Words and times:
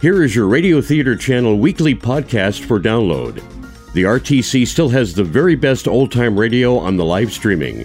Here 0.00 0.22
is 0.22 0.32
your 0.32 0.46
Radio 0.46 0.80
Theater 0.80 1.16
Channel 1.16 1.58
weekly 1.58 1.92
podcast 1.92 2.64
for 2.64 2.78
download. 2.78 3.42
The 3.94 4.04
RTC 4.04 4.64
still 4.64 4.88
has 4.90 5.12
the 5.12 5.24
very 5.24 5.56
best 5.56 5.88
old 5.88 6.12
time 6.12 6.38
radio 6.38 6.78
on 6.78 6.96
the 6.96 7.04
live 7.04 7.32
streaming. 7.32 7.84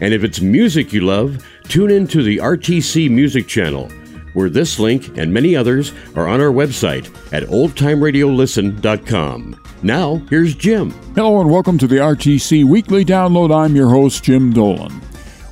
And 0.00 0.14
if 0.14 0.22
it's 0.22 0.40
music 0.40 0.92
you 0.92 1.00
love, 1.00 1.44
tune 1.64 1.90
in 1.90 2.06
to 2.06 2.22
the 2.22 2.36
RTC 2.36 3.10
Music 3.10 3.48
Channel, 3.48 3.88
where 4.34 4.48
this 4.48 4.78
link 4.78 5.18
and 5.18 5.34
many 5.34 5.56
others 5.56 5.92
are 6.14 6.28
on 6.28 6.40
our 6.40 6.52
website 6.52 7.06
at 7.32 7.42
oldtimeradiolisten.com. 7.48 9.60
Now, 9.82 10.22
here's 10.30 10.54
Jim. 10.54 10.92
Hello 11.16 11.40
and 11.40 11.50
welcome 11.50 11.78
to 11.78 11.88
the 11.88 11.96
RTC 11.96 12.64
Weekly 12.64 13.04
Download. 13.04 13.52
I'm 13.52 13.74
your 13.74 13.88
host, 13.88 14.22
Jim 14.22 14.52
Dolan. 14.52 15.02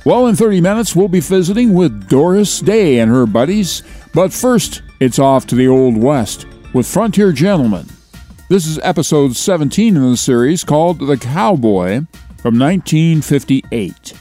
Well, 0.05 0.27
in 0.27 0.35
30 0.35 0.61
minutes, 0.61 0.95
we'll 0.95 1.09
be 1.09 1.19
visiting 1.19 1.73
with 1.73 2.07
Doris 2.07 2.59
Day 2.61 2.99
and 2.99 3.11
her 3.11 3.25
buddies. 3.25 3.83
But 4.13 4.31
first, 4.31 4.81
it's 4.99 5.19
off 5.19 5.45
to 5.47 5.55
the 5.55 5.67
Old 5.67 5.97
West 5.97 6.47
with 6.73 6.87
Frontier 6.87 7.31
Gentleman. 7.33 7.85
This 8.49 8.65
is 8.65 8.79
episode 8.81 9.35
17 9.35 9.95
in 9.95 10.11
the 10.11 10.17
series 10.17 10.63
called 10.63 10.99
The 10.99 11.17
Cowboy 11.17 12.05
from 12.41 12.57
1958. 12.57 14.13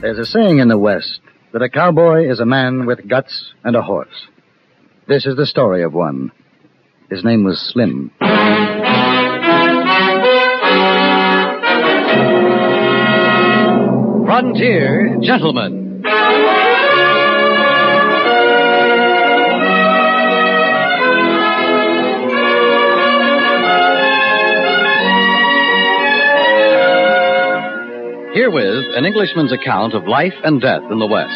There's 0.00 0.18
a 0.18 0.24
saying 0.24 0.60
in 0.60 0.68
the 0.68 0.78
West 0.78 1.20
that 1.52 1.62
a 1.62 1.68
cowboy 1.68 2.30
is 2.30 2.40
a 2.40 2.46
man 2.46 2.86
with 2.86 3.08
guts 3.08 3.52
and 3.64 3.74
a 3.74 3.82
horse. 3.82 4.28
This 5.08 5.26
is 5.26 5.36
the 5.36 5.46
story 5.46 5.82
of 5.82 5.92
one. 5.92 6.30
His 7.10 7.24
name 7.24 7.44
was 7.44 7.60
Slim. 7.72 8.10
Frontier 14.24 15.18
Gentleman. 15.20 16.02
Herewith, 28.32 28.96
an 28.96 29.04
Englishman's 29.04 29.52
account 29.52 29.92
of 29.92 30.08
life 30.08 30.32
and 30.42 30.60
death 30.60 30.80
in 30.90 30.98
the 30.98 31.06
West. 31.06 31.30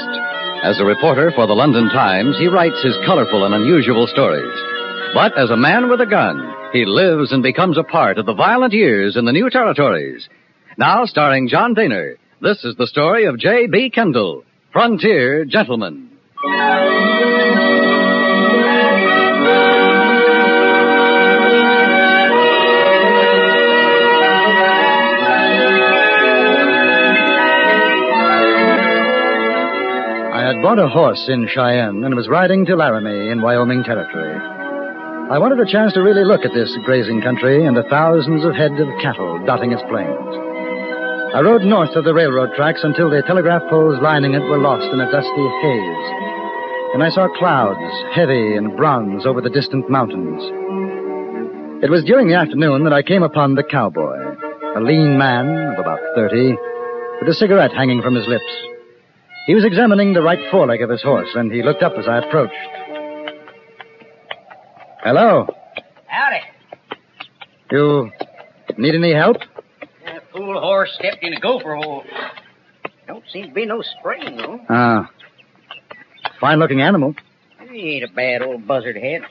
As 0.64 0.80
a 0.80 0.84
reporter 0.84 1.30
for 1.36 1.47
the 1.47 1.52
London 1.52 1.91
Times, 1.91 2.36
he 2.39 2.48
writes 2.48 2.83
his 2.83 2.97
colorful 3.05 3.45
and 3.45 3.55
unusual 3.55 4.06
stories. 4.06 4.58
But 5.12 5.36
as 5.39 5.50
a 5.50 5.56
man 5.56 5.91
with 5.91 6.00
a 6.00 6.06
gun, 6.06 6.41
he 6.73 6.86
lives 6.86 7.33
and 7.33 7.42
becomes 7.42 7.77
a 7.77 7.84
part 7.84 8.17
of 8.17 8.25
the 8.25 8.34
violent 8.34 8.73
years 8.73 9.17
in 9.17 9.27
the 9.27 9.33
new 9.33 9.50
territories. 9.50 10.27
Now, 10.78 11.05
starring 11.05 11.48
John 11.48 11.75
Dehner, 11.75 12.17
this 12.41 12.64
is 12.64 12.77
the 12.77 12.86
story 12.86 13.25
of 13.27 13.39
J.B. 13.39 13.91
Kendall, 13.91 14.44
Frontier 14.72 15.44
Gentleman. 15.44 16.11
I 30.30 30.45
had 30.47 30.62
bought 30.62 30.78
a 30.78 30.89
horse 30.89 31.28
in 31.28 31.48
Cheyenne 31.48 32.05
and 32.05 32.14
was 32.14 32.28
riding 32.28 32.64
to 32.67 32.77
Laramie 32.77 33.30
in 33.30 33.42
Wyoming 33.42 33.83
Territory. 33.83 34.39
I 35.30 35.39
wanted 35.39 35.61
a 35.61 35.70
chance 35.70 35.92
to 35.95 36.00
really 36.00 36.25
look 36.25 36.42
at 36.45 36.55
this 36.55 36.75
grazing 36.84 37.20
country 37.20 37.67
and 37.67 37.77
the 37.77 37.83
thousands 37.91 38.45
of 38.45 38.55
head 38.55 38.73
of 38.73 38.89
cattle 39.02 39.45
dotting 39.45 39.73
its 39.73 39.83
plains. 39.91 40.48
I 41.34 41.41
rode 41.41 41.62
north 41.62 41.95
of 41.95 42.05
the 42.05 42.15
railroad 42.15 42.57
tracks 42.57 42.81
until 42.83 43.11
the 43.11 43.23
telegraph 43.27 43.62
poles 43.69 44.01
lining 44.01 44.33
it 44.33 44.48
were 44.48 44.59
lost 44.59 44.89
in 44.93 44.98
a 44.98 45.12
dusty 45.12 45.47
haze. 45.61 46.07
And 46.95 47.03
I 47.03 47.11
saw 47.11 47.29
clouds, 47.39 47.79
heavy 48.15 48.57
and 48.57 48.77
bronze, 48.77 49.27
over 49.27 49.43
the 49.43 49.51
distant 49.51 49.91
mountains. 49.91 50.43
It 51.85 51.91
was 51.91 52.03
during 52.05 52.29
the 52.29 52.35
afternoon 52.35 52.85
that 52.85 52.95
I 52.95 53.03
came 53.03 53.23
upon 53.23 53.55
the 53.55 53.62
cowboy, 53.62 54.17
a 54.75 54.81
lean 54.81 55.19
man 55.19 55.75
of 55.75 55.79
about 55.79 56.01
30, 56.17 56.57
with 57.20 57.29
a 57.29 57.35
cigarette 57.35 57.73
hanging 57.73 58.01
from 58.01 58.14
his 58.14 58.27
lips. 58.27 58.51
He 59.47 59.55
was 59.55 59.67
examining 59.67 60.14
the 60.14 60.23
right 60.23 60.41
foreleg 60.51 60.81
of 60.81 60.89
his 60.91 61.02
horse, 61.02 61.29
and 61.35 61.52
he 61.52 61.63
looked 61.63 61.83
up 61.83 61.92
as 61.98 62.08
I 62.08 62.19
approached. 62.19 62.55
Hello. 65.05 65.47
Howdy. 66.07 66.41
You 67.70 68.11
need 68.79 68.95
any 68.95 69.13
help? 69.13 69.36
Fool 70.33 70.61
horse 70.61 70.90
stepped 70.98 71.22
in 71.22 71.33
a 71.33 71.40
gopher 71.40 71.74
hole. 71.77 72.05
Don't 73.06 73.24
seem 73.33 73.48
to 73.48 73.55
be 73.55 73.64
no 73.64 73.83
spring, 73.83 74.36
though. 74.36 74.61
Ah. 74.68 75.11
Fine 76.40 76.58
looking 76.58 76.83
animal. 76.83 77.14
He 77.70 77.96
ain't 77.96 78.05
a 78.11 78.14
bad 78.14 78.42
old 78.42 78.66
buzzard 78.66 78.96
head. 78.96 79.22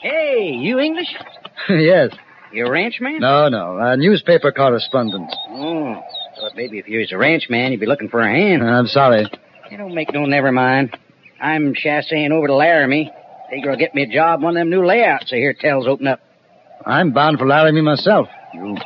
Hey, 0.00 0.52
you 0.52 0.78
English? 0.78 1.08
yes. 1.68 2.10
You 2.52 2.66
a 2.66 2.68
ranchman? 2.68 3.20
No, 3.20 3.48
no. 3.48 3.78
A 3.78 3.96
newspaper 3.96 4.52
correspondent. 4.52 5.30
Oh, 5.50 6.02
thought 6.38 6.52
maybe 6.56 6.78
if 6.78 6.88
you 6.88 7.00
was 7.00 7.10
a 7.12 7.16
ranchman, 7.16 7.70
you'd 7.70 7.80
be 7.80 7.86
looking 7.86 8.08
for 8.08 8.20
a 8.20 8.30
hand. 8.30 8.62
I'm 8.62 8.86
sorry. 8.86 9.26
You 9.70 9.76
don't 9.76 9.94
make 9.94 10.12
no 10.12 10.24
never 10.24 10.52
mind. 10.52 10.96
I'm 11.40 11.74
chassaying 11.74 12.30
over 12.30 12.46
to 12.46 12.54
Laramie. 12.54 13.10
Figure 13.50 13.70
I'll 13.70 13.78
get 13.78 13.94
me 13.94 14.02
a 14.02 14.06
job 14.06 14.44
on 14.44 14.54
them 14.54 14.70
new 14.70 14.84
layouts 14.86 15.30
I 15.32 15.36
hear 15.36 15.52
tells 15.52 15.86
open 15.86 16.06
up. 16.06 16.20
I'm 16.86 17.12
bound 17.12 17.38
for 17.38 17.46
Laramie 17.46 17.80
myself. 17.82 18.28
You 18.52 18.76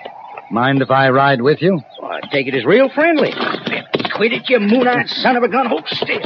mind 0.51 0.83
if 0.83 0.91
I 0.91 1.11
ride 1.11 1.41
with 1.41 1.61
you? 1.61 1.81
Well, 2.01 2.13
I 2.13 2.21
take 2.31 2.47
it 2.47 2.55
as 2.55 2.65
real 2.65 2.89
friendly. 2.91 3.33
Quit 4.15 4.33
it, 4.33 4.49
you 4.49 4.59
moon-eyed 4.59 5.09
son 5.09 5.37
of 5.37 5.43
a 5.43 5.49
gun. 5.49 5.67
Hold 5.67 5.87
still. 5.87 6.23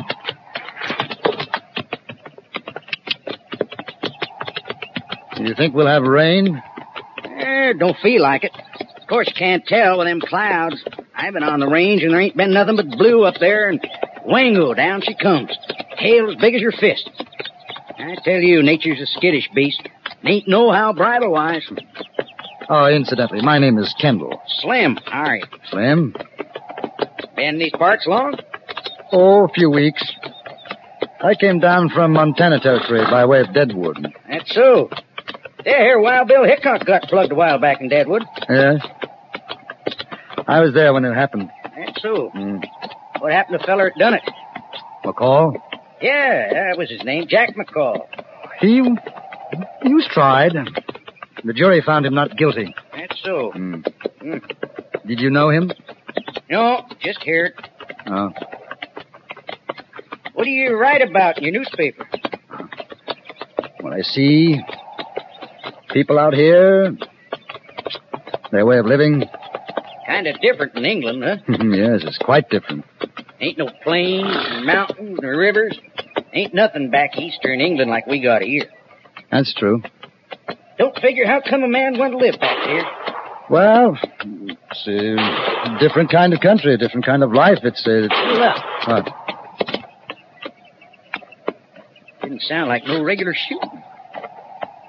Do 5.37 5.45
you 5.45 5.55
think 5.55 5.75
we'll 5.75 5.87
have 5.87 6.05
rain? 6.05 6.63
Eh, 7.25 7.73
don't 7.75 7.97
feel 8.03 8.23
like 8.23 8.45
it. 8.45 8.53
Of 9.01 9.09
course, 9.09 9.29
you 9.29 9.35
can't 9.37 9.67
tell 9.67 9.99
with 9.99 10.07
them 10.07 10.21
clouds. 10.21 10.83
I've 11.15 11.35
been 11.35 11.43
on 11.43 11.61
the 11.61 11.69
range 11.69 12.03
and 12.03 12.13
there 12.13 12.21
ain't 12.21 12.37
been 12.37 12.53
nothing 12.53 12.77
but 12.77 12.89
blue 12.91 13.25
up 13.25 13.35
there, 13.41 13.69
and 13.69 13.81
wango, 14.25 14.73
down 14.75 15.03
she 15.03 15.15
comes. 15.15 15.51
Hail 15.99 16.31
as 16.31 16.37
big 16.37 16.55
as 16.55 16.61
your 16.61 16.73
fist. 16.73 17.11
I 17.99 18.17
tell 18.25 18.41
you, 18.41 18.63
nature's 18.63 19.01
a 19.01 19.07
skittish 19.07 19.49
beast. 19.55 19.83
Ain't 20.25 20.49
no 20.49 20.71
how 20.73 20.93
bridle-wise. 20.93 21.69
Oh, 22.69 22.87
incidentally, 22.87 23.43
my 23.43 23.59
name 23.59 23.79
is 23.79 23.95
Kendall. 24.01 24.41
Slim, 24.61 24.99
all 25.13 25.23
right. 25.23 25.45
Slim? 25.71 26.15
Been 27.37 27.45
in 27.55 27.59
these 27.59 27.73
parts 27.73 28.07
long? 28.07 28.35
Oh, 29.13 29.45
a 29.45 29.49
few 29.49 29.71
weeks. 29.71 30.03
I 31.23 31.35
came 31.35 31.61
down 31.61 31.91
from 31.91 32.13
Montana 32.13 32.61
Territory 32.61 33.05
by 33.11 33.25
way 33.27 33.41
of 33.41 33.53
Deadwood. 33.53 34.07
That's 34.29 34.55
so. 34.55 34.89
Yeah, 35.65 35.79
here, 35.79 36.01
Wild 36.01 36.29
Bill 36.29 36.45
Hickok 36.45 36.85
got 36.87 37.03
plugged 37.03 37.33
a 37.33 37.35
while 37.35 37.59
back 37.59 37.81
in 37.81 37.89
Deadwood. 37.89 38.23
Yes? 38.49 38.81
I 40.49 40.61
was 40.61 40.75
there 40.75 40.93
when 40.93 41.05
it 41.05 41.15
happened. 41.15 41.51
That's 41.77 42.03
so. 42.03 42.31
Mm. 42.35 42.63
What 43.21 43.33
happened 43.33 43.55
to 43.55 43.59
the 43.59 43.67
feller 43.67 43.93
that 43.95 43.99
done 43.99 44.15
it? 44.15 44.23
McCall? 45.05 45.55
Yeah, 46.01 46.53
that 46.53 46.79
was 46.79 46.91
his 46.91 47.05
name, 47.05 47.27
Jack 47.29 47.55
McCall. 47.55 48.07
He, 48.61 48.83
he 49.85 49.95
was 49.95 50.09
tried. 50.11 50.53
The 51.45 51.53
jury 51.53 51.83
found 51.85 52.07
him 52.07 52.15
not 52.15 52.37
guilty. 52.37 52.75
That's 52.95 53.21
so. 53.23 53.53
Mm. 53.55 53.87
Mm. 54.23 55.07
Did 55.07 55.21
you 55.21 55.31
know 55.31 55.51
him? 55.51 55.73
No, 56.49 56.87
just 57.01 57.23
hear 57.23 57.47
it. 57.47 57.55
Oh. 58.07 58.31
What 60.35 60.45
do 60.45 60.51
you 60.51 60.77
write 60.77 61.03
about 61.03 61.39
in 61.39 61.45
your 61.45 61.53
newspaper? 61.53 62.07
What 63.81 63.93
I 63.93 64.03
see, 64.03 64.57
people 65.93 66.19
out 66.19 66.35
here, 66.35 66.97
their 68.53 68.65
way 68.65 68.79
of 68.79 68.87
living, 68.87 69.25
Kind 70.07 70.27
of 70.27 70.41
different 70.41 70.77
in 70.77 70.85
England, 70.85 71.23
huh? 71.25 71.37
yes, 71.49 72.03
it's 72.05 72.19
quite 72.19 72.49
different. 72.51 72.85
Ain't 73.41 73.57
no 73.57 73.69
plains, 73.83 74.27
or 74.27 74.61
mountains, 74.61 75.19
or 75.23 75.37
rivers. 75.39 75.79
Ain't 76.33 76.55
nothing 76.55 76.91
back 76.91 77.17
eastern 77.17 77.61
England 77.61 77.91
like 77.91 78.07
we 78.07 78.21
got 78.21 78.43
here. 78.43 78.67
That's 79.31 79.55
true. 79.55 79.83
Don't 80.83 80.99
figure 80.99 81.25
how 81.25 81.41
come 81.49 81.63
a 81.63 81.69
man 81.69 81.97
went 81.97 82.11
to 82.11 82.19
live 82.19 82.41
back 82.41 82.59
here. 82.67 82.85
Well, 83.49 83.97
it's 84.21 84.89
a 84.89 85.79
different 85.79 86.11
kind 86.11 86.35
of 86.35 86.41
country, 86.41 86.75
a 86.75 86.77
different 86.77 87.07
kind 87.07 87.23
of 87.23 87.33
life. 87.33 87.59
It's 87.63 87.87
a. 87.87 88.09
Look, 88.09 88.89
What? 88.89 89.09
didn't 92.21 92.43
sound 92.43 92.69
like 92.69 92.85
no 92.85 93.01
regular 93.05 93.33
shooting. 93.33 93.81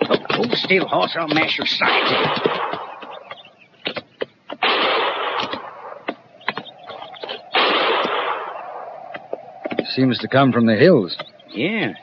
Oh, 0.09 0.15
hold 0.31 0.51
still, 0.53 0.87
horse, 0.87 1.11
or 1.15 1.19
I'll 1.21 1.27
mash 1.27 1.59
your 1.59 1.67
sides 1.67 2.11
in. 2.11 2.53
Seems 9.95 10.17
to 10.19 10.27
come 10.27 10.51
from 10.51 10.65
the 10.65 10.75
hills. 10.75 11.15
Yeah, 11.49 11.93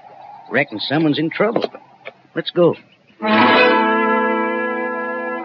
reckon 0.48 0.78
someone's 0.78 1.18
in 1.18 1.30
trouble. 1.30 1.64
Let's 2.36 2.52
go. 2.52 2.76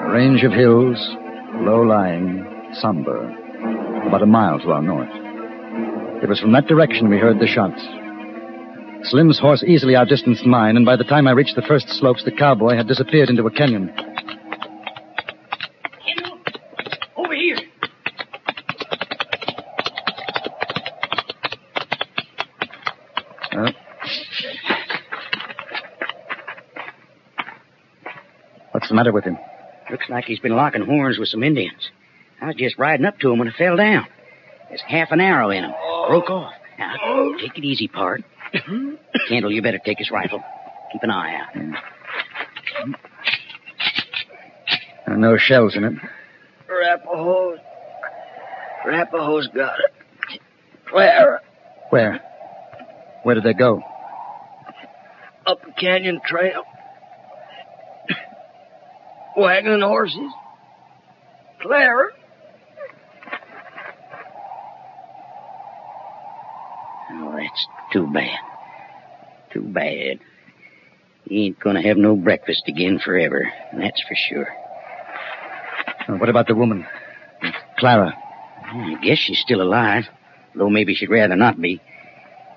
A 0.06 0.12
range 0.12 0.44
of 0.44 0.52
hills, 0.52 0.98
low 1.56 1.82
lying, 1.82 2.46
somber, 2.80 3.28
about 4.08 4.22
a 4.22 4.26
mile 4.28 4.60
to 4.60 4.72
our 4.72 4.82
north. 4.82 5.10
It 6.24 6.30
was 6.30 6.40
from 6.40 6.52
that 6.54 6.68
direction 6.68 7.10
we 7.10 7.18
heard 7.18 7.40
the 7.40 7.48
shots. 7.48 7.82
Slim's 9.10 9.40
horse 9.40 9.64
easily 9.64 9.96
outdistanced 9.96 10.46
mine, 10.46 10.78
and 10.78 10.86
by 10.86 10.96
the 10.96 11.04
time 11.04 11.28
I 11.28 11.32
reached 11.32 11.56
the 11.56 11.64
first 11.64 11.90
slopes, 11.90 12.24
the 12.24 12.32
cowboy 12.32 12.76
had 12.76 12.88
disappeared 12.88 13.30
into 13.30 13.46
a 13.48 13.52
canyon. 13.52 13.92
Over 17.18 17.34
here. 17.36 17.58
Uh, 23.52 23.72
what's 28.72 28.88
the 28.88 28.96
matter 28.96 29.12
with 29.12 29.24
him? 29.24 29.38
Looks 29.96 30.10
like 30.10 30.26
he's 30.26 30.40
been 30.42 30.58
locking 30.58 30.82
horns 30.82 31.18
with 31.18 31.30
some 31.30 31.42
Indians. 31.42 31.90
I 32.42 32.48
was 32.48 32.56
just 32.58 32.78
riding 32.78 33.06
up 33.06 33.18
to 33.20 33.32
him 33.32 33.40
when 33.40 33.48
I 33.48 33.54
fell 33.58 33.78
down. 33.78 34.06
There's 34.68 34.82
half 34.82 35.12
an 35.12 35.22
arrow 35.22 35.52
in 35.52 35.64
him. 35.64 35.72
Broke 36.10 36.30
off. 36.30 36.52
Now, 36.78 37.32
take 37.40 37.58
it 37.58 37.64
easy, 37.64 37.88
Pard. 37.88 38.26
Kendall, 39.30 39.54
you 39.54 39.62
better 39.62 39.80
take 39.80 39.98
his 40.00 40.12
rifle. 40.12 40.44
Keep 40.92 41.04
an 41.04 41.12
eye 41.12 41.36
out. 41.40 41.48
There 45.06 45.16
are 45.16 45.18
no 45.18 45.38
shells 45.38 45.78
in 45.78 45.86
it. 45.86 45.94
Arapahoes. 46.70 47.60
Arapahoes 48.86 49.48
got 49.56 49.80
it. 49.80 50.42
Where? 50.92 51.42
Where? 51.90 52.22
Where 53.24 53.36
did 53.36 53.46
they 53.46 53.54
go? 53.54 53.82
Up 55.46 55.62
the 55.66 55.72
canyon 55.72 56.20
trail. 56.26 56.64
Wagon 59.36 59.74
and 59.74 59.84
horses. 59.84 60.32
Clara. 61.62 62.10
Oh, 67.12 67.36
that's 67.36 67.68
too 67.92 68.08
bad. 68.08 68.40
Too 69.52 69.62
bad. 69.62 70.20
He 71.26 71.48
ain't 71.48 71.60
gonna 71.60 71.82
have 71.82 71.98
no 71.98 72.16
breakfast 72.16 72.64
again 72.68 73.00
forever, 73.04 73.52
that's 73.78 74.02
for 74.02 74.16
sure. 74.16 74.48
Uh, 76.08 76.18
what 76.18 76.30
about 76.30 76.48
the 76.48 76.56
woman? 76.56 76.86
Clara. 77.78 78.14
I 78.64 78.96
guess 79.02 79.18
she's 79.18 79.40
still 79.40 79.62
alive, 79.62 80.04
though 80.54 80.70
maybe 80.70 80.94
she'd 80.94 81.10
rather 81.10 81.36
not 81.36 81.60
be. 81.60 81.82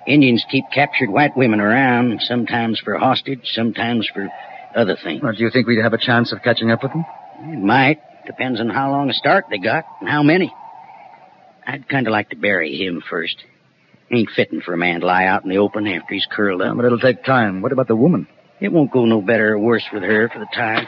Indians 0.06 0.44
keep 0.50 0.64
captured 0.72 1.10
white 1.10 1.36
women 1.36 1.60
around, 1.60 2.20
sometimes 2.22 2.80
for 2.80 2.96
hostage, 2.96 3.50
sometimes 3.52 4.08
for 4.12 4.28
other 4.74 4.96
things. 5.02 5.22
Well, 5.22 5.32
do 5.32 5.42
you 5.42 5.50
think 5.50 5.66
we'd 5.66 5.82
have 5.82 5.92
a 5.92 5.98
chance 5.98 6.32
of 6.32 6.42
catching 6.42 6.70
up 6.70 6.82
with 6.82 6.92
them? 6.92 7.04
It 7.40 7.58
might. 7.58 8.00
Depends 8.26 8.60
on 8.60 8.68
how 8.68 8.90
long 8.90 9.08
a 9.10 9.14
start 9.14 9.46
they 9.50 9.58
got 9.58 9.84
and 10.00 10.08
how 10.08 10.22
many. 10.22 10.52
I'd 11.66 11.88
kind 11.88 12.06
of 12.06 12.12
like 12.12 12.30
to 12.30 12.36
bury 12.36 12.76
him 12.76 13.02
first. 13.08 13.36
Ain't 14.10 14.30
fitting 14.34 14.60
for 14.60 14.72
a 14.72 14.78
man 14.78 15.00
to 15.00 15.06
lie 15.06 15.26
out 15.26 15.44
in 15.44 15.50
the 15.50 15.58
open 15.58 15.86
after 15.86 16.14
he's 16.14 16.26
curled 16.30 16.62
up. 16.62 16.76
but 16.76 16.84
it'll 16.84 16.98
take 16.98 17.24
time. 17.24 17.60
What 17.60 17.72
about 17.72 17.88
the 17.88 17.96
woman? 17.96 18.26
It 18.60 18.72
won't 18.72 18.90
go 18.90 19.04
no 19.04 19.20
better 19.20 19.52
or 19.52 19.58
worse 19.58 19.84
with 19.92 20.02
her 20.02 20.28
for 20.28 20.38
the 20.38 20.48
time. 20.54 20.86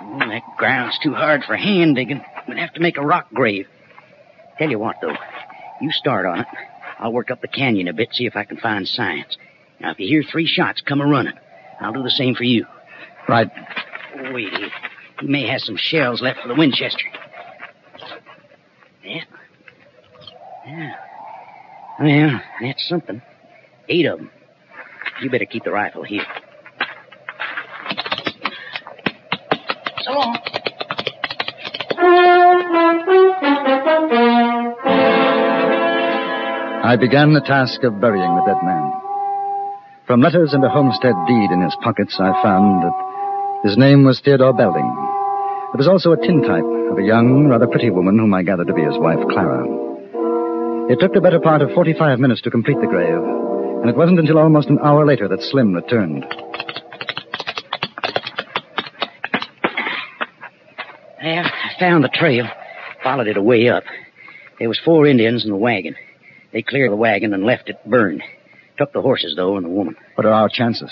Oh, 0.00 0.18
that 0.20 0.42
ground's 0.56 0.98
too 1.00 1.12
hard 1.12 1.42
for 1.44 1.56
hand 1.56 1.96
digging. 1.96 2.22
We'd 2.48 2.58
have 2.58 2.72
to 2.74 2.80
make 2.80 2.96
a 2.96 3.04
rock 3.04 3.28
grave. 3.34 3.66
Tell 4.58 4.70
you 4.70 4.78
what, 4.78 4.96
though. 5.02 5.14
You 5.80 5.90
start 5.92 6.24
on 6.24 6.40
it. 6.40 6.46
I'll 6.98 7.12
work 7.12 7.30
up 7.30 7.40
the 7.40 7.48
canyon 7.48 7.88
a 7.88 7.92
bit, 7.92 8.08
see 8.12 8.26
if 8.26 8.36
I 8.36 8.44
can 8.44 8.56
find 8.56 8.86
signs. 8.86 9.36
Now, 9.80 9.90
if 9.92 10.00
you 10.00 10.08
hear 10.08 10.22
three 10.30 10.46
shots, 10.46 10.80
come 10.80 11.00
a 11.00 11.06
running. 11.06 11.34
I'll 11.80 11.92
do 11.92 12.02
the 12.02 12.10
same 12.10 12.34
for 12.34 12.44
you. 12.44 12.66
Right. 13.28 13.50
Wait. 14.32 14.52
He 15.20 15.26
may 15.26 15.46
have 15.46 15.60
some 15.60 15.76
shells 15.76 16.20
left 16.22 16.40
for 16.40 16.48
the 16.48 16.54
Winchester. 16.54 17.04
Yeah. 19.04 19.24
Yeah. 20.66 20.94
Well, 22.00 22.40
that's 22.60 22.88
something. 22.88 23.22
Eight 23.88 24.06
of 24.06 24.18
them. 24.18 24.30
You 25.20 25.30
better 25.30 25.46
keep 25.46 25.64
the 25.64 25.72
rifle 25.72 26.04
here. 26.04 26.24
So 30.02 30.12
long. 30.12 30.38
I 36.84 36.96
began 36.98 37.32
the 37.34 37.40
task 37.40 37.82
of 37.82 38.00
burying 38.00 38.34
the 38.36 38.42
dead 38.46 38.62
man. 38.64 39.07
From 40.08 40.22
letters 40.22 40.54
and 40.54 40.64
a 40.64 40.70
homestead 40.70 41.12
deed 41.26 41.50
in 41.50 41.60
his 41.60 41.76
pockets, 41.82 42.16
I 42.18 42.32
found 42.42 42.82
that 42.82 43.60
his 43.62 43.76
name 43.76 44.04
was 44.04 44.18
Theodore 44.24 44.54
Belding. 44.54 44.80
There 44.80 45.76
was 45.76 45.86
also 45.86 46.12
a 46.12 46.16
tintype 46.16 46.64
of 46.64 46.96
a 46.96 47.02
young, 47.02 47.46
rather 47.46 47.66
pretty 47.66 47.90
woman 47.90 48.18
whom 48.18 48.32
I 48.32 48.42
gathered 48.42 48.68
to 48.68 48.72
be 48.72 48.80
his 48.80 48.96
wife, 48.96 49.18
Clara. 49.28 49.68
It 50.90 50.98
took 50.98 51.12
the 51.12 51.20
better 51.20 51.38
part 51.38 51.60
of 51.60 51.72
45 51.74 52.20
minutes 52.20 52.40
to 52.40 52.50
complete 52.50 52.78
the 52.80 52.86
grave, 52.86 53.20
and 53.20 53.90
it 53.90 53.96
wasn't 53.96 54.18
until 54.18 54.38
almost 54.38 54.70
an 54.70 54.78
hour 54.82 55.04
later 55.04 55.28
that 55.28 55.42
Slim 55.42 55.74
returned. 55.74 56.24
Well, 61.22 61.44
uh, 61.44 61.50
I 61.50 61.78
found 61.78 62.02
the 62.02 62.08
trail. 62.08 62.46
Followed 63.04 63.26
it 63.26 63.36
a 63.36 63.42
way 63.42 63.68
up. 63.68 63.84
There 64.58 64.68
was 64.68 64.80
four 64.82 65.06
Indians 65.06 65.44
in 65.44 65.50
the 65.50 65.56
wagon. 65.56 65.96
They 66.54 66.62
cleared 66.62 66.92
the 66.92 66.96
wagon 66.96 67.34
and 67.34 67.44
left 67.44 67.68
it 67.68 67.76
burned. 67.84 68.22
Took 68.78 68.92
the 68.92 69.02
horses, 69.02 69.34
though, 69.36 69.56
and 69.56 69.66
the 69.66 69.70
woman. 69.70 69.96
What 70.14 70.24
are 70.24 70.32
our 70.32 70.48
chances? 70.48 70.90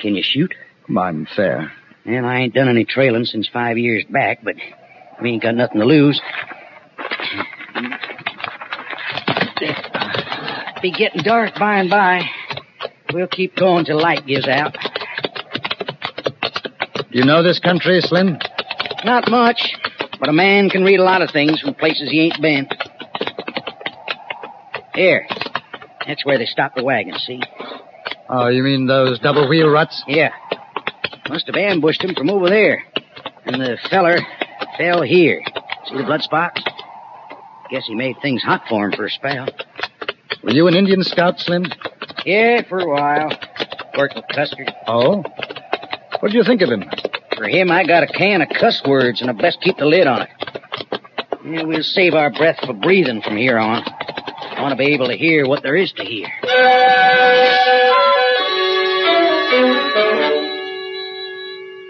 Can 0.00 0.14
you 0.14 0.22
shoot? 0.22 0.54
I'm 0.96 1.26
fair. 1.36 1.72
And 2.06 2.26
I 2.26 2.40
ain't 2.40 2.54
done 2.54 2.68
any 2.68 2.86
trailing 2.86 3.26
since 3.26 3.46
five 3.48 3.76
years 3.76 4.04
back, 4.08 4.42
but 4.42 4.54
we 5.20 5.32
ain't 5.32 5.42
got 5.42 5.54
nothing 5.54 5.80
to 5.80 5.86
lose. 5.86 6.20
Be 10.80 10.90
getting 10.90 11.22
dark 11.22 11.58
by 11.58 11.80
and 11.80 11.90
by. 11.90 12.22
We'll 13.12 13.26
keep 13.26 13.56
going 13.56 13.84
till 13.84 14.00
light 14.00 14.26
gives 14.26 14.48
out. 14.48 14.74
You 17.10 17.24
know 17.24 17.42
this 17.42 17.58
country, 17.58 18.00
Slim? 18.00 18.38
Not 19.04 19.30
much, 19.30 19.60
but 20.18 20.30
a 20.30 20.32
man 20.32 20.70
can 20.70 20.82
read 20.82 21.00
a 21.00 21.04
lot 21.04 21.20
of 21.20 21.30
things 21.30 21.60
from 21.60 21.74
places 21.74 22.10
he 22.10 22.20
ain't 22.20 22.40
been. 22.40 22.68
Here. 24.94 25.26
That's 26.08 26.24
where 26.24 26.38
they 26.38 26.46
stopped 26.46 26.74
the 26.74 26.82
wagon, 26.82 27.18
see? 27.18 27.42
Oh, 28.30 28.48
you 28.48 28.62
mean 28.62 28.86
those 28.86 29.18
double 29.18 29.46
wheel 29.46 29.68
ruts? 29.68 30.02
Yeah. 30.08 30.30
Must 31.28 31.46
have 31.46 31.56
ambushed 31.56 32.02
him 32.02 32.14
from 32.14 32.30
over 32.30 32.48
there. 32.48 32.82
And 33.44 33.60
the 33.60 33.76
feller 33.90 34.18
fell 34.78 35.02
here. 35.02 35.42
See 35.86 35.98
the 35.98 36.04
blood 36.04 36.22
spots? 36.22 36.62
Guess 37.70 37.86
he 37.86 37.94
made 37.94 38.16
things 38.22 38.42
hot 38.42 38.62
for 38.70 38.86
him 38.86 38.92
for 38.92 39.04
a 39.04 39.10
spell. 39.10 39.48
Were 40.42 40.52
you 40.52 40.66
an 40.66 40.74
Indian 40.74 41.04
scout, 41.04 41.38
Slim? 41.38 41.66
Yeah, 42.24 42.62
for 42.66 42.78
a 42.78 42.88
while. 42.88 43.30
Worked 43.96 44.16
with 44.16 44.24
Custer. 44.34 44.64
Oh? 44.86 45.22
What 46.20 46.32
do 46.32 46.38
you 46.38 46.44
think 46.44 46.62
of 46.62 46.70
him? 46.70 46.84
For 47.36 47.46
him, 47.46 47.70
I 47.70 47.84
got 47.84 48.02
a 48.02 48.06
can 48.06 48.40
of 48.40 48.48
cuss 48.48 48.82
words, 48.86 49.20
and 49.20 49.28
I 49.28 49.34
best 49.34 49.60
keep 49.60 49.76
the 49.76 49.84
lid 49.84 50.06
on 50.06 50.22
it. 50.22 50.28
Yeah, 51.44 51.64
we'll 51.64 51.82
save 51.82 52.14
our 52.14 52.30
breath 52.30 52.58
for 52.64 52.72
breathing 52.72 53.20
from 53.20 53.36
here 53.36 53.58
on. 53.58 53.84
I 54.58 54.62
want 54.62 54.72
to 54.72 54.76
be 54.76 54.92
able 54.92 55.06
to 55.06 55.16
hear 55.16 55.46
what 55.46 55.62
there 55.62 55.76
is 55.76 55.92
to 55.92 56.02
hear. 56.02 56.26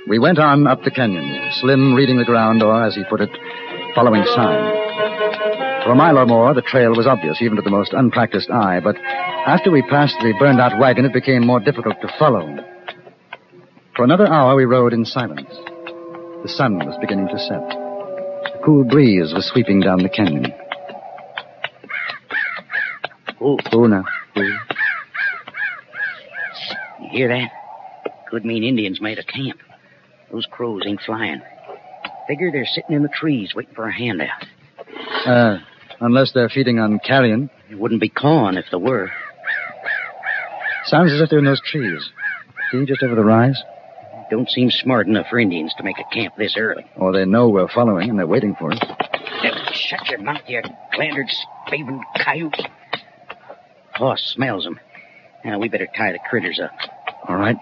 We 0.06 0.18
went 0.18 0.38
on 0.38 0.66
up 0.66 0.84
the 0.84 0.90
canyon, 0.90 1.50
Slim 1.60 1.94
reading 1.94 2.18
the 2.18 2.26
ground, 2.26 2.62
or, 2.62 2.84
as 2.84 2.94
he 2.94 3.04
put 3.08 3.22
it, 3.22 3.30
following 3.94 4.22
sign. 4.26 4.74
For 5.84 5.92
a 5.92 5.94
mile 5.94 6.18
or 6.18 6.26
more, 6.26 6.52
the 6.52 6.60
trail 6.60 6.94
was 6.94 7.06
obvious, 7.06 7.38
even 7.40 7.56
to 7.56 7.62
the 7.62 7.70
most 7.70 7.94
unpracticed 7.94 8.50
eye, 8.50 8.80
but 8.84 8.96
after 9.46 9.70
we 9.70 9.80
passed 9.80 10.16
the 10.20 10.34
burned 10.38 10.60
out 10.60 10.78
wagon, 10.78 11.06
it 11.06 11.14
became 11.14 11.46
more 11.46 11.60
difficult 11.60 11.96
to 12.02 12.14
follow. 12.18 12.54
For 13.96 14.04
another 14.04 14.26
hour, 14.26 14.54
we 14.54 14.66
rode 14.66 14.92
in 14.92 15.06
silence. 15.06 15.48
The 16.42 16.52
sun 16.54 16.76
was 16.78 16.98
beginning 17.00 17.28
to 17.28 17.38
set. 17.38 18.60
A 18.60 18.62
cool 18.62 18.84
breeze 18.84 19.32
was 19.32 19.48
sweeping 19.48 19.80
down 19.80 20.02
the 20.02 20.10
canyon. 20.10 20.52
Oh, 23.40 23.58
Oh, 23.72 23.86
now. 23.86 24.04
you 27.00 27.08
hear 27.10 27.28
that? 27.28 27.50
Could 28.30 28.44
mean 28.44 28.64
Indians 28.64 29.00
made 29.00 29.18
a 29.18 29.24
camp. 29.24 29.58
Those 30.30 30.46
crows 30.50 30.82
ain't 30.86 31.00
flying. 31.00 31.40
Figure 32.26 32.50
they're 32.52 32.66
sitting 32.66 32.94
in 32.96 33.02
the 33.02 33.08
trees 33.08 33.54
waiting 33.54 33.74
for 33.74 33.86
a 33.86 33.92
handout. 33.92 34.44
Uh, 35.24 35.58
unless 36.00 36.32
they're 36.32 36.48
feeding 36.50 36.78
on 36.78 36.98
carrion. 36.98 37.48
It 37.70 37.78
wouldn't 37.78 38.00
be 38.00 38.08
corn 38.10 38.56
if 38.58 38.66
there 38.70 38.78
were. 38.78 39.10
Sounds 40.84 41.12
as 41.12 41.20
if 41.20 41.30
they're 41.30 41.38
in 41.38 41.44
those 41.44 41.60
trees. 41.64 42.10
See, 42.70 42.84
just 42.84 43.02
over 43.02 43.14
the 43.14 43.24
rise? 43.24 43.58
Don't 44.30 44.50
seem 44.50 44.70
smart 44.70 45.06
enough 45.06 45.26
for 45.30 45.38
Indians 45.38 45.72
to 45.78 45.82
make 45.82 45.96
a 45.98 46.14
camp 46.14 46.34
this 46.36 46.54
early. 46.58 46.84
Or 46.96 47.12
they 47.12 47.24
know 47.24 47.48
we're 47.48 47.68
following 47.68 48.10
and 48.10 48.18
they're 48.18 48.26
waiting 48.26 48.54
for 48.58 48.72
us. 48.72 48.78
Shut 49.72 50.06
your 50.10 50.18
mouth, 50.18 50.42
you 50.46 50.60
glandered, 50.92 51.28
spavin 51.66 52.00
coyote. 52.22 52.66
Hoss 53.98 54.22
smells 54.34 54.62
them. 54.62 54.78
Now, 55.44 55.58
we 55.58 55.68
better 55.68 55.88
tie 55.96 56.12
the 56.12 56.20
critters 56.30 56.60
up. 56.60 56.70
All 57.28 57.36
right. 57.36 57.56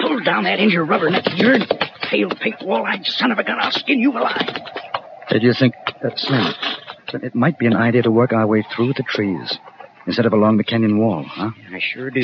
Pull 0.00 0.20
down 0.24 0.44
that 0.44 0.58
injure 0.58 0.84
rubber 0.84 1.10
neck 1.10 1.24
yours. 1.36 1.62
Pale, 2.02 2.30
pink, 2.40 2.62
wall-eyed 2.62 3.04
son 3.04 3.30
of 3.30 3.38
a 3.38 3.44
gun. 3.44 3.58
I'll 3.60 3.70
skin 3.72 4.00
you 4.00 4.12
alive. 4.12 4.40
Do 5.30 5.38
you 5.38 5.52
think 5.52 5.74
that's 6.02 6.22
Slim? 6.26 6.54
But 7.12 7.24
it 7.24 7.34
might 7.34 7.58
be 7.58 7.66
an 7.66 7.76
idea 7.76 8.02
to 8.02 8.10
work 8.10 8.32
our 8.32 8.46
way 8.46 8.64
through 8.74 8.94
the 8.94 9.02
trees 9.02 9.58
instead 10.06 10.24
of 10.24 10.32
along 10.32 10.56
the 10.56 10.64
canyon 10.64 10.98
wall, 10.98 11.24
huh? 11.24 11.50
I 11.70 11.78
sure 11.78 12.10
do. 12.10 12.22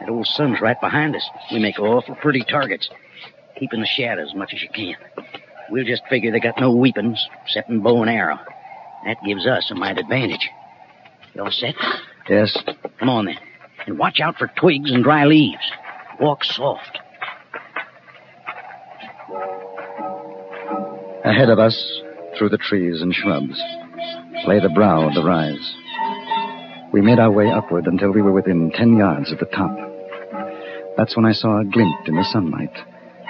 That 0.00 0.08
old 0.08 0.26
sun's 0.26 0.62
right 0.62 0.80
behind 0.80 1.14
us. 1.14 1.28
We 1.52 1.58
make 1.58 1.78
awful 1.78 2.14
pretty 2.14 2.42
targets. 2.42 2.88
Keep 3.58 3.74
in 3.74 3.80
the 3.80 3.86
shadows 3.86 4.30
as 4.30 4.34
much 4.34 4.54
as 4.54 4.62
you 4.62 4.70
can. 4.74 4.96
We'll 5.70 5.84
just 5.84 6.02
figure 6.08 6.32
they 6.32 6.40
got 6.40 6.58
no 6.58 6.72
weapons 6.72 7.28
except 7.44 7.68
in 7.68 7.80
bow 7.80 8.00
and 8.00 8.10
arrow. 8.10 8.38
That 9.04 9.16
gives 9.26 9.46
us 9.46 9.70
a 9.70 9.74
might 9.74 9.98
advantage. 9.98 10.48
You 11.34 11.42
all 11.44 11.50
set? 11.50 11.74
Yes. 12.28 12.56
Come 12.98 13.08
on 13.08 13.26
then. 13.26 13.38
And 13.86 13.98
watch 13.98 14.20
out 14.20 14.36
for 14.36 14.50
twigs 14.58 14.90
and 14.92 15.02
dry 15.02 15.24
leaves. 15.24 15.62
Walk 16.20 16.44
soft. 16.44 16.98
Ahead 21.24 21.48
of 21.48 21.58
us, 21.58 22.00
through 22.36 22.50
the 22.50 22.58
trees 22.58 23.02
and 23.02 23.14
shrubs, 23.14 23.60
lay 24.46 24.58
the 24.60 24.72
brow 24.74 25.06
of 25.06 25.14
the 25.14 25.22
rise. 25.22 25.74
We 26.92 27.00
made 27.00 27.18
our 27.18 27.30
way 27.30 27.48
upward 27.50 27.86
until 27.86 28.10
we 28.10 28.22
were 28.22 28.32
within 28.32 28.70
ten 28.74 28.96
yards 28.96 29.30
of 29.32 29.38
the 29.38 29.46
top. 29.46 29.76
That's 30.96 31.16
when 31.16 31.24
I 31.24 31.32
saw 31.32 31.60
a 31.60 31.64
glint 31.64 32.08
in 32.08 32.16
the 32.16 32.24
sunlight 32.32 32.76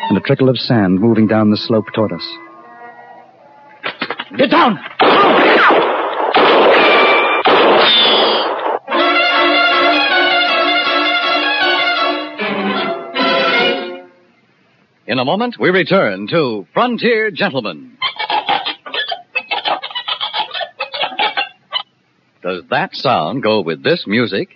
and 0.08 0.16
a 0.16 0.20
trickle 0.20 0.48
of 0.48 0.58
sand 0.58 0.98
moving 1.00 1.26
down 1.26 1.50
the 1.50 1.56
slope 1.56 1.86
toward 1.94 2.12
us. 2.12 2.26
Get 4.36 4.50
down! 4.50 4.78
In 15.11 15.19
a 15.19 15.25
moment, 15.25 15.57
we 15.59 15.71
return 15.71 16.29
to 16.29 16.69
Frontier 16.73 17.33
Gentleman. 17.33 17.99
Does 22.45 22.62
that 22.71 22.95
sound 22.95 23.43
go 23.43 23.61
with 23.61 23.83
this 23.83 24.05
music? 24.07 24.50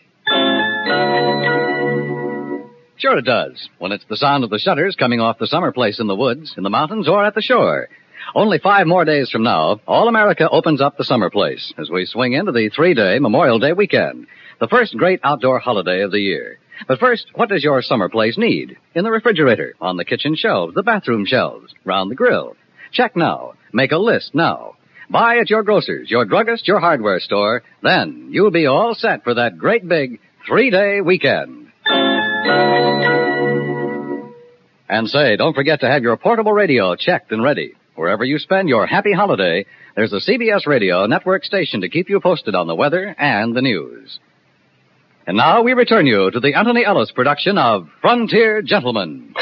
Sure 2.98 3.18
it 3.18 3.24
does, 3.24 3.68
when 3.78 3.90
it's 3.90 4.04
the 4.08 4.16
sound 4.16 4.44
of 4.44 4.50
the 4.50 4.60
shutters 4.60 4.94
coming 4.94 5.18
off 5.18 5.40
the 5.40 5.48
summer 5.48 5.72
place 5.72 5.98
in 5.98 6.06
the 6.06 6.14
woods, 6.14 6.54
in 6.56 6.62
the 6.62 6.70
mountains, 6.70 7.08
or 7.08 7.24
at 7.24 7.34
the 7.34 7.42
shore. 7.42 7.88
Only 8.36 8.60
five 8.60 8.86
more 8.86 9.04
days 9.04 9.30
from 9.30 9.42
now, 9.42 9.80
all 9.88 10.06
America 10.06 10.48
opens 10.48 10.80
up 10.80 10.96
the 10.96 11.04
summer 11.04 11.30
place 11.30 11.74
as 11.78 11.90
we 11.90 12.06
swing 12.06 12.34
into 12.34 12.52
the 12.52 12.68
three-day 12.68 13.18
Memorial 13.18 13.58
Day 13.58 13.72
weekend, 13.72 14.28
the 14.60 14.68
first 14.68 14.96
great 14.96 15.18
outdoor 15.24 15.58
holiday 15.58 16.02
of 16.02 16.12
the 16.12 16.20
year. 16.20 16.60
But 16.86 16.98
first, 16.98 17.26
what 17.34 17.48
does 17.48 17.64
your 17.64 17.82
summer 17.82 18.08
place 18.08 18.36
need? 18.36 18.76
In 18.94 19.04
the 19.04 19.10
refrigerator, 19.10 19.74
on 19.80 19.96
the 19.96 20.04
kitchen 20.04 20.36
shelves, 20.36 20.74
the 20.74 20.82
bathroom 20.82 21.24
shelves, 21.26 21.74
round 21.84 22.10
the 22.10 22.14
grill. 22.14 22.56
Check 22.92 23.16
now. 23.16 23.54
Make 23.72 23.92
a 23.92 23.98
list 23.98 24.34
now. 24.34 24.76
Buy 25.10 25.38
at 25.38 25.50
your 25.50 25.62
grocer's, 25.62 26.10
your 26.10 26.24
druggist, 26.24 26.66
your 26.66 26.80
hardware 26.80 27.20
store. 27.20 27.62
Then 27.82 28.28
you'll 28.30 28.50
be 28.50 28.66
all 28.66 28.94
set 28.94 29.24
for 29.24 29.34
that 29.34 29.58
great 29.58 29.86
big 29.86 30.20
three-day 30.46 31.00
weekend. 31.00 31.68
And 34.88 35.08
say, 35.08 35.36
don't 35.36 35.54
forget 35.54 35.80
to 35.80 35.88
have 35.88 36.02
your 36.02 36.16
portable 36.16 36.52
radio 36.52 36.94
checked 36.96 37.32
and 37.32 37.42
ready. 37.42 37.74
Wherever 37.96 38.24
you 38.24 38.38
spend 38.38 38.68
your 38.68 38.86
happy 38.86 39.12
holiday, 39.12 39.66
there's 39.96 40.12
a 40.12 40.20
CBS 40.20 40.66
radio 40.66 41.06
network 41.06 41.44
station 41.44 41.80
to 41.82 41.88
keep 41.88 42.10
you 42.10 42.20
posted 42.20 42.54
on 42.54 42.66
the 42.66 42.74
weather 42.74 43.14
and 43.18 43.56
the 43.56 43.62
news. 43.62 44.18
And 45.26 45.36
now 45.38 45.62
we 45.62 45.72
return 45.72 46.06
you 46.06 46.30
to 46.30 46.38
the 46.40 46.54
Anthony 46.54 46.84
Ellis 46.84 47.10
production 47.10 47.56
of 47.56 47.88
Frontier 48.02 48.60
Gentleman. 48.60 49.34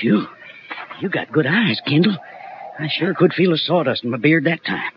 Phew. 0.00 0.26
You 1.00 1.08
got 1.08 1.32
good 1.32 1.46
eyes, 1.46 1.80
Kendall. 1.86 2.16
I 2.78 2.88
sure 2.88 3.14
could 3.14 3.32
feel 3.32 3.50
the 3.50 3.58
sawdust 3.58 4.04
in 4.04 4.10
my 4.10 4.18
beard 4.18 4.44
that 4.44 4.64
time. 4.64 4.90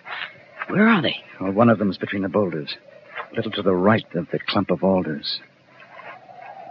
Where 0.69 0.87
are 0.87 1.01
they? 1.01 1.17
Well, 1.39 1.51
one 1.51 1.69
of 1.69 1.77
them's 1.77 1.97
between 1.97 2.23
the 2.23 2.29
boulders, 2.29 2.75
a 3.31 3.35
little 3.35 3.51
to 3.51 3.61
the 3.61 3.75
right 3.75 4.05
of 4.15 4.27
the 4.31 4.39
clump 4.39 4.71
of 4.71 4.83
alders. 4.83 5.39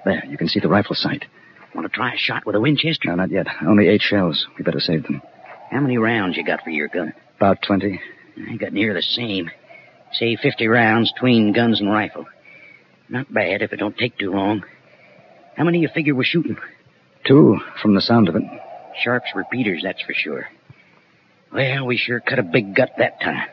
There, 0.05 0.25
you 0.27 0.37
can 0.37 0.49
see 0.49 0.61
the 0.61 0.69
rifle 0.69 0.97
sight. 0.97 1.27
Want 1.75 1.91
to 1.91 1.95
try 1.95 2.15
a 2.15 2.19
shot 2.19 2.47
with 2.47 2.57
a 2.57 2.61
Winchester? 2.61 3.09
No, 3.09 3.15
not 3.15 3.31
yet. 3.31 3.47
Only 3.65 3.89
eight 3.89 4.03
shells. 4.03 4.47
We 4.59 4.65
better 4.65 4.81
save 4.81 5.05
them. 5.05 5.23
How 5.75 5.81
many 5.81 5.99
rounds 5.99 6.37
you 6.37 6.45
got 6.45 6.63
for 6.63 6.71
your 6.71 6.87
gun? 6.87 7.13
About 7.37 7.61
20. 7.63 8.01
I 8.49 8.57
got 8.57 8.73
near 8.73 8.95
the 8.95 9.03
same. 9.03 9.51
Say 10.13 10.37
50 10.37 10.69
rounds 10.69 11.11
between 11.11 11.53
guns 11.53 11.81
and 11.81 11.91
rifle. 11.91 12.27
Not 13.09 13.35
bad 13.35 13.61
if 13.61 13.73
it 13.73 13.81
don't 13.81 13.99
take 13.99 14.17
too 14.17 14.31
long. 14.31 14.63
How 15.57 15.65
many 15.65 15.81
you 15.81 15.89
figure 15.93 16.15
we're 16.15 16.23
shooting? 16.23 16.57
Two, 17.27 17.59
from 17.83 17.97
the 17.97 18.01
sound 18.01 18.29
of 18.29 18.37
it. 18.37 18.45
Sharp's 19.03 19.33
repeaters, 19.35 19.81
that's 19.83 20.01
for 20.03 20.15
sure. 20.15 20.47
Well, 21.53 21.87
we 21.87 21.97
sure 21.97 22.21
cut 22.21 22.39
a 22.39 22.45
big 22.45 22.77
gut 22.77 22.93
that 22.99 23.21
time. 23.21 23.49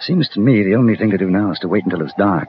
Seems 0.00 0.30
to 0.30 0.40
me 0.40 0.64
the 0.64 0.76
only 0.76 0.96
thing 0.96 1.10
to 1.10 1.18
do 1.18 1.28
now 1.28 1.52
is 1.52 1.58
to 1.58 1.68
wait 1.68 1.84
until 1.84 2.00
it's 2.00 2.14
dark. 2.16 2.48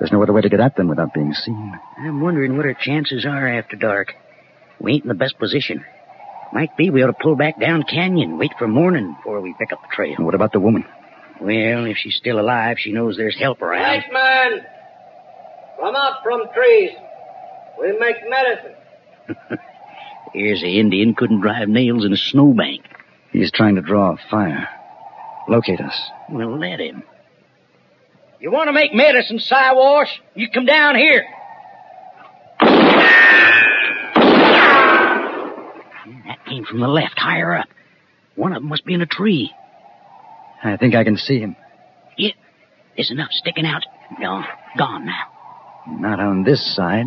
There's 0.00 0.10
no 0.10 0.24
other 0.24 0.32
way 0.32 0.40
to 0.40 0.48
get 0.48 0.58
at 0.58 0.74
them 0.74 0.88
without 0.88 1.14
being 1.14 1.34
seen. 1.34 1.78
I'm 1.98 2.20
wondering 2.20 2.56
what 2.56 2.66
our 2.66 2.74
chances 2.74 3.24
are 3.24 3.46
after 3.46 3.76
dark. 3.76 4.12
We 4.80 4.94
ain't 4.94 5.04
in 5.04 5.08
the 5.08 5.14
best 5.14 5.38
position. 5.38 5.84
Might 6.52 6.76
be 6.76 6.90
we 6.90 7.02
ought 7.02 7.08
to 7.08 7.12
pull 7.12 7.36
back 7.36 7.58
down 7.60 7.82
canyon, 7.82 8.38
wait 8.38 8.52
for 8.58 8.68
morning 8.68 9.14
before 9.14 9.40
we 9.40 9.54
pick 9.58 9.72
up 9.72 9.82
the 9.82 9.94
trail. 9.94 10.14
And 10.16 10.24
what 10.24 10.34
about 10.34 10.52
the 10.52 10.60
woman? 10.60 10.84
Well, 11.40 11.84
if 11.86 11.96
she's 11.98 12.16
still 12.16 12.40
alive, 12.40 12.78
she 12.78 12.92
knows 12.92 13.16
there's 13.16 13.38
help 13.38 13.60
around. 13.60 13.82
White 13.82 14.12
man, 14.12 14.66
come 15.78 15.94
out 15.96 16.22
from 16.22 16.42
trees. 16.54 16.90
We'll 17.76 17.98
make 17.98 18.16
medicine. 18.28 18.74
Here's 20.32 20.60
the 20.62 20.80
Indian 20.80 21.14
couldn't 21.14 21.40
drive 21.40 21.68
nails 21.68 22.04
in 22.04 22.12
a 22.12 22.16
snowbank. 22.16 22.82
He's 23.32 23.50
trying 23.50 23.74
to 23.74 23.82
draw 23.82 24.12
a 24.14 24.16
fire. 24.30 24.68
Locate 25.48 25.80
us. 25.80 26.00
We'll 26.30 26.58
let 26.58 26.80
him. 26.80 27.02
You 28.40 28.50
want 28.50 28.68
to 28.68 28.72
make 28.72 28.94
medicine, 28.94 29.38
Siwash? 29.38 30.20
You 30.34 30.50
come 30.50 30.66
down 30.66 30.96
here. 30.96 31.24
That 36.26 36.44
came 36.46 36.64
from 36.64 36.80
the 36.80 36.88
left, 36.88 37.18
higher 37.18 37.54
up. 37.54 37.68
One 38.34 38.52
of 38.52 38.62
them 38.62 38.68
must 38.68 38.84
be 38.84 38.94
in 38.94 39.00
a 39.00 39.06
tree. 39.06 39.52
I 40.62 40.76
think 40.76 40.94
I 40.94 41.04
can 41.04 41.16
see 41.16 41.38
him. 41.38 41.56
Yeah, 42.16 42.32
there's 42.96 43.10
enough 43.10 43.30
sticking 43.32 43.66
out. 43.66 43.82
Gone. 44.20 44.44
gone 44.78 45.06
now. 45.06 45.32
Not 45.88 46.20
on 46.20 46.44
this 46.44 46.74
side. 46.74 47.06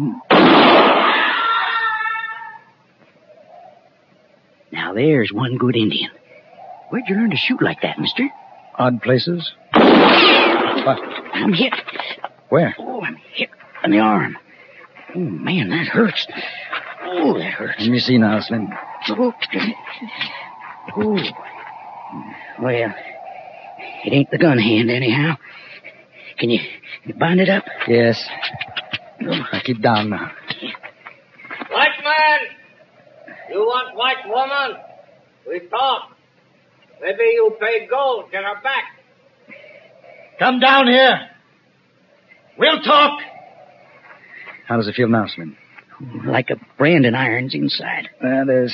Now 4.71 4.93
there's 4.93 5.31
one 5.33 5.57
good 5.57 5.75
Indian. 5.75 6.11
Where'd 6.89 7.05
you 7.07 7.15
learn 7.15 7.31
to 7.31 7.37
shoot 7.37 7.61
like 7.61 7.81
that, 7.81 7.99
mister? 7.99 8.27
Odd 8.77 9.01
places. 9.01 9.51
What? 9.73 10.99
I'm 11.33 11.53
hit. 11.53 11.73
Where? 12.49 12.75
Oh, 12.79 13.01
I'm 13.01 13.17
hit 13.33 13.49
in 13.83 13.91
the 13.91 13.99
arm. 13.99 14.37
Oh, 15.15 15.19
man, 15.19 15.69
that 15.69 15.87
hurts. 15.87 16.27
Oh, 17.03 17.37
that 17.37 17.53
hurts. 17.53 17.79
Let 17.79 17.89
me 17.89 17.99
see 17.99 18.17
now, 18.17 18.39
Slim. 18.39 18.69
Oh. 19.11 19.33
oh. 20.97 21.17
Well, 22.61 22.93
it 24.05 24.13
ain't 24.13 24.31
the 24.31 24.37
gun 24.37 24.57
hand 24.57 24.89
anyhow. 24.89 25.35
Can 26.37 26.49
you, 26.49 26.59
you 27.05 27.13
bind 27.13 27.39
it 27.39 27.49
up? 27.49 27.63
Yes. 27.87 28.23
I 29.21 29.61
keep 29.63 29.81
down 29.81 30.09
now. 30.09 30.31
White 31.71 32.03
man, 32.03 32.39
you 33.51 33.59
want 33.59 33.95
white 33.95 34.25
woman? 34.27 34.81
We 35.47 35.67
talk. 35.69 36.11
Maybe 37.01 37.23
you 37.23 37.55
pay 37.59 37.87
gold, 37.87 38.31
get 38.31 38.43
her 38.43 38.61
back. 38.61 38.83
Come 40.39 40.59
down 40.59 40.87
here. 40.87 41.29
We'll 42.57 42.81
talk. 42.81 43.21
How 44.67 44.77
does 44.77 44.87
it 44.87 44.95
feel 44.95 45.07
now, 45.07 45.25
Slim? 45.27 45.57
Like 46.25 46.49
a 46.49 46.55
branding 46.77 47.15
iron's 47.15 47.53
inside. 47.53 48.09
Uh, 48.21 48.45
there's 48.45 48.73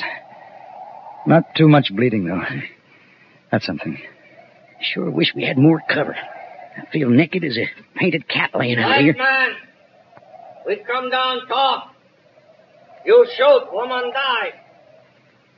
not 1.26 1.54
too 1.56 1.68
much 1.68 1.88
bleeding, 1.94 2.24
though. 2.26 2.42
That's 3.50 3.66
something. 3.66 3.98
Sure 4.80 5.10
wish 5.10 5.32
we 5.34 5.44
had 5.44 5.56
more 5.58 5.80
cover. 5.88 6.14
I 6.16 6.90
feel 6.92 7.08
naked 7.08 7.42
as 7.44 7.56
a 7.56 7.66
painted 7.94 8.28
cat 8.28 8.50
laying 8.54 8.78
out 8.78 8.90
White 8.90 9.00
here. 9.00 9.16
man, 9.16 9.48
We've 10.66 10.84
come 10.86 11.10
down 11.10 11.46
talk. 11.46 11.92
You 13.04 13.24
shoot, 13.36 13.68
woman 13.72 14.10
die. 14.12 14.50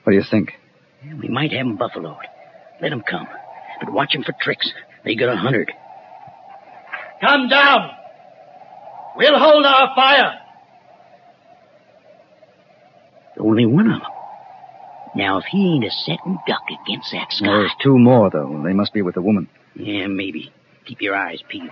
What 0.04 0.10
do 0.12 0.16
you 0.16 0.24
think? 0.30 0.52
We 1.20 1.28
might 1.28 1.50
have 1.52 1.60
'em 1.66 1.76
buffaloed. 1.76 2.24
Let 2.80 2.92
'em 2.92 3.00
come. 3.02 3.26
But 3.80 3.88
watch 3.88 3.94
watch 3.94 4.14
'em 4.16 4.22
for 4.22 4.32
tricks. 4.40 4.70
They 5.04 5.14
got 5.14 5.30
a 5.30 5.36
hundred. 5.36 5.72
Come 7.20 7.48
down. 7.48 7.90
We'll 9.16 9.38
hold 9.38 9.64
our 9.64 9.94
fire. 9.96 10.34
Only 13.38 13.66
one 13.66 13.86
of 13.90 14.02
'em. 14.02 14.08
Now, 15.18 15.38
if 15.38 15.46
he 15.46 15.74
ain't 15.74 15.84
a 15.84 15.90
setting 15.90 16.38
duck 16.46 16.62
against 16.70 17.10
that 17.10 17.32
sky. 17.32 17.44
There's 17.44 17.72
two 17.82 17.98
more, 17.98 18.30
though. 18.30 18.62
They 18.64 18.72
must 18.72 18.92
be 18.92 19.02
with 19.02 19.16
the 19.16 19.20
woman. 19.20 19.48
Yeah, 19.74 20.06
maybe. 20.06 20.52
Keep 20.86 21.02
your 21.02 21.16
eyes 21.16 21.42
peeled. 21.48 21.70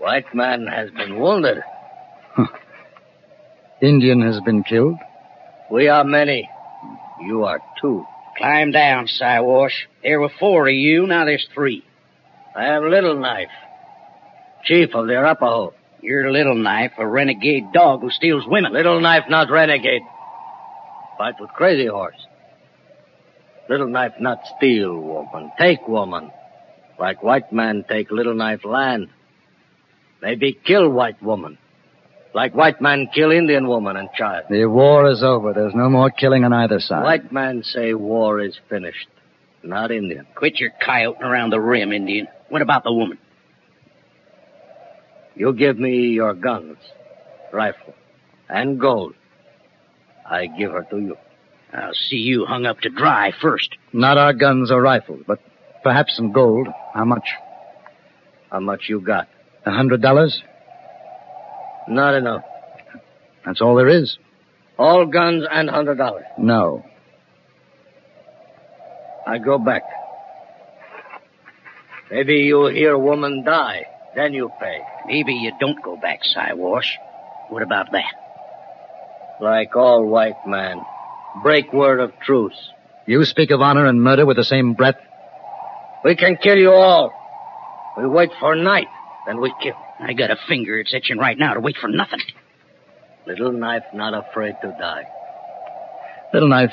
White 0.00 0.34
man 0.34 0.66
has 0.66 0.90
been 0.90 1.20
wounded. 1.20 1.58
Huh. 2.32 2.46
Indian 3.80 4.20
has 4.22 4.40
been 4.40 4.64
killed? 4.64 4.98
We 5.70 5.86
are 5.86 6.02
many. 6.02 6.50
You 7.20 7.44
are 7.44 7.60
two. 7.80 8.04
Climb 8.36 8.72
down, 8.72 9.06
Siwash. 9.06 9.86
There 10.02 10.20
were 10.20 10.30
four 10.40 10.68
of 10.68 10.74
you, 10.74 11.06
now 11.06 11.24
there's 11.24 11.46
three. 11.54 11.84
I 12.56 12.66
am 12.66 12.90
Little 12.90 13.18
Knife, 13.18 13.48
chief 14.64 14.94
of 14.94 15.06
the 15.06 15.14
Arapaho. 15.14 15.72
You're 16.02 16.30
Little 16.30 16.54
Knife, 16.54 16.92
a 16.98 17.06
renegade 17.06 17.72
dog 17.72 18.02
who 18.02 18.10
steals 18.10 18.44
women. 18.46 18.72
Little 18.72 19.00
Knife 19.00 19.24
not 19.28 19.50
renegade. 19.50 20.02
Fight 21.16 21.34
with 21.40 21.50
Crazy 21.50 21.86
Horse. 21.86 22.26
Little 23.68 23.88
Knife 23.88 24.14
not 24.20 24.40
steal 24.56 24.98
woman, 24.98 25.50
take 25.58 25.86
woman. 25.88 26.30
Like 26.98 27.22
white 27.22 27.52
man 27.52 27.84
take 27.88 28.10
Little 28.10 28.34
Knife 28.34 28.64
land. 28.64 29.08
Maybe 30.20 30.52
kill 30.52 30.88
white 30.90 31.22
woman. 31.22 31.58
Like 32.34 32.52
white 32.52 32.80
man 32.80 33.08
kill 33.14 33.30
Indian 33.30 33.68
woman 33.68 33.96
and 33.96 34.08
child. 34.12 34.46
The 34.50 34.66
war 34.66 35.08
is 35.08 35.22
over. 35.22 35.52
There's 35.52 35.74
no 35.74 35.88
more 35.88 36.10
killing 36.10 36.42
on 36.44 36.52
either 36.52 36.80
side. 36.80 37.04
White 37.04 37.32
man 37.32 37.62
say 37.62 37.94
war 37.94 38.40
is 38.40 38.58
finished. 38.68 39.06
Not 39.62 39.92
Indian. 39.92 40.26
Quit 40.34 40.58
your 40.58 40.70
coyoting 40.84 41.22
around 41.22 41.50
the 41.50 41.60
rim, 41.60 41.92
Indian. 41.92 42.26
What 42.48 42.60
about 42.60 42.82
the 42.82 42.92
woman? 42.92 43.18
You 45.36 45.52
give 45.52 45.78
me 45.78 46.08
your 46.08 46.34
guns, 46.34 46.76
rifle, 47.52 47.94
and 48.48 48.80
gold. 48.80 49.14
I 50.28 50.46
give 50.46 50.72
her 50.72 50.82
to 50.90 50.98
you. 50.98 51.16
I'll 51.72 51.94
see 51.94 52.16
you 52.16 52.46
hung 52.46 52.66
up 52.66 52.80
to 52.80 52.88
dry 52.88 53.32
first. 53.40 53.76
Not 53.92 54.18
our 54.18 54.32
guns 54.32 54.70
or 54.70 54.80
rifles, 54.82 55.22
but 55.26 55.38
perhaps 55.82 56.16
some 56.16 56.32
gold. 56.32 56.68
How 56.94 57.04
much? 57.04 57.26
How 58.50 58.60
much 58.60 58.88
you 58.88 59.00
got? 59.00 59.28
A 59.66 59.70
hundred 59.70 60.02
dollars? 60.02 60.42
Not 61.88 62.14
enough. 62.14 62.42
That's 63.44 63.60
all 63.60 63.74
there 63.76 63.88
is. 63.88 64.18
All 64.78 65.06
guns 65.06 65.44
and 65.50 65.68
hundred 65.68 65.98
dollars. 65.98 66.24
No. 66.38 66.84
I 69.26 69.38
go 69.38 69.58
back. 69.58 69.82
Maybe 72.10 72.34
you 72.34 72.66
hear 72.66 72.92
a 72.92 72.98
woman 72.98 73.42
die, 73.44 73.86
then 74.14 74.34
you 74.34 74.50
pay. 74.60 74.80
Maybe 75.06 75.32
you 75.34 75.52
don't 75.58 75.82
go 75.82 75.96
back, 75.96 76.20
Siwash. 76.22 76.90
What 77.48 77.62
about 77.62 77.92
that? 77.92 78.12
Like 79.40 79.74
all 79.76 80.06
white 80.06 80.46
man. 80.46 80.80
Break 81.42 81.72
word 81.72 82.00
of 82.00 82.12
truce. 82.20 82.56
You 83.06 83.24
speak 83.24 83.50
of 83.50 83.60
honor 83.60 83.86
and 83.86 84.02
murder 84.02 84.24
with 84.24 84.36
the 84.36 84.44
same 84.44 84.74
breath? 84.74 84.96
We 86.04 86.16
can 86.16 86.36
kill 86.36 86.56
you 86.56 86.70
all. 86.70 87.12
We 87.98 88.06
wait 88.06 88.30
for 88.38 88.54
night, 88.54 88.88
then 89.26 89.40
we 89.40 89.52
kill. 89.62 89.74
I 90.00 90.12
got 90.12 90.30
a 90.30 90.36
finger 90.48 90.78
it's 90.78 90.92
itching 90.92 91.18
right 91.18 91.38
now 91.38 91.54
to 91.54 91.60
wait 91.60 91.76
for 91.80 91.88
nothing. 91.88 92.20
Little 93.26 93.52
knife 93.52 93.84
not 93.94 94.12
afraid 94.14 94.54
to 94.62 94.68
die. 94.78 95.04
Little 96.32 96.48
knife. 96.48 96.72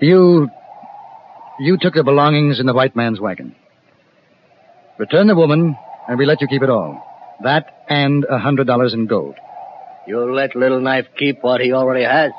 You. 0.00 0.50
You 1.60 1.78
took 1.80 1.94
the 1.94 2.02
belongings 2.02 2.58
in 2.58 2.66
the 2.66 2.74
white 2.74 2.96
man's 2.96 3.20
wagon. 3.20 3.54
Return 4.98 5.26
the 5.28 5.34
woman, 5.34 5.76
and 6.08 6.18
we 6.18 6.26
let 6.26 6.40
you 6.40 6.48
keep 6.48 6.62
it 6.62 6.70
all. 6.70 7.02
That 7.42 7.84
and 7.88 8.24
a 8.28 8.38
hundred 8.38 8.66
dollars 8.66 8.94
in 8.94 9.06
gold. 9.06 9.36
You 10.06 10.32
let 10.34 10.56
Little 10.56 10.80
Knife 10.80 11.06
keep 11.16 11.42
what 11.42 11.60
he 11.60 11.72
already 11.72 12.04
has. 12.04 12.32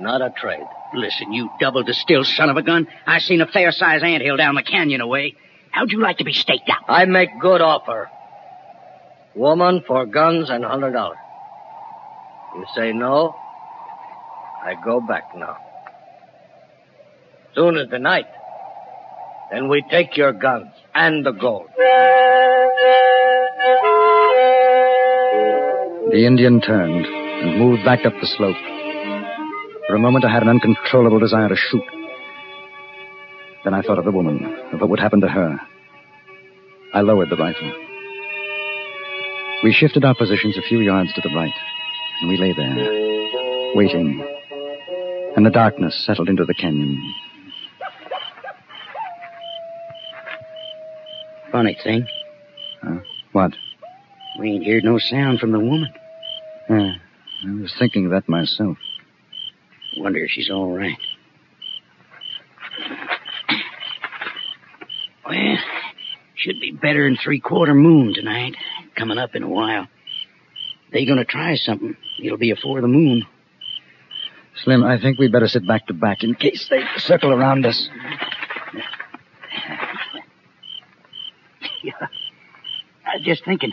Not 0.00 0.22
a 0.22 0.30
trade. 0.30 0.66
Listen, 0.94 1.32
you 1.32 1.50
double 1.60 1.82
distilled 1.82 2.26
son 2.26 2.50
of 2.50 2.56
a 2.56 2.62
gun. 2.62 2.86
I 3.06 3.18
seen 3.18 3.40
a 3.40 3.46
fair-sized 3.46 4.04
anthill 4.04 4.36
down 4.36 4.54
the 4.54 4.62
canyon 4.62 5.00
away. 5.00 5.36
How'd 5.72 5.90
you 5.90 6.00
like 6.00 6.18
to 6.18 6.24
be 6.24 6.32
staked 6.32 6.68
out? 6.70 6.84
I 6.88 7.06
make 7.06 7.30
good 7.40 7.60
offer. 7.60 8.08
Woman 9.34 9.82
for 9.86 10.04
guns 10.06 10.50
and 10.50 10.64
hundred 10.64 10.92
dollars. 10.92 11.16
You 12.54 12.66
say 12.76 12.92
no, 12.92 13.34
I 14.62 14.74
go 14.84 15.00
back 15.00 15.34
now. 15.34 15.56
Soon 17.54 17.78
as 17.78 17.88
the 17.88 17.98
night, 17.98 18.26
then 19.50 19.68
we 19.68 19.82
take 19.90 20.16
your 20.16 20.32
guns 20.34 20.68
and 20.94 21.24
the 21.24 21.32
gold. 21.32 21.68
The 26.12 26.26
Indian 26.26 26.60
turned 26.60 27.06
and 27.06 27.58
moved 27.58 27.84
back 27.86 28.04
up 28.04 28.12
the 28.20 28.26
slope. 28.26 28.56
For 29.88 29.96
a 29.96 29.98
moment, 29.98 30.26
I 30.26 30.30
had 30.30 30.42
an 30.42 30.50
uncontrollable 30.50 31.18
desire 31.18 31.48
to 31.48 31.56
shoot. 31.56 31.82
Then 33.64 33.74
I 33.74 33.82
thought 33.82 33.98
of 33.98 34.04
the 34.04 34.10
woman, 34.10 34.44
of 34.72 34.80
what 34.80 34.90
would 34.90 35.00
happen 35.00 35.20
to 35.20 35.28
her. 35.28 35.60
I 36.94 37.00
lowered 37.00 37.30
the 37.30 37.36
rifle. 37.36 37.72
We 39.64 39.72
shifted 39.72 40.04
our 40.04 40.14
positions 40.14 40.58
a 40.58 40.62
few 40.62 40.80
yards 40.80 41.12
to 41.14 41.20
the 41.20 41.34
right, 41.34 41.54
and 42.20 42.28
we 42.28 42.36
lay 42.36 42.52
there, 42.52 43.74
waiting. 43.76 44.26
And 45.36 45.46
the 45.46 45.50
darkness 45.50 46.02
settled 46.04 46.28
into 46.28 46.44
the 46.44 46.54
canyon. 46.54 47.14
Funny 51.52 51.76
thing, 51.84 52.06
Huh? 52.82 52.96
What? 53.32 53.52
we 54.40 54.50
ain't 54.52 54.66
heard 54.66 54.82
no 54.84 54.98
sound 54.98 55.38
from 55.38 55.52
the 55.52 55.60
woman. 55.60 55.92
Yeah, 56.68 56.94
I 57.46 57.60
was 57.60 57.72
thinking 57.78 58.08
that 58.10 58.28
myself. 58.28 58.76
Wonder 59.98 60.20
if 60.24 60.30
she's 60.30 60.50
all 60.50 60.74
right. 60.74 60.96
Well, 65.28 65.56
should 66.42 66.60
be 66.60 66.72
better 66.72 67.04
than 67.04 67.16
three-quarter 67.16 67.74
moon 67.74 68.14
tonight. 68.14 68.56
Coming 68.96 69.18
up 69.18 69.34
in 69.34 69.42
a 69.42 69.48
while. 69.48 69.86
They 70.92 71.06
gonna 71.06 71.24
try 71.24 71.54
something. 71.54 71.96
It'll 72.22 72.36
be 72.38 72.50
afore 72.50 72.80
the 72.80 72.88
moon. 72.88 73.24
Slim, 74.64 74.84
I 74.84 75.00
think 75.00 75.18
we'd 75.18 75.32
better 75.32 75.48
sit 75.48 75.66
back 75.66 75.86
to 75.86 75.94
back 75.94 76.22
in 76.22 76.34
case 76.34 76.66
they 76.68 76.82
circle 76.98 77.32
around 77.32 77.64
us. 77.64 77.88
Yeah. 81.82 81.92
I 83.06 83.16
was 83.16 83.24
just 83.24 83.44
thinking. 83.44 83.72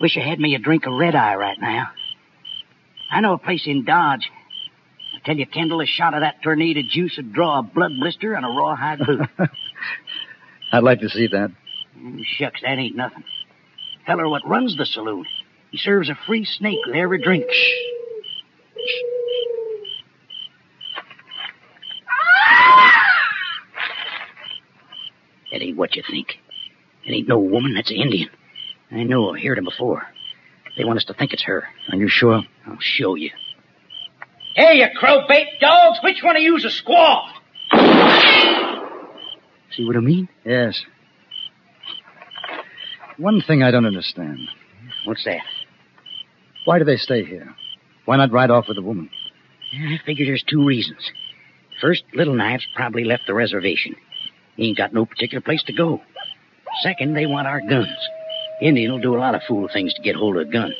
Wish 0.00 0.16
I 0.16 0.20
had 0.20 0.40
me 0.40 0.54
a 0.54 0.58
drink 0.58 0.86
of 0.86 0.92
red 0.94 1.14
eye 1.14 1.36
right 1.36 1.58
now. 1.60 1.88
I 3.10 3.20
know 3.20 3.34
a 3.34 3.38
place 3.38 3.66
in 3.66 3.84
Dodge. 3.84 4.30
I 5.14 5.18
tell 5.24 5.36
you, 5.36 5.46
Kendall, 5.46 5.80
a 5.80 5.86
shot 5.86 6.14
of 6.14 6.20
that 6.22 6.42
tornado 6.42 6.80
juice 6.88 7.16
would 7.16 7.32
draw 7.32 7.60
a 7.60 7.62
blood 7.62 7.92
blister 8.00 8.34
and 8.34 8.44
a 8.44 8.48
rawhide 8.48 8.98
boot. 9.06 9.20
I'd 10.72 10.82
like 10.82 11.00
to 11.00 11.08
see 11.10 11.26
that. 11.28 11.50
Mm, 11.98 12.20
Shucks, 12.24 12.62
that 12.62 12.78
ain't 12.78 12.96
nothing. 12.96 13.24
Feller 14.06 14.28
what 14.28 14.48
runs 14.48 14.76
the 14.76 14.86
saloon. 14.86 15.26
He 15.70 15.78
serves 15.78 16.08
a 16.08 16.14
free 16.26 16.44
snake 16.44 16.78
with 16.86 16.96
every 16.96 17.22
drink. 17.22 17.46
That 25.52 25.62
ain't 25.62 25.76
what 25.76 25.96
you 25.96 26.02
think. 26.08 26.38
It 27.04 27.12
ain't 27.12 27.28
no 27.28 27.38
woman, 27.38 27.74
that's 27.74 27.90
an 27.90 27.96
Indian. 27.96 28.30
I 28.90 29.02
know, 29.02 29.34
I've 29.34 29.42
heard 29.42 29.58
him 29.58 29.64
before. 29.64 30.02
They 30.76 30.84
want 30.84 30.98
us 30.98 31.04
to 31.06 31.14
think 31.14 31.32
it's 31.32 31.42
her. 31.44 31.64
Are 31.90 31.96
you 31.96 32.08
sure? 32.08 32.42
I'll 32.66 32.78
show 32.80 33.14
you. 33.14 33.30
Hey, 34.54 34.78
you 34.78 34.86
crow-bait 34.98 35.60
dogs! 35.60 35.98
Which 36.02 36.22
one 36.22 36.36
of 36.36 36.42
you's 36.42 36.64
a 36.64 36.68
squaw? 36.68 37.28
See 39.76 39.84
what 39.86 39.96
I 39.96 40.00
mean? 40.00 40.28
Yes. 40.44 40.80
One 43.18 43.42
thing 43.46 43.62
I 43.62 43.70
don't 43.70 43.86
understand. 43.86 44.38
What's 45.04 45.24
that? 45.24 45.40
Why 46.64 46.78
do 46.78 46.84
they 46.84 46.96
stay 46.96 47.24
here? 47.24 47.54
Why 48.04 48.16
not 48.16 48.32
ride 48.32 48.50
off 48.50 48.66
with 48.68 48.76
the 48.76 48.82
woman? 48.82 49.10
I 49.74 49.98
figure 50.04 50.26
there's 50.26 50.44
two 50.48 50.64
reasons. 50.64 50.98
First, 51.80 52.02
Little 52.14 52.34
Knife's 52.34 52.66
probably 52.76 53.04
left 53.04 53.24
the 53.26 53.34
reservation. 53.34 53.96
He 54.56 54.68
ain't 54.68 54.76
got 54.76 54.92
no 54.92 55.06
particular 55.06 55.40
place 55.40 55.62
to 55.64 55.72
go. 55.72 56.00
Second, 56.82 57.14
they 57.14 57.26
want 57.26 57.46
our 57.48 57.60
guns. 57.60 57.88
Indian 58.60 58.92
will 58.92 59.00
do 59.00 59.16
a 59.16 59.18
lot 59.18 59.34
of 59.34 59.42
fool 59.48 59.68
things 59.72 59.94
to 59.94 60.02
get 60.02 60.14
hold 60.14 60.36
of 60.36 60.48
a 60.48 60.50
gun. 60.50 60.72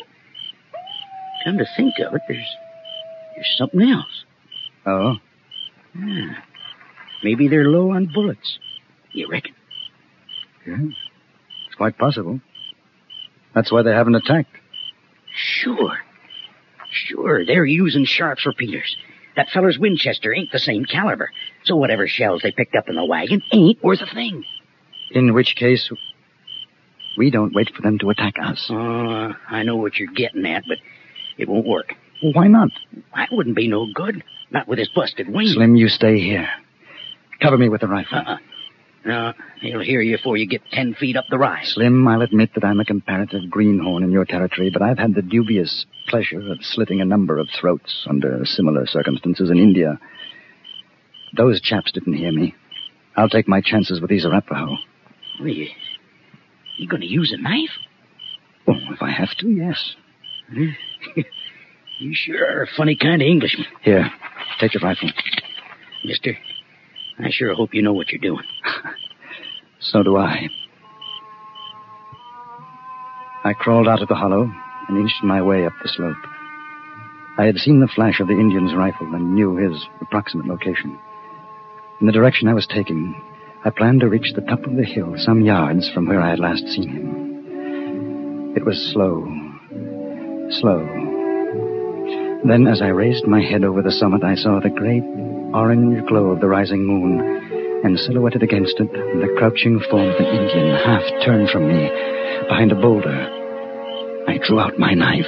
Come 1.44 1.58
to 1.58 1.66
think 1.76 1.94
of 2.06 2.14
it, 2.14 2.22
there's 2.28 2.46
there's 3.34 3.54
something 3.56 3.82
else. 3.82 4.24
Oh? 4.86 5.14
Yeah. 5.98 6.34
Maybe 7.24 7.48
they're 7.48 7.68
low 7.68 7.90
on 7.92 8.10
bullets. 8.12 8.58
You 9.12 9.28
reckon? 9.30 9.52
Yeah. 10.66 10.76
It's 11.66 11.74
quite 11.76 11.98
possible. 11.98 12.40
That's 13.54 13.70
why 13.70 13.82
they 13.82 13.92
haven't 13.92 14.14
attacked. 14.14 14.56
Sure. 15.34 15.98
Sure, 16.90 17.44
they're 17.44 17.64
using 17.64 18.04
sharps 18.04 18.44
repeaters. 18.46 18.96
That 19.34 19.48
feller's 19.48 19.78
Winchester 19.78 20.34
ain't 20.34 20.52
the 20.52 20.58
same 20.58 20.84
caliber. 20.84 21.30
So 21.64 21.76
whatever 21.76 22.06
shells 22.06 22.42
they 22.42 22.52
picked 22.52 22.74
up 22.74 22.88
in 22.88 22.96
the 22.96 23.04
wagon 23.04 23.42
ain't 23.50 23.82
worth 23.82 24.00
a 24.02 24.14
thing. 24.14 24.44
In 25.10 25.32
which 25.32 25.56
case, 25.56 25.90
we 27.16 27.30
don't 27.30 27.54
wait 27.54 27.70
for 27.74 27.80
them 27.80 27.98
to 28.00 28.10
attack 28.10 28.34
us. 28.42 28.66
Uh, 28.70 29.32
I 29.48 29.62
know 29.62 29.76
what 29.76 29.96
you're 29.96 30.12
getting 30.12 30.44
at, 30.46 30.64
but 30.68 30.78
it 31.38 31.48
won't 31.48 31.66
work. 31.66 31.94
Well, 32.22 32.32
why 32.34 32.48
not? 32.48 32.68
That 33.16 33.28
wouldn't 33.32 33.56
be 33.56 33.68
no 33.68 33.86
good. 33.94 34.22
Not 34.50 34.68
with 34.68 34.78
his 34.78 34.88
busted 34.94 35.28
wing. 35.30 35.46
Slim, 35.48 35.76
you 35.76 35.88
stay 35.88 36.20
here. 36.20 36.48
Cover 37.40 37.56
me 37.56 37.70
with 37.70 37.80
the 37.80 37.88
rifle. 37.88 38.18
Uh-uh. 38.18 38.36
No, 39.04 39.32
he'll 39.60 39.80
hear 39.80 40.00
you 40.00 40.16
before 40.16 40.36
you 40.36 40.46
get 40.46 40.62
ten 40.70 40.94
feet 40.94 41.16
up 41.16 41.24
the 41.28 41.38
rise. 41.38 41.72
Slim, 41.74 42.06
I'll 42.06 42.22
admit 42.22 42.50
that 42.54 42.64
I'm 42.64 42.78
a 42.78 42.84
comparative 42.84 43.50
greenhorn 43.50 44.04
in 44.04 44.12
your 44.12 44.24
territory, 44.24 44.70
but 44.72 44.80
I've 44.82 44.98
had 44.98 45.14
the 45.14 45.22
dubious 45.22 45.86
pleasure 46.08 46.38
of 46.52 46.58
slitting 46.60 47.00
a 47.00 47.04
number 47.04 47.38
of 47.38 47.48
throats 47.60 48.06
under 48.08 48.44
similar 48.44 48.86
circumstances 48.86 49.50
in 49.50 49.58
India. 49.58 49.98
Those 51.36 51.60
chaps 51.60 51.90
didn't 51.92 52.12
hear 52.12 52.30
me. 52.30 52.54
I'll 53.16 53.28
take 53.28 53.48
my 53.48 53.60
chances 53.60 54.00
with 54.00 54.08
these 54.10 54.24
Arapaho. 54.24 54.76
Well, 55.40 55.48
you, 55.48 55.66
you 56.78 56.86
gonna 56.88 57.04
use 57.06 57.34
a 57.36 57.40
knife? 57.42 57.70
Oh, 58.68 58.74
if 58.92 59.02
I 59.02 59.10
have 59.10 59.30
to, 59.38 59.48
yes. 59.48 59.94
you 61.98 62.14
sure 62.14 62.44
are 62.44 62.62
a 62.62 62.68
funny 62.76 62.96
kind 62.96 63.20
of 63.20 63.26
Englishman. 63.26 63.66
Here, 63.82 64.10
take 64.60 64.72
the 64.72 64.80
rifle. 64.80 65.10
Mister, 66.04 66.36
I 67.18 67.30
sure 67.30 67.54
hope 67.54 67.74
you 67.74 67.82
know 67.82 67.92
what 67.92 68.10
you're 68.10 68.20
doing. 68.20 68.44
so 69.80 70.02
do 70.02 70.16
I. 70.16 70.48
I 73.44 73.52
crawled 73.54 73.88
out 73.88 74.02
of 74.02 74.08
the 74.08 74.14
hollow 74.14 74.50
and 74.88 74.98
inched 74.98 75.22
my 75.22 75.42
way 75.42 75.66
up 75.66 75.72
the 75.82 75.88
slope. 75.88 76.16
I 77.38 77.44
had 77.44 77.56
seen 77.56 77.80
the 77.80 77.88
flash 77.88 78.20
of 78.20 78.28
the 78.28 78.34
Indian's 78.34 78.74
rifle 78.74 79.14
and 79.14 79.34
knew 79.34 79.56
his 79.56 79.84
approximate 80.00 80.46
location. 80.46 80.98
In 82.00 82.06
the 82.06 82.12
direction 82.12 82.48
I 82.48 82.54
was 82.54 82.66
taking, 82.66 83.14
I 83.64 83.70
planned 83.70 84.00
to 84.00 84.08
reach 84.08 84.32
the 84.34 84.42
top 84.42 84.64
of 84.64 84.76
the 84.76 84.84
hill 84.84 85.14
some 85.16 85.40
yards 85.40 85.90
from 85.92 86.06
where 86.06 86.20
I 86.20 86.30
had 86.30 86.40
last 86.40 86.66
seen 86.68 86.88
him. 86.88 88.56
It 88.56 88.64
was 88.64 88.92
slow, 88.92 89.24
slow. 90.60 90.80
Then, 92.44 92.66
as 92.66 92.82
I 92.82 92.88
raised 92.88 93.26
my 93.26 93.40
head 93.40 93.64
over 93.64 93.82
the 93.82 93.92
summit, 93.92 94.24
I 94.24 94.34
saw 94.34 94.60
the 94.60 94.68
great 94.68 95.04
orange 95.54 96.06
glow 96.08 96.30
of 96.30 96.40
the 96.40 96.48
rising 96.48 96.86
moon, 96.86 97.82
and 97.84 97.98
silhouetted 97.98 98.42
against 98.42 98.78
it, 98.78 98.90
the 98.92 99.34
crouching 99.38 99.80
form 99.90 100.08
of 100.08 100.16
an 100.16 100.26
Indian, 100.26 100.76
half 100.84 101.02
turned 101.24 101.50
from 101.50 101.68
me, 101.68 101.90
behind 102.48 102.72
a 102.72 102.74
boulder. 102.74 103.28
I 104.28 104.38
drew 104.38 104.60
out 104.60 104.78
my 104.78 104.94
knife. 104.94 105.26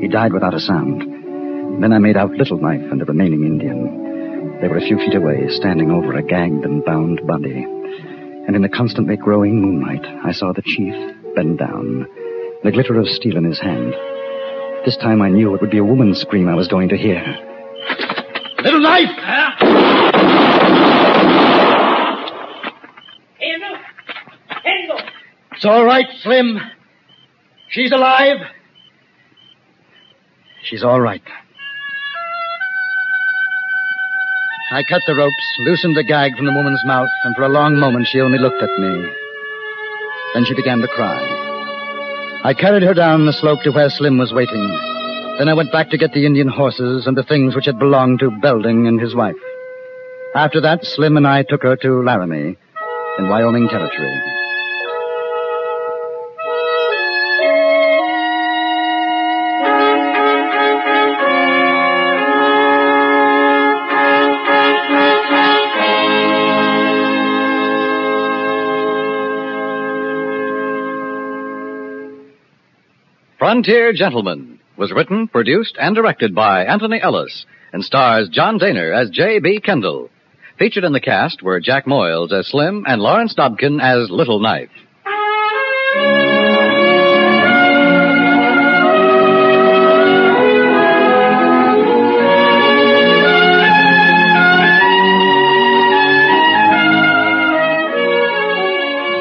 he 0.00 0.08
died 0.08 0.32
without 0.32 0.54
a 0.54 0.60
sound. 0.60 1.82
Then 1.82 1.92
I 1.92 1.98
made 1.98 2.16
out 2.16 2.30
Little 2.32 2.58
Knife 2.58 2.90
and 2.90 3.00
the 3.00 3.04
remaining 3.04 3.44
Indian. 3.44 4.58
They 4.60 4.68
were 4.68 4.78
a 4.78 4.86
few 4.86 4.98
feet 4.98 5.14
away, 5.14 5.48
standing 5.48 5.90
over 5.90 6.14
a 6.14 6.22
gagged 6.22 6.64
and 6.64 6.84
bound 6.84 7.26
body. 7.26 7.64
And 8.46 8.54
in 8.54 8.62
the 8.62 8.68
constantly 8.68 9.16
growing 9.16 9.60
moonlight, 9.60 10.04
I 10.24 10.32
saw 10.32 10.52
the 10.52 10.62
chief 10.62 10.94
bend 11.34 11.58
down, 11.58 12.06
the 12.62 12.70
glitter 12.70 12.98
of 12.98 13.06
steel 13.08 13.36
in 13.36 13.44
his 13.44 13.60
hand. 13.60 13.94
This 14.84 14.96
time 14.96 15.22
I 15.22 15.28
knew 15.28 15.54
it 15.54 15.60
would 15.60 15.70
be 15.70 15.78
a 15.78 15.84
woman's 15.84 16.20
scream 16.20 16.48
I 16.48 16.54
was 16.54 16.68
going 16.68 16.88
to 16.90 16.96
hear. 16.96 17.22
Little 18.62 18.80
knife! 18.80 19.08
Huh? 19.16 19.50
Kendall! 23.38 23.76
Kendall! 24.62 25.00
It's 25.52 25.64
all 25.64 25.84
right, 25.84 26.06
Slim. 26.22 26.58
She's 27.70 27.92
alive. 27.92 28.38
She's 30.64 30.82
all 30.82 31.00
right. 31.00 31.22
I 34.72 34.82
cut 34.88 35.02
the 35.06 35.16
ropes, 35.16 35.34
loosened 35.60 35.96
the 35.96 36.04
gag 36.04 36.36
from 36.36 36.46
the 36.46 36.52
woman's 36.52 36.84
mouth, 36.84 37.08
and 37.24 37.34
for 37.34 37.42
a 37.42 37.48
long 37.48 37.76
moment 37.76 38.06
she 38.06 38.20
only 38.20 38.38
looked 38.38 38.62
at 38.62 38.78
me. 38.78 39.10
Then 40.34 40.44
she 40.44 40.54
began 40.54 40.78
to 40.80 40.86
cry. 40.88 41.49
I 42.42 42.54
carried 42.54 42.82
her 42.84 42.94
down 42.94 43.26
the 43.26 43.34
slope 43.34 43.60
to 43.64 43.70
where 43.70 43.90
Slim 43.90 44.16
was 44.16 44.32
waiting. 44.32 44.66
Then 45.38 45.48
I 45.48 45.54
went 45.54 45.72
back 45.72 45.90
to 45.90 45.98
get 45.98 46.12
the 46.12 46.24
Indian 46.24 46.48
horses 46.48 47.06
and 47.06 47.14
the 47.14 47.22
things 47.22 47.54
which 47.54 47.66
had 47.66 47.78
belonged 47.78 48.20
to 48.20 48.30
Belding 48.30 48.86
and 48.86 48.98
his 48.98 49.14
wife. 49.14 49.36
After 50.34 50.60
that, 50.62 50.84
Slim 50.84 51.18
and 51.18 51.26
I 51.26 51.42
took 51.42 51.62
her 51.62 51.76
to 51.76 52.02
Laramie 52.02 52.56
in 53.18 53.28
Wyoming 53.28 53.68
Territory. 53.68 54.39
Frontier 73.40 73.94
Gentleman 73.94 74.60
was 74.76 74.92
written, 74.92 75.26
produced, 75.26 75.78
and 75.80 75.96
directed 75.96 76.34
by 76.34 76.66
Anthony 76.66 77.00
Ellis 77.00 77.46
and 77.72 77.82
stars 77.82 78.28
John 78.30 78.58
Dehner 78.58 78.94
as 78.94 79.08
J.B. 79.08 79.62
Kendall. 79.64 80.10
Featured 80.58 80.84
in 80.84 80.92
the 80.92 81.00
cast 81.00 81.42
were 81.42 81.58
Jack 81.58 81.86
Moyles 81.86 82.32
as 82.38 82.48
Slim 82.48 82.84
and 82.86 83.00
Lawrence 83.00 83.34
Dobkin 83.34 83.80
as 83.80 84.10
Little 84.10 84.40
Knife. 84.40 84.68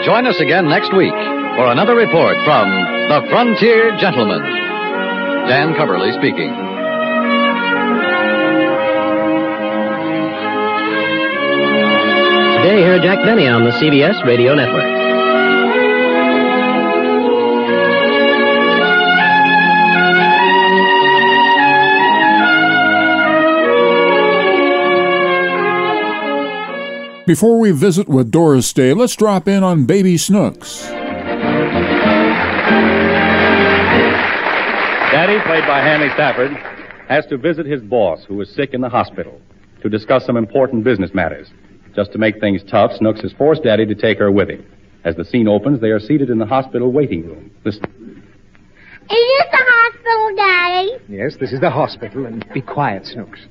Join 0.03 0.27
us 0.27 0.41
again 0.41 0.67
next 0.67 0.93
week 0.93 1.13
for 1.55 1.71
another 1.71 1.95
report 1.95 2.35
from 2.43 2.98
The 3.09 3.25
Frontier 3.31 3.97
Gentleman. 3.97 4.43
Dan 5.49 5.73
Cubberly 5.73 6.13
speaking. 6.13 6.53
Today, 12.61 12.83
hear 12.83 12.99
Jack 12.99 13.25
Benny 13.25 13.47
on 13.47 13.63
the 13.63 13.71
CBS 13.71 14.23
Radio 14.25 14.53
Network. 14.53 14.85
Before 27.25 27.57
we 27.57 27.71
visit 27.71 28.07
with 28.07 28.29
Doris 28.29 28.71
Day, 28.71 28.93
let's 28.93 29.15
drop 29.15 29.47
in 29.47 29.63
on 29.63 29.85
Baby 29.85 30.15
Snooks. 30.17 30.98
Daddy, 35.19 35.37
played 35.45 35.67
by 35.67 35.81
Hanley 35.81 36.07
Stafford, 36.13 36.51
has 37.09 37.25
to 37.25 37.37
visit 37.37 37.65
his 37.65 37.81
boss, 37.81 38.23
who 38.23 38.39
is 38.39 38.55
sick 38.55 38.73
in 38.73 38.79
the 38.79 38.87
hospital, 38.87 39.41
to 39.81 39.89
discuss 39.89 40.25
some 40.25 40.37
important 40.37 40.85
business 40.85 41.13
matters. 41.13 41.49
Just 41.93 42.13
to 42.13 42.17
make 42.17 42.39
things 42.39 42.63
tough, 42.71 42.93
Snooks 42.93 43.19
has 43.23 43.33
forced 43.33 43.63
Daddy 43.63 43.85
to 43.85 43.95
take 43.95 44.17
her 44.17 44.31
with 44.31 44.49
him. 44.49 44.65
As 45.03 45.17
the 45.17 45.25
scene 45.25 45.49
opens, 45.49 45.81
they 45.81 45.89
are 45.89 45.99
seated 45.99 46.29
in 46.29 46.37
the 46.37 46.45
hospital 46.45 46.93
waiting 46.93 47.27
room. 47.27 47.51
Listen. 47.65 47.83
Is 47.83 49.09
this 49.09 49.45
the 49.51 49.57
hospital, 49.57 50.35
Daddy? 50.37 50.91
Yes, 51.09 51.35
this 51.37 51.51
is 51.51 51.59
the 51.59 51.69
hospital, 51.69 52.25
and 52.25 52.45
be 52.53 52.61
quiet, 52.61 53.05
Snooks. 53.05 53.41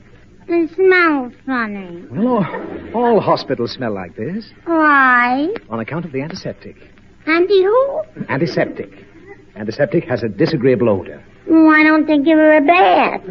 It 0.49 0.75
smells 0.75 1.35
funny. 1.45 2.03
Well, 2.11 2.47
all, 2.95 2.95
all 2.95 3.21
hospitals 3.21 3.73
smell 3.73 3.93
like 3.93 4.17
this 4.17 4.51
Why? 4.65 5.49
on 5.69 5.81
account 5.81 6.07
of 6.07 6.13
the 6.13 6.23
antiseptic. 6.23 6.77
Auntie 7.27 7.63
who? 7.63 8.03
Antiseptic. 8.31 9.05
Antiseptic 9.55 10.05
has 10.05 10.23
a 10.23 10.31
disagreeable 10.31 10.89
odor. 10.89 11.23
Why 11.49 11.83
don't 11.83 12.07
they 12.07 12.19
give 12.19 12.37
her 12.39 12.57
a 12.57 12.61
bath? 12.61 13.23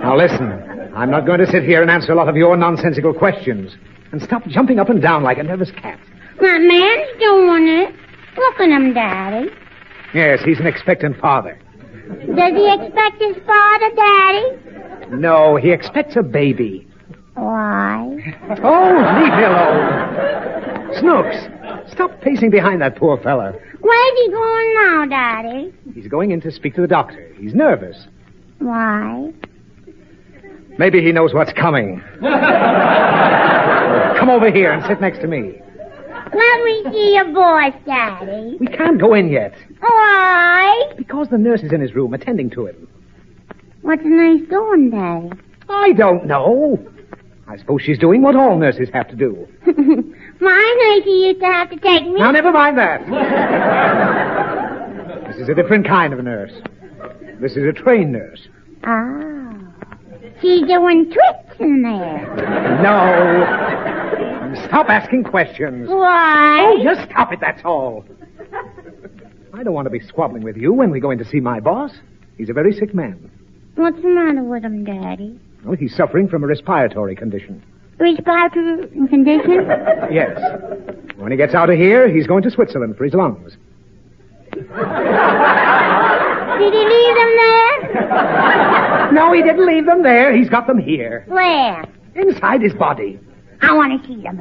Now 0.00 0.16
listen, 0.16 0.52
I'm 0.94 1.10
not 1.10 1.26
going 1.26 1.40
to 1.40 1.46
sit 1.46 1.64
here 1.64 1.82
and 1.82 1.90
answer 1.90 2.12
a 2.12 2.14
lot 2.14 2.28
of 2.28 2.36
your 2.36 2.56
nonsensical 2.56 3.12
questions. 3.12 3.76
And 4.12 4.22
stop 4.22 4.46
jumping 4.46 4.78
up 4.78 4.88
and 4.88 5.02
down 5.02 5.22
like 5.22 5.38
a 5.38 5.42
nervous 5.42 5.70
cat. 5.70 5.98
That 6.40 6.60
man's 6.62 7.20
doing 7.20 7.68
it. 7.68 7.94
Look 8.36 8.60
at 8.60 8.68
him, 8.70 8.94
Daddy. 8.94 9.50
Yes, 10.14 10.40
he's 10.44 10.58
an 10.60 10.66
expectant 10.66 11.18
father. 11.18 11.58
Does 12.08 12.54
he 12.54 12.72
expect 12.72 13.20
his 13.20 13.36
father, 13.44 13.90
Daddy? 13.94 15.10
No, 15.10 15.56
he 15.56 15.72
expects 15.72 16.16
a 16.16 16.22
baby. 16.22 16.87
Why? 17.38 18.34
Oh, 18.62 19.20
leave 19.20 19.32
me 19.36 19.44
alone. 19.44 20.94
Snooks, 20.98 21.36
stop 21.92 22.20
pacing 22.20 22.50
behind 22.50 22.80
that 22.82 22.96
poor 22.96 23.16
fella. 23.18 23.52
Where's 23.80 24.18
he 24.18 24.30
going 24.30 24.74
now, 24.74 25.04
Daddy? 25.08 25.72
He's 25.94 26.08
going 26.08 26.30
in 26.32 26.40
to 26.40 26.50
speak 26.50 26.74
to 26.74 26.80
the 26.80 26.86
doctor. 26.88 27.32
He's 27.38 27.54
nervous. 27.54 28.08
Why? 28.58 29.32
Maybe 30.78 31.00
he 31.02 31.12
knows 31.12 31.32
what's 31.34 31.52
coming. 31.52 32.02
Come 34.18 34.30
over 34.30 34.50
here 34.50 34.72
and 34.72 34.84
sit 34.86 35.00
next 35.00 35.20
to 35.20 35.26
me. 35.28 35.60
Let 36.34 36.64
me 36.64 36.82
see 36.92 37.14
your 37.14 37.30
voice, 37.32 37.74
Daddy. 37.86 38.56
We 38.58 38.66
can't 38.66 38.98
go 39.00 39.14
in 39.14 39.28
yet. 39.30 39.54
Why? 39.80 40.92
Because 40.96 41.28
the 41.28 41.38
nurse 41.38 41.62
is 41.62 41.72
in 41.72 41.80
his 41.80 41.94
room 41.94 42.12
attending 42.14 42.50
to 42.50 42.66
him. 42.66 42.88
What's 43.82 44.02
the 44.02 44.08
nurse 44.08 44.40
doing, 44.50 44.90
Daddy? 44.90 45.30
I 45.68 45.92
don't 45.92 46.26
know. 46.26 46.78
I 47.48 47.56
suppose 47.56 47.80
she's 47.82 47.98
doing 47.98 48.20
what 48.20 48.36
all 48.36 48.58
nurses 48.58 48.90
have 48.92 49.08
to 49.08 49.16
do. 49.16 49.48
My 50.40 50.94
nurse 50.96 51.06
used 51.06 51.40
to 51.40 51.46
have 51.46 51.70
to 51.70 51.76
take 51.78 52.04
me. 52.04 52.20
Now, 52.20 52.30
never 52.30 52.52
mind 52.52 52.76
that. 52.76 53.00
this 55.28 55.36
is 55.38 55.48
a 55.48 55.54
different 55.54 55.86
kind 55.86 56.12
of 56.12 56.22
nurse. 56.22 56.52
This 57.40 57.52
is 57.52 57.64
a 57.64 57.72
trained 57.72 58.12
nurse. 58.12 58.46
Oh. 58.86 59.54
She's 60.42 60.60
doing 60.66 61.10
tricks 61.10 61.56
in 61.58 61.82
there. 61.82 62.36
No. 62.82 63.46
Stop 64.66 64.90
asking 64.90 65.24
questions. 65.24 65.88
Why? 65.88 66.64
Oh, 66.66 66.82
just 66.84 67.08
stop 67.10 67.32
it, 67.32 67.40
that's 67.40 67.62
all. 67.64 68.04
I 69.54 69.62
don't 69.62 69.72
want 69.74 69.86
to 69.86 69.90
be 69.90 70.00
squabbling 70.00 70.42
with 70.42 70.56
you 70.58 70.72
when 70.74 70.90
we 70.90 71.00
go 71.00 71.10
in 71.10 71.18
to 71.18 71.24
see 71.24 71.40
my 71.40 71.60
boss. 71.60 71.92
He's 72.36 72.50
a 72.50 72.52
very 72.52 72.72
sick 72.72 72.94
man. 72.94 73.30
What's 73.74 74.00
the 74.02 74.08
matter 74.08 74.42
with 74.42 74.64
him, 74.64 74.84
Daddy? 74.84 75.40
Well, 75.64 75.76
he's 75.76 75.94
suffering 75.96 76.28
from 76.28 76.44
a 76.44 76.46
respiratory 76.46 77.16
condition. 77.16 77.62
Respiratory 77.98 78.86
condition? 79.08 79.66
Yes. 80.10 80.38
When 81.16 81.32
he 81.32 81.36
gets 81.36 81.54
out 81.54 81.68
of 81.68 81.76
here, 81.76 82.08
he's 82.08 82.26
going 82.26 82.42
to 82.44 82.50
Switzerland 82.50 82.96
for 82.96 83.04
his 83.04 83.14
lungs. 83.14 83.56
Did 84.52 84.62
he 86.72 86.84
leave 86.84 87.14
them 87.16 87.36
there? 87.36 89.12
No, 89.12 89.32
he 89.32 89.42
didn't 89.42 89.66
leave 89.66 89.86
them 89.86 90.02
there. 90.02 90.36
He's 90.36 90.48
got 90.48 90.66
them 90.66 90.78
here. 90.78 91.24
Where? 91.28 91.84
Inside 92.14 92.62
his 92.62 92.74
body. 92.74 93.18
I 93.60 93.72
want 93.74 94.00
to 94.00 94.08
see 94.08 94.22
them. 94.22 94.36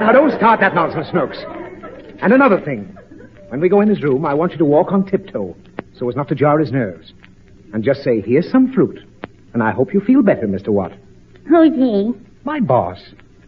Now, 0.00 0.10
don't 0.12 0.32
start 0.32 0.60
that 0.60 0.74
nonsense, 0.74 1.08
Snooks. 1.10 1.38
And 2.22 2.32
another 2.32 2.60
thing. 2.60 2.96
When 3.48 3.60
we 3.60 3.68
go 3.68 3.80
in 3.80 3.88
his 3.88 4.02
room, 4.02 4.24
I 4.26 4.34
want 4.34 4.52
you 4.52 4.58
to 4.58 4.64
walk 4.64 4.92
on 4.92 5.04
tiptoe 5.06 5.56
so 5.96 6.08
as 6.08 6.16
not 6.16 6.28
to 6.28 6.34
jar 6.34 6.58
his 6.58 6.72
nerves. 6.72 7.12
And 7.72 7.84
just 7.84 8.02
say, 8.02 8.20
here's 8.20 8.50
some 8.50 8.72
fruit. 8.72 8.98
And 9.52 9.62
I 9.62 9.72
hope 9.72 9.92
you 9.92 10.00
feel 10.00 10.22
better, 10.22 10.46
Mr. 10.46 10.68
Watt. 10.68 10.92
Who's 11.48 11.74
he? 11.74 12.12
My 12.44 12.60
boss. 12.60 12.98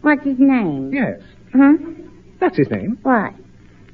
What's 0.01 0.23
his 0.23 0.37
name? 0.37 0.91
Yes. 0.93 1.21
Huh? 1.53 1.73
That's 2.39 2.57
his 2.57 2.69
name. 2.69 2.97
What? 3.03 3.33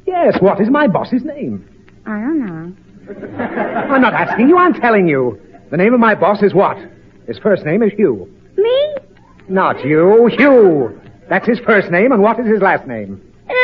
Yes, 0.08 0.38
what 0.41 0.60
is 0.60 0.69
my 0.69 0.88
boss's 0.88 1.24
name? 1.24 1.67
I 2.06 2.19
don't 2.19 2.45
know. 2.45 2.76
I'm 3.93 4.02
not 4.02 4.13
asking 4.13 4.50
you, 4.50 4.58
I'm 4.58 4.74
telling 4.74 5.08
you. 5.08 5.39
The 5.69 5.78
name 5.78 5.93
of 5.93 6.00
my 6.00 6.15
boss 6.15 6.41
is 6.41 6.54
what? 6.54 6.78
His 7.28 7.38
first 7.38 7.63
name 7.63 7.84
is 7.84 7.91
Hugh. 7.93 8.28
Me? 8.58 8.95
Not 9.48 9.84
you, 9.86 10.28
Hugh. 10.38 11.00
That's 11.30 11.48
his 11.48 11.60
first 11.60 11.91
name, 11.91 12.12
and 12.12 12.22
what 12.24 12.39
is 12.39 12.48
his 12.48 12.62
last 12.62 12.88
name? 12.88 13.22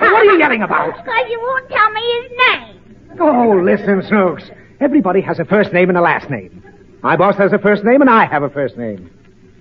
What 0.00 0.12
are 0.12 0.24
you 0.24 0.38
yelling 0.38 0.62
about? 0.62 0.96
Because 0.96 1.30
you 1.30 1.38
won't 1.40 1.68
tell 1.68 1.90
me 1.92 2.00
his 2.22 2.32
name. 2.48 3.16
Oh, 3.20 3.60
listen, 3.64 4.02
Snooks. 4.08 4.44
Everybody 4.80 5.20
has 5.20 5.38
a 5.38 5.44
first 5.44 5.72
name 5.72 5.88
and 5.88 5.96
a 5.96 6.00
last 6.00 6.28
name. 6.30 6.62
My 7.02 7.16
boss 7.16 7.36
has 7.36 7.52
a 7.52 7.58
first 7.58 7.82
name, 7.84 8.00
and 8.02 8.10
I 8.10 8.26
have 8.26 8.42
a 8.42 8.50
first 8.50 8.76
name. 8.76 9.10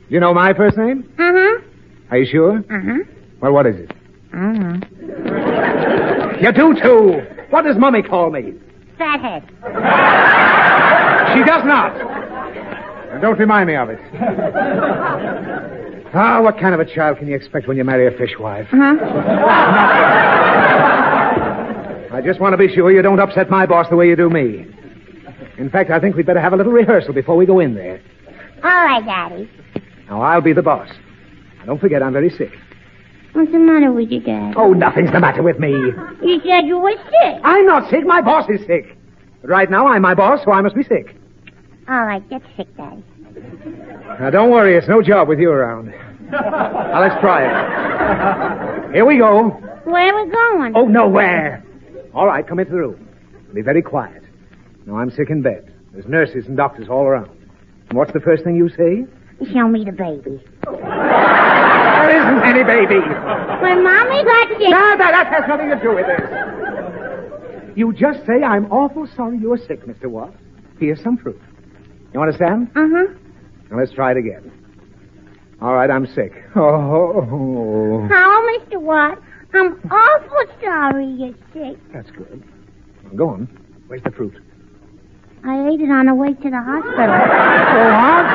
You 0.10 0.19
know 0.19 0.34
my 0.34 0.54
first 0.54 0.78
name? 0.78 1.10
Uh-huh. 1.17 1.62
Are 2.12 2.17
you 2.17 2.25
sure? 2.30 2.58
Uh-huh. 2.58 3.04
Well, 3.41 3.54
what 3.54 3.65
is 3.65 3.75
it? 3.78 3.91
Don't. 4.32 4.84
You 6.41 6.52
do, 6.52 6.73
too. 6.82 7.21
What 7.49 7.63
does 7.63 7.78
Mummy 7.78 8.02
call 8.02 8.30
me? 8.32 8.54
Fathead. 8.97 9.43
She 11.34 11.43
does 11.45 11.63
not. 11.65 11.95
Now, 11.97 13.19
don't 13.21 13.39
remind 13.39 13.67
me 13.67 13.75
of 13.75 13.89
it. 13.89 13.99
Ah, 16.13 16.41
what 16.41 16.58
kind 16.60 16.73
of 16.73 16.80
a 16.80 16.86
child 16.86 17.19
can 17.19 17.28
you 17.28 17.36
expect 17.36 17.67
when 17.67 17.78
you 17.78 17.84
marry 17.84 18.08
a 18.08 18.12
fishwife? 18.17 18.67
Huh? 18.69 18.95
I 22.12 22.21
just 22.25 22.39
want 22.39 22.54
to 22.54 22.58
be 22.58 22.67
sure 22.73 22.91
you 22.91 23.02
don't 23.02 23.19
upset 23.19 23.49
my 23.49 23.65
boss 23.65 23.88
the 23.89 23.95
way 23.95 24.08
you 24.08 24.15
do 24.15 24.30
me. 24.30 24.65
In 25.59 25.69
fact, 25.69 25.91
I 25.91 25.99
think 25.99 26.15
we'd 26.15 26.25
better 26.25 26.39
have 26.39 26.53
a 26.53 26.55
little 26.55 26.71
rehearsal 26.71 27.13
before 27.13 27.35
we 27.35 27.45
go 27.45 27.59
in 27.59 27.75
there. 27.75 28.01
All 28.63 28.69
right, 28.69 29.05
Daddy. 29.05 29.49
Now, 30.09 30.21
I'll 30.21 30.41
be 30.41 30.53
the 30.53 30.61
boss. 30.61 30.89
Now, 31.57 31.65
don't 31.65 31.81
forget, 31.81 32.01
I'm 32.01 32.13
very 32.13 32.29
sick. 32.29 32.53
What's 33.33 33.51
the 33.51 33.59
matter 33.59 33.91
with 33.91 34.09
you, 34.09 34.21
Daddy? 34.21 34.55
Oh, 34.57 34.71
nothing's 34.71 35.11
the 35.11 35.19
matter 35.19 35.43
with 35.43 35.59
me. 35.59 35.69
You 35.69 36.41
said 36.45 36.65
you 36.65 36.77
were 36.79 36.93
sick. 36.93 37.41
I'm 37.43 37.65
not 37.65 37.89
sick. 37.89 38.05
My 38.05 38.21
boss 38.21 38.49
is 38.49 38.65
sick. 38.65 38.97
But 39.41 39.49
right 39.49 39.69
now, 39.69 39.87
I'm 39.87 40.01
my 40.01 40.15
boss, 40.15 40.39
so 40.45 40.51
I 40.51 40.61
must 40.61 40.75
be 40.75 40.83
sick. 40.83 41.15
All 41.89 42.05
right, 42.05 42.27
get 42.29 42.41
sick, 42.55 42.67
Daddy. 42.77 43.03
Now, 44.19 44.29
don't 44.29 44.51
worry. 44.51 44.77
It's 44.77 44.87
no 44.87 45.01
job 45.01 45.27
with 45.27 45.39
you 45.39 45.51
around. 45.51 45.93
Now, 46.31 47.01
let's 47.01 47.19
try 47.19 47.43
it. 47.43 48.93
Here 48.93 49.05
we 49.05 49.17
go. 49.17 49.49
Where 49.83 50.15
are 50.15 50.25
we 50.25 50.31
going? 50.31 50.73
Oh, 50.75 50.85
nowhere. 50.85 51.63
All 52.13 52.27
right, 52.27 52.47
come 52.47 52.59
into 52.59 52.71
the 52.71 52.77
room. 52.77 53.09
Be 53.53 53.61
very 53.61 53.81
quiet. 53.81 54.18
Now, 54.89 54.97
I'm 54.97 55.12
sick 55.12 55.30
in 55.30 55.43
bed. 55.43 55.71
There's 55.93 56.08
nurses 56.08 56.47
and 56.47 56.58
doctors 56.58 56.88
all 56.89 57.04
around. 57.06 57.30
And 57.89 57.97
what's 57.97 58.12
the 58.12 58.19
first 58.21 58.43
thing 58.43 58.56
you 58.56 58.69
say? 58.69 59.06
Show 59.54 59.67
me 59.67 59.86
the 59.86 59.91
baby. 59.91 60.41
There 60.65 62.10
isn't 62.17 62.43
any 62.43 62.63
baby. 62.63 62.99
When 63.62 63.84
Mommy 63.84 64.23
got 64.23 64.47
sick... 64.49 64.62
No, 64.62 64.97
that, 64.97 65.12
that 65.12 65.28
has 65.28 65.43
nothing 65.47 65.69
to 65.69 65.80
do 65.80 65.93
with 65.93 66.08
this. 66.08 67.78
You 67.78 67.93
just 67.93 68.25
say, 68.25 68.41
I'm 68.43 68.65
awful 68.71 69.08
sorry 69.15 69.38
you're 69.38 69.60
sick, 69.60 69.86
Mr. 69.86 70.08
Watt. 70.08 70.34
Here's 70.80 70.99
some 71.04 71.17
fruit. 71.17 71.39
You 72.15 72.21
understand? 72.21 72.69
Uh-huh. 72.75 73.13
Now, 73.69 73.78
let's 73.78 73.91
try 73.91 74.10
it 74.12 74.17
again. 74.17 74.52
All 75.62 75.75
right, 75.75 75.91
I'm 75.91 76.08
sick. 76.08 76.34
Oh, 76.56 78.08
How, 78.10 78.58
Mr. 78.58 78.82
Watt? 78.82 79.21
I'm 79.54 79.80
awful 79.91 80.56
sorry 80.63 81.06
you're 81.06 81.36
sick. 81.54 81.78
that's 81.93 82.10
good. 82.10 82.43
Now, 83.04 83.10
go 83.15 83.30
on. 83.30 83.47
Where's 83.86 84.02
the 84.02 84.10
fruit? 84.12 84.34
I 85.43 85.69
ate 85.69 85.82
it 85.82 85.89
on 85.89 86.06
the 86.08 86.15
way 86.15 86.34
to 86.34 86.49
the 86.49 86.62
hospital. 86.62 86.99
Oh, 86.99 87.89
what? 87.95 88.25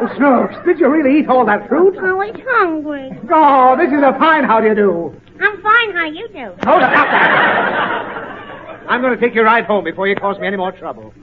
Oh, 0.00 0.08
Snooks, 0.16 0.54
did 0.64 0.78
you 0.78 0.88
really 0.88 1.20
eat 1.20 1.28
all 1.28 1.44
that 1.46 1.68
fruit? 1.68 1.94
Oh, 1.98 2.20
I 2.20 2.30
was 2.30 2.40
hungry. 2.48 3.10
Oh, 3.32 3.76
this 3.76 3.88
is 3.92 4.02
a 4.02 4.16
fine 4.18 4.44
how 4.44 4.60
do 4.60 4.68
you 4.68 4.74
do. 4.74 5.20
I'm 5.40 5.62
fine. 5.62 5.92
How 5.92 6.04
you 6.06 6.28
do? 6.28 6.52
Oh, 6.66 6.78
stop 6.78 6.90
that. 6.92 8.84
I'm 8.88 9.00
going 9.00 9.18
to 9.18 9.20
take 9.20 9.34
you 9.34 9.42
right 9.42 9.64
home 9.64 9.84
before 9.84 10.06
you 10.08 10.14
cause 10.16 10.38
me 10.38 10.46
any 10.46 10.56
more 10.56 10.72
trouble. 10.72 11.14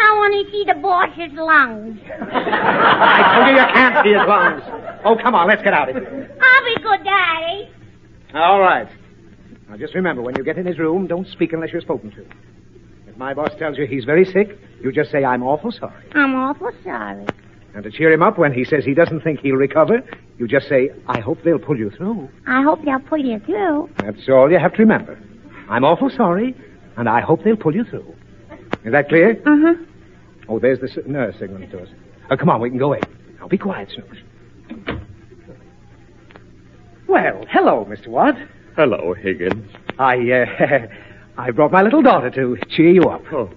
I 0.00 0.14
want 0.16 0.46
to 0.46 0.50
see 0.50 0.64
the 0.64 0.74
boss's 0.80 1.32
lungs. 1.34 2.00
I 2.32 3.34
told 3.34 3.48
you 3.48 3.60
you 3.60 3.68
can't 3.74 4.04
see 4.04 4.12
his 4.12 4.26
lungs. 4.26 4.62
Oh, 5.04 5.16
come 5.20 5.34
on, 5.34 5.48
let's 5.48 5.62
get 5.62 5.74
out 5.74 5.90
of 5.90 5.96
here. 5.96 6.38
I'll 6.40 6.64
be 6.64 6.82
good, 6.82 7.04
Daddy. 7.04 7.70
All 8.34 8.60
right. 8.60 8.88
Now, 9.68 9.76
just 9.76 9.94
remember, 9.94 10.22
when 10.22 10.36
you 10.36 10.44
get 10.44 10.56
in 10.56 10.64
his 10.66 10.78
room, 10.78 11.06
don't 11.06 11.26
speak 11.28 11.52
unless 11.52 11.70
you're 11.72 11.82
spoken 11.82 12.10
to. 12.12 12.24
If 13.20 13.24
my 13.24 13.34
boss 13.34 13.50
tells 13.58 13.76
you 13.76 13.86
he's 13.86 14.04
very 14.06 14.24
sick, 14.24 14.58
you 14.82 14.90
just 14.90 15.10
say, 15.10 15.26
I'm 15.26 15.42
awful 15.42 15.70
sorry. 15.70 16.06
I'm 16.14 16.34
awful 16.34 16.70
sorry. 16.82 17.26
And 17.74 17.84
to 17.84 17.90
cheer 17.90 18.10
him 18.10 18.22
up 18.22 18.38
when 18.38 18.50
he 18.54 18.64
says 18.64 18.82
he 18.82 18.94
doesn't 18.94 19.20
think 19.20 19.40
he'll 19.40 19.56
recover, 19.56 20.00
you 20.38 20.48
just 20.48 20.70
say, 20.70 20.88
I 21.06 21.20
hope 21.20 21.36
they'll 21.44 21.58
pull 21.58 21.76
you 21.76 21.90
through. 21.90 22.30
I 22.46 22.62
hope 22.62 22.82
they'll 22.82 22.98
pull 22.98 23.18
you 23.18 23.38
through. 23.40 23.90
That's 23.98 24.26
all 24.30 24.50
you 24.50 24.58
have 24.58 24.72
to 24.72 24.78
remember. 24.78 25.22
I'm 25.68 25.84
awful 25.84 26.08
sorry, 26.08 26.56
and 26.96 27.10
I 27.10 27.20
hope 27.20 27.44
they'll 27.44 27.58
pull 27.58 27.74
you 27.74 27.84
through. 27.84 28.10
Is 28.86 28.92
that 28.92 29.10
clear? 29.10 29.32
Uh-huh. 29.32 29.74
Oh, 30.48 30.58
there's 30.58 30.80
the 30.80 31.02
nurse 31.06 31.34
signaling 31.38 31.68
to 31.72 31.82
us. 31.82 31.88
Oh, 32.30 32.38
come 32.38 32.48
on, 32.48 32.62
we 32.62 32.70
can 32.70 32.78
go 32.78 32.94
in. 32.94 33.02
Now, 33.38 33.48
be 33.48 33.58
quiet, 33.58 33.90
Snooks. 33.94 34.16
Well, 37.06 37.44
hello, 37.50 37.84
Mr. 37.84 38.08
Watt. 38.08 38.36
Hello, 38.76 39.12
Higgins. 39.12 39.70
I, 39.98 40.16
uh, 40.30 40.86
I 41.38 41.50
brought 41.52 41.72
my 41.72 41.80
little 41.82 42.02
daughter 42.02 42.28
to 42.30 42.56
cheer 42.68 42.90
you 42.90 43.02
up. 43.04 43.22
Oh, 43.32 43.48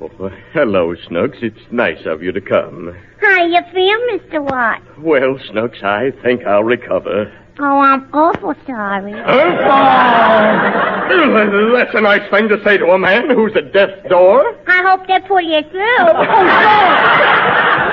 hello, 0.54 0.96
Snooks. 1.08 1.38
It's 1.42 1.60
nice 1.72 2.06
of 2.06 2.24
you 2.24 2.32
to 2.32 2.40
come. 2.42 2.96
How 3.20 3.44
you 3.46 3.60
feel, 3.74 4.00
Mr. 4.18 4.42
Watt? 4.42 4.82
Well, 5.00 5.38
Snooks, 5.52 5.80
I 5.84 6.12
think 6.22 6.46
I'll 6.46 6.64
recover. 6.64 7.32
Oh, 7.60 7.80
I'm 7.80 8.08
awful 8.14 8.56
sorry. 8.66 9.14
Oh, 9.14 9.18
that's 11.76 11.94
a 11.94 12.02
nice 12.02 12.28
thing 12.32 12.48
to 12.50 12.60
say 12.64 12.78
to 12.78 12.86
a 12.88 12.98
man 12.98 13.30
who's 13.30 13.56
at 13.56 13.72
death's 13.74 14.02
door. 14.10 14.56
I 14.68 14.82
hope 14.82 15.06
they 15.08 15.20
pull 15.28 15.42
you 15.42 15.62
through. 15.70 15.84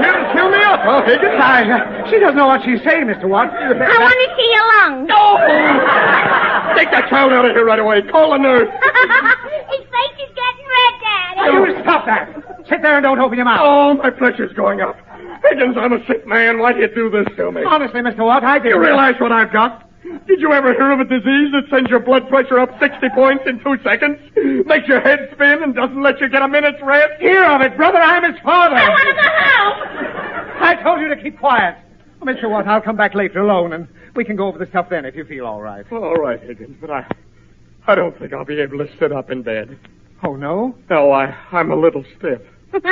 Here 0.00 0.12
to 0.12 0.24
cheer 0.32 0.48
me 0.50 0.62
up, 0.64 0.80
huh, 0.82 1.02
Higgins? 1.04 1.36
I, 1.40 1.62
uh, 1.68 2.10
she 2.10 2.18
doesn't 2.18 2.36
know 2.36 2.46
what 2.46 2.62
she's 2.64 2.80
saying, 2.84 3.06
Mr. 3.06 3.28
Watt. 3.28 3.50
I 3.50 3.72
want 3.72 4.16
to 4.16 4.28
see 4.36 4.48
your 4.52 4.66
lungs. 4.76 5.08
No! 5.08 5.36
Take 6.76 6.90
that 6.92 7.08
child 7.08 7.32
out 7.32 7.44
of 7.44 7.52
here 7.52 7.64
right 7.64 7.78
away. 7.78 8.02
Call 8.02 8.34
a 8.34 8.38
nurse. 8.38 8.68
His 9.72 9.82
face 9.88 10.16
is 10.20 10.30
getting 10.36 10.66
red, 10.68 10.94
Daddy. 11.00 11.52
You 11.52 11.82
stop 11.82 12.04
that. 12.06 12.28
Sit 12.68 12.82
there 12.82 12.96
and 12.96 13.04
don't 13.04 13.18
open 13.20 13.36
your 13.36 13.44
mouth. 13.44 13.60
Oh, 13.62 13.94
my 13.94 14.10
pressure's 14.10 14.52
going 14.54 14.80
up. 14.80 14.96
Higgins, 15.48 15.76
I'm 15.78 15.92
a 15.92 16.04
sick 16.06 16.26
man. 16.26 16.58
Why 16.58 16.72
do 16.72 16.80
you 16.80 16.88
do 16.92 17.10
this 17.10 17.26
to 17.36 17.52
me? 17.52 17.62
Honestly, 17.66 18.00
Mr. 18.00 18.24
Watt, 18.26 18.42
I 18.44 18.58
do. 18.58 18.68
You 18.70 18.80
realize 18.80 19.14
what 19.20 19.32
I've 19.32 19.52
got? 19.52 19.85
Did 20.26 20.40
you 20.40 20.52
ever 20.52 20.72
hear 20.72 20.92
of 20.92 21.00
a 21.00 21.04
disease 21.04 21.52
that 21.52 21.64
sends 21.70 21.90
your 21.90 22.00
blood 22.00 22.28
pressure 22.28 22.58
up 22.58 22.70
60 22.80 23.08
points 23.14 23.44
in 23.46 23.58
two 23.60 23.76
seconds? 23.82 24.18
Makes 24.66 24.88
your 24.88 25.00
head 25.00 25.30
spin 25.32 25.62
and 25.62 25.74
doesn't 25.74 26.02
let 26.02 26.20
you 26.20 26.28
get 26.28 26.42
a 26.42 26.48
minute's 26.48 26.78
rest? 26.82 27.20
Hear 27.20 27.44
of 27.44 27.60
it, 27.60 27.76
brother. 27.76 27.98
I'm 27.98 28.30
his 28.30 28.40
father. 28.42 28.76
I 28.76 28.88
want 28.88 29.08
to 29.08 29.14
go 29.14 29.28
home. 29.28 30.62
I 30.62 30.82
told 30.82 31.00
you 31.00 31.08
to 31.08 31.20
keep 31.20 31.38
quiet. 31.38 31.76
Oh, 32.22 32.26
Mr. 32.26 32.48
Watt, 32.48 32.66
I'll 32.66 32.80
come 32.80 32.96
back 32.96 33.14
later 33.14 33.40
alone, 33.40 33.72
and 33.72 33.88
we 34.14 34.24
can 34.24 34.36
go 34.36 34.46
over 34.48 34.58
the 34.58 34.66
stuff 34.66 34.88
then 34.90 35.04
if 35.04 35.14
you 35.14 35.24
feel 35.24 35.46
all 35.46 35.60
right. 35.60 35.84
All 35.92 36.14
right, 36.14 36.40
Higgins, 36.40 36.76
but 36.80 36.90
I, 36.90 37.06
I 37.86 37.94
don't 37.94 38.18
think 38.18 38.32
I'll 38.32 38.44
be 38.44 38.60
able 38.60 38.78
to 38.78 38.88
sit 38.98 39.12
up 39.12 39.30
in 39.30 39.42
bed. 39.42 39.78
Oh, 40.22 40.36
no? 40.36 40.76
No, 40.88 41.10
I, 41.12 41.36
I'm 41.52 41.70
a 41.70 41.76
little 41.76 42.04
stiff. 42.18 42.40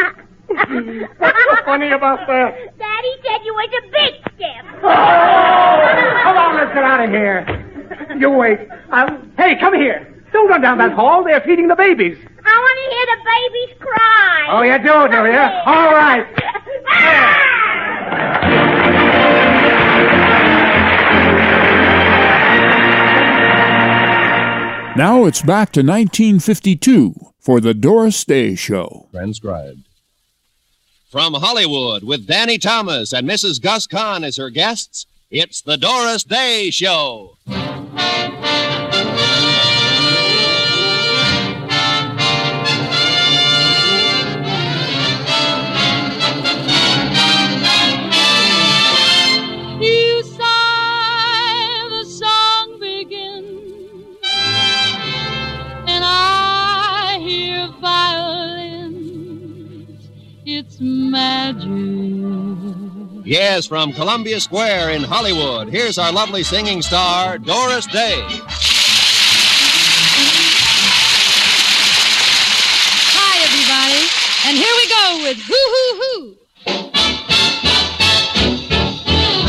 What's 0.49 1.39
so 1.45 1.57
funny 1.65 1.91
about 1.91 2.27
that? 2.27 2.79
Daddy 2.79 3.15
said 3.23 3.45
you 3.45 3.55
was 3.55 3.71
a 3.79 3.83
big 3.91 4.15
stiff. 4.35 4.65
Oh, 4.83 6.21
come 6.23 6.37
on, 6.37 6.57
let's 6.57 6.75
get 6.75 6.85
out 6.85 7.05
of 7.05 7.11
here. 7.11 7.47
You 8.19 8.31
wait. 8.31 8.69
I'll... 8.91 9.19
Hey, 9.37 9.57
come 9.59 9.75
here. 9.75 10.23
Don't 10.33 10.49
run 10.49 10.61
down 10.61 10.79
that 10.79 10.93
hall. 10.93 11.25
They're 11.25 11.41
feeding 11.41 11.69
the 11.69 11.77
babies. 11.77 12.19
I 12.45 12.59
want 12.59 12.79
to 12.79 12.87
hear 12.95 13.07
the 13.07 13.19
babies 13.25 13.73
cry. 13.81 14.47
Oh, 14.51 14.63
you 14.63 14.79
do, 14.79 15.09
do 15.11 15.25
you? 15.31 15.39
All 15.67 15.93
right. 15.93 16.27
Now 24.97 25.25
it's 25.25 25.43
back 25.43 25.73
to 25.73 25.81
1952 25.81 27.15
for 27.41 27.61
the 27.61 27.75
Doris 27.75 28.25
Day 28.25 28.55
Show. 28.55 29.09
Transcribed. 29.11 29.89
From 31.14 31.35
Hollywood 31.35 32.03
with 32.03 32.27
Danny 32.27 32.59
Thomas 32.59 33.12
and 33.12 33.24
Mrs. 33.24 33.62
Gus 33.62 33.87
Kahn 33.87 34.24
as 34.24 34.37
her 34.37 34.50
guests, 34.50 35.07
it's 35.31 35.61
the 35.61 35.77
Doris 35.77 36.24
Day 36.24 36.70
Show. 36.72 37.37
Magic. 61.55 63.27
Yes, 63.27 63.67
from 63.67 63.93
Columbia 63.93 64.38
Square 64.40 64.90
in 64.90 65.03
Hollywood, 65.03 65.69
here's 65.69 65.99
our 65.99 66.12
lovely 66.12 66.43
singing 66.43 66.83
star, 66.83 67.38
Doris 67.38 67.87
Day. 67.87 68.21
Hi, 73.17 73.38
everybody, 73.47 74.07
and 74.47 74.59
here 74.59 74.75
we 74.77 74.87
go 74.90 75.23
with 75.25 75.38
Hoo 75.49 75.67
Hoo 75.75 75.90
Hoo. 76.01 76.37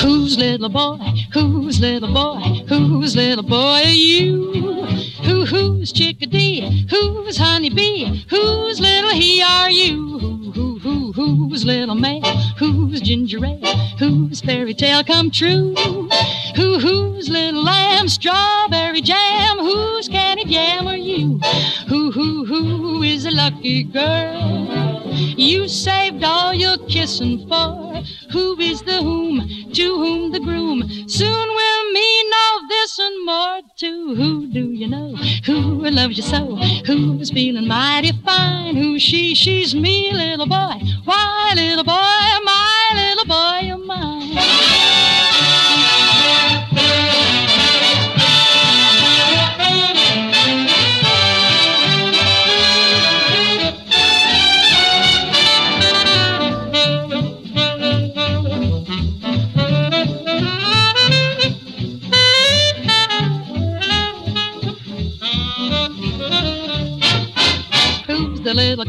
Whose 0.01 0.37
little 0.37 0.69
boy, 0.69 0.99
whose 1.33 1.79
little 1.81 2.13
boy, 2.13 2.39
whose 2.67 3.15
little 3.15 3.43
boy 3.43 3.83
are 3.83 3.89
you? 3.89 5.04
Who, 5.35 5.43
who's 5.43 5.91
chickadee, 5.91 6.87
who's 6.89 7.35
honeybee, 7.35 8.23
Who's 8.29 8.79
little 8.79 9.09
he 9.09 9.41
are 9.41 9.69
you? 9.69 10.17
Who, 10.17 10.51
who, 10.53 10.79
who, 10.79 11.11
who's 11.11 11.65
little 11.65 11.95
man, 11.95 12.23
who's 12.57 13.01
ginger 13.01 13.45
ale, 13.45 13.75
whose 13.99 14.39
fairy 14.39 14.73
tale 14.73 15.03
come 15.03 15.29
true? 15.29 15.75
Who, 16.55 16.79
who's 16.79 17.27
little 17.27 17.63
lamb, 17.63 18.07
strawberry 18.07 19.01
jam, 19.01 19.57
Who's 19.59 20.07
candy 20.07 20.45
jam 20.45 20.64
Who, 21.15 22.11
who, 22.11 22.45
who 22.45 23.01
is 23.01 23.25
a 23.25 23.31
lucky 23.31 23.83
girl? 23.83 25.13
You 25.37 25.69
saved 25.69 26.25
all 26.25 26.53
your 26.53 26.77
kissing 26.89 27.47
for. 27.47 28.03
Who 28.33 28.59
is 28.59 28.81
the 28.81 29.01
whom, 29.01 29.47
to 29.71 29.97
whom 29.97 30.33
the 30.33 30.41
groom 30.41 30.83
soon 31.07 31.47
will 31.59 31.91
mean 31.93 32.25
all 32.33 32.67
this 32.67 32.99
and 32.99 33.25
more 33.25 33.61
to 33.77 34.15
who 34.15 34.47
do 34.51 34.71
you 34.73 34.87
know? 34.89 35.15
Who 35.45 35.89
loves 35.89 36.17
you 36.17 36.23
so? 36.23 36.57
Who's 36.85 37.31
feeling 37.31 37.67
mighty 37.67 38.11
fine? 38.25 38.75
Who's 38.75 39.01
she? 39.01 39.35
She's 39.35 39.73
me, 39.73 40.11
little 40.11 40.47
boy. 40.47 40.81
Why, 41.05 41.53
little 41.55 41.85
boy, 41.85 42.25
my 42.43 42.91
little 42.93 43.25
boy 43.25 43.73
of 43.73 43.85
mine. 43.85 44.94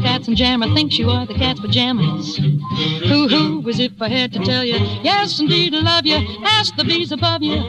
Cat's 0.07 0.27
and 0.29 0.37
jammer 0.37 0.73
thinks 0.73 0.97
you 0.97 1.09
are 1.09 1.25
the 1.25 1.33
cat's 1.33 1.59
pajamas? 1.59 2.37
Who, 2.37 3.27
who, 3.27 3.69
as 3.69 3.79
if 3.79 4.01
I 4.01 4.07
had 4.07 4.31
to 4.33 4.39
tell 4.39 4.63
you, 4.63 4.77
yes, 5.03 5.39
indeed, 5.39 5.75
I 5.75 5.79
love 5.79 6.05
you, 6.05 6.17
ask 6.45 6.73
the 6.77 6.85
bees 6.85 7.11
above 7.11 7.43
you. 7.43 7.59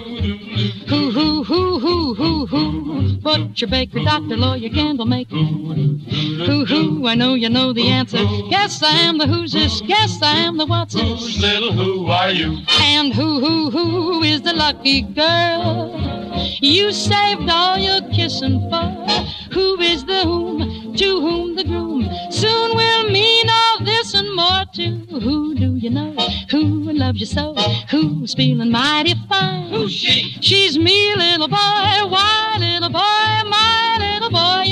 Who, 0.88 1.10
who, 1.10 1.42
who, 1.42 1.80
who, 1.80 2.14
who, 2.14 2.46
who, 2.46 3.16
butcher, 3.16 3.66
baker, 3.66 4.04
doctor, 4.04 4.36
lawyer, 4.36 4.68
candle 4.68 5.04
maker. 5.06 5.34
Who, 5.34 6.64
who, 6.64 7.08
I 7.08 7.16
know 7.16 7.34
you 7.34 7.48
know 7.48 7.72
the 7.72 7.88
answer. 7.88 8.22
Yes, 8.56 8.82
I 8.84 8.92
am 8.92 9.18
the 9.18 9.26
who's 9.26 9.52
this, 9.52 9.82
yes, 9.82 10.22
I 10.22 10.36
am 10.36 10.58
the 10.58 10.66
what's 10.66 10.94
this. 10.94 11.20
Who's 11.20 11.40
Little 11.40 11.72
who 11.72 12.06
are 12.06 12.30
you? 12.30 12.58
And 12.80 13.12
who, 13.12 13.40
who, 13.40 13.70
who 13.70 14.22
is 14.22 14.42
the 14.42 14.52
lucky 14.52 15.02
girl 15.02 15.96
you 16.60 16.92
saved 16.92 17.50
all 17.50 17.78
your 17.78 18.00
kissing 18.12 18.60
for? 18.70 18.94
Who 19.52 19.80
is 19.80 20.04
the 20.04 20.22
whom, 20.22 20.60
to 20.98 21.20
whom 21.20 21.54
the 21.54 21.62
groom 21.62 22.08
soon 22.30 22.74
will 22.74 23.08
mean 23.08 23.48
all 23.48 23.84
this 23.84 24.14
and 24.14 24.34
more 24.34 24.64
to? 24.74 25.20
Who 25.20 25.54
do 25.54 25.76
you 25.76 25.90
know? 25.90 26.12
Who 26.50 26.90
loves 26.92 27.20
you 27.20 27.26
so? 27.26 27.54
Who's 27.88 28.34
feeling 28.34 28.72
mighty 28.72 29.14
fine? 29.28 29.70
Who's 29.70 29.92
she? 29.92 30.36
She's 30.40 30.76
me, 30.76 31.14
little 31.14 31.46
boy. 31.46 31.56
Why, 31.56 32.56
little 32.58 32.88
boy, 32.88 33.48
my 33.48 33.96
little 34.00 34.30
boy, 34.30 34.64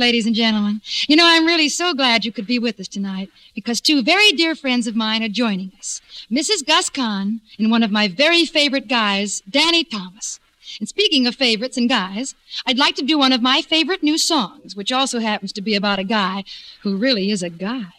ladies 0.00 0.24
and 0.24 0.34
gentlemen. 0.34 0.80
You 1.06 1.14
know, 1.14 1.26
I'm 1.26 1.46
really 1.46 1.68
so 1.68 1.92
glad 1.92 2.24
you 2.24 2.32
could 2.32 2.46
be 2.46 2.58
with 2.58 2.80
us 2.80 2.88
tonight 2.88 3.28
because 3.54 3.80
two 3.80 4.02
very 4.02 4.32
dear 4.32 4.54
friends 4.54 4.86
of 4.86 4.96
mine 4.96 5.22
are 5.22 5.28
joining 5.28 5.72
us 5.78 6.00
Mrs. 6.30 6.66
Gus 6.66 6.88
Kahn 6.88 7.42
and 7.58 7.70
one 7.70 7.82
of 7.82 7.90
my 7.90 8.08
very 8.08 8.46
favorite 8.46 8.88
guys, 8.88 9.42
Danny 9.48 9.84
Thomas. 9.84 10.40
And 10.78 10.88
speaking 10.88 11.26
of 11.26 11.34
favorites 11.34 11.76
and 11.76 11.88
guys, 11.88 12.34
I'd 12.64 12.78
like 12.78 12.94
to 12.96 13.02
do 13.02 13.18
one 13.18 13.32
of 13.32 13.42
my 13.42 13.60
favorite 13.60 14.02
new 14.02 14.16
songs, 14.16 14.74
which 14.74 14.90
also 14.90 15.20
happens 15.20 15.52
to 15.52 15.60
be 15.60 15.74
about 15.74 15.98
a 15.98 16.04
guy 16.04 16.44
who 16.82 16.96
really 16.96 17.30
is 17.30 17.42
a 17.42 17.50
guy. 17.50 17.92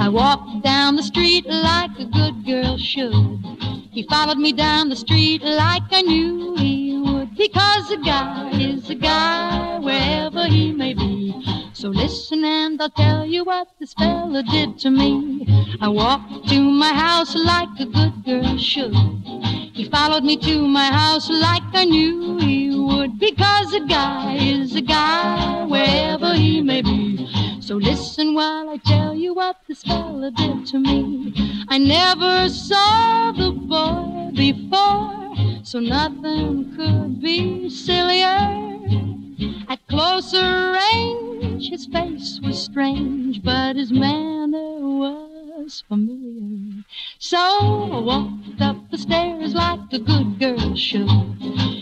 I 0.00 0.08
walked 0.08 0.64
down 0.64 0.96
the 0.96 1.02
street 1.02 1.46
like 1.46 1.90
a 1.98 2.06
good 2.06 2.44
girl 2.44 2.76
should. 2.78 3.38
He 3.98 4.04
followed 4.04 4.38
me 4.38 4.52
down 4.52 4.90
the 4.90 4.94
street 4.94 5.42
like 5.42 5.82
I 5.90 6.02
knew 6.02 6.54
he 6.54 6.96
would. 7.04 7.36
Because 7.36 7.90
a 7.90 7.96
guy 7.96 8.52
is 8.52 8.88
a 8.90 8.94
guy 8.94 9.80
wherever 9.80 10.46
he 10.46 10.70
may 10.70 10.94
be. 10.94 11.34
So 11.72 11.88
listen 11.88 12.44
and 12.44 12.80
I'll 12.80 12.90
tell 12.90 13.26
you 13.26 13.42
what 13.42 13.66
this 13.80 13.94
fella 13.94 14.44
did 14.44 14.78
to 14.82 14.90
me. 14.90 15.48
I 15.80 15.88
walked 15.88 16.48
to 16.48 16.60
my 16.60 16.94
house 16.94 17.34
like 17.34 17.70
a 17.80 17.86
good 17.86 18.24
girl 18.24 18.56
should. 18.56 18.94
He 19.74 19.88
followed 19.90 20.22
me 20.22 20.36
to 20.42 20.62
my 20.62 20.92
house 20.92 21.28
like 21.28 21.64
I 21.74 21.84
knew 21.84 22.38
he 22.38 22.70
would. 22.78 23.18
Because 23.18 23.74
a 23.74 23.80
guy 23.80 24.36
is 24.36 24.76
a 24.76 24.80
guy 24.80 25.64
wherever 25.64 26.34
he 26.34 26.62
may 26.62 26.82
be. 26.82 27.28
So 27.60 27.74
listen 27.74 28.34
while 28.34 28.70
I 28.70 28.76
tell 28.76 29.16
you 29.16 29.34
what 29.34 29.56
this 29.66 29.82
fella 29.82 30.30
did 30.30 30.66
to 30.66 30.78
me. 30.78 31.34
I 31.68 31.78
never 31.78 32.48
saw 32.48 33.32
the 33.32 33.57
before, 34.34 35.36
so 35.62 35.80
nothing 35.80 36.74
could 36.76 37.20
be 37.20 37.68
sillier. 37.68 38.78
At 39.68 39.86
closer 39.88 40.72
range, 40.72 41.68
his 41.68 41.86
face 41.86 42.40
was 42.42 42.62
strange, 42.62 43.42
but 43.42 43.76
his 43.76 43.92
manner 43.92 44.80
was 44.80 45.84
familiar. 45.88 46.84
So 47.18 47.38
I 47.38 48.00
walked 48.00 48.60
up 48.60 48.90
the 48.90 48.98
stairs 48.98 49.54
like 49.54 49.92
a 49.92 49.98
good 49.98 50.38
girl 50.38 50.74
should. 50.74 51.08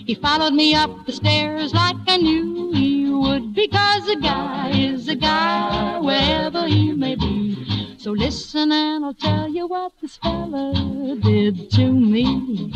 He 0.07 0.15
followed 0.15 0.55
me 0.55 0.75
up 0.75 1.07
the 1.07 1.13
stairs 1.13 1.73
like 1.75 1.97
I 2.09 2.17
knew 2.17 2.73
he 2.73 3.11
would, 3.11 3.55
because 3.55 4.09
a 4.09 4.17
guy 4.17 4.71
is 4.71 5.09
a 5.09 5.15
guy 5.15 5.99
wherever 6.01 6.67
he 6.67 6.93
may 6.93 7.15
be. 7.15 7.96
So 8.07 8.13
listen 8.13 8.71
and 8.71 9.05
I'll 9.05 9.15
tell 9.15 9.49
you 9.49 9.67
what 9.67 9.91
this 10.01 10.17
fella 10.19 10.73
did 11.25 11.69
to 11.73 11.91
me. 11.91 12.71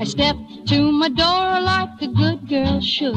I 0.00 0.04
stepped 0.04 0.66
to 0.66 0.90
my 0.90 1.10
door 1.10 1.60
like 1.60 2.02
a 2.02 2.08
good 2.08 2.48
girl 2.48 2.80
should. 2.80 3.14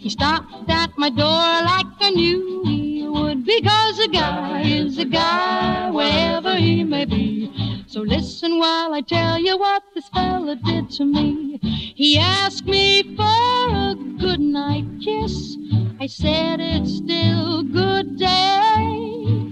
He 0.00 0.08
stopped 0.08 0.70
at 0.70 0.96
my 0.96 1.10
door 1.10 1.26
like 1.26 1.86
I 2.00 2.12
knew 2.14 2.62
he 2.64 3.06
would 3.06 3.44
because 3.44 3.98
a 3.98 4.08
guy 4.08 4.62
is 4.62 4.96
a 4.96 5.04
guy 5.04 5.90
wherever 5.90 6.56
he 6.56 6.82
may 6.82 7.04
be. 7.04 7.75
So 7.96 8.02
listen 8.02 8.58
while 8.58 8.92
I 8.92 9.00
tell 9.00 9.38
you 9.38 9.56
what 9.56 9.82
this 9.94 10.06
fella 10.10 10.56
did 10.56 10.90
to 10.98 11.06
me. 11.06 11.58
He 11.96 12.18
asked 12.18 12.66
me 12.66 13.02
for 13.16 13.22
a 13.22 13.94
good 14.18 14.38
night 14.38 14.84
kiss. 15.02 15.56
I 15.98 16.06
said 16.06 16.60
it's 16.60 16.98
still 16.98 17.62
good 17.62 18.18
day. 18.18 19.45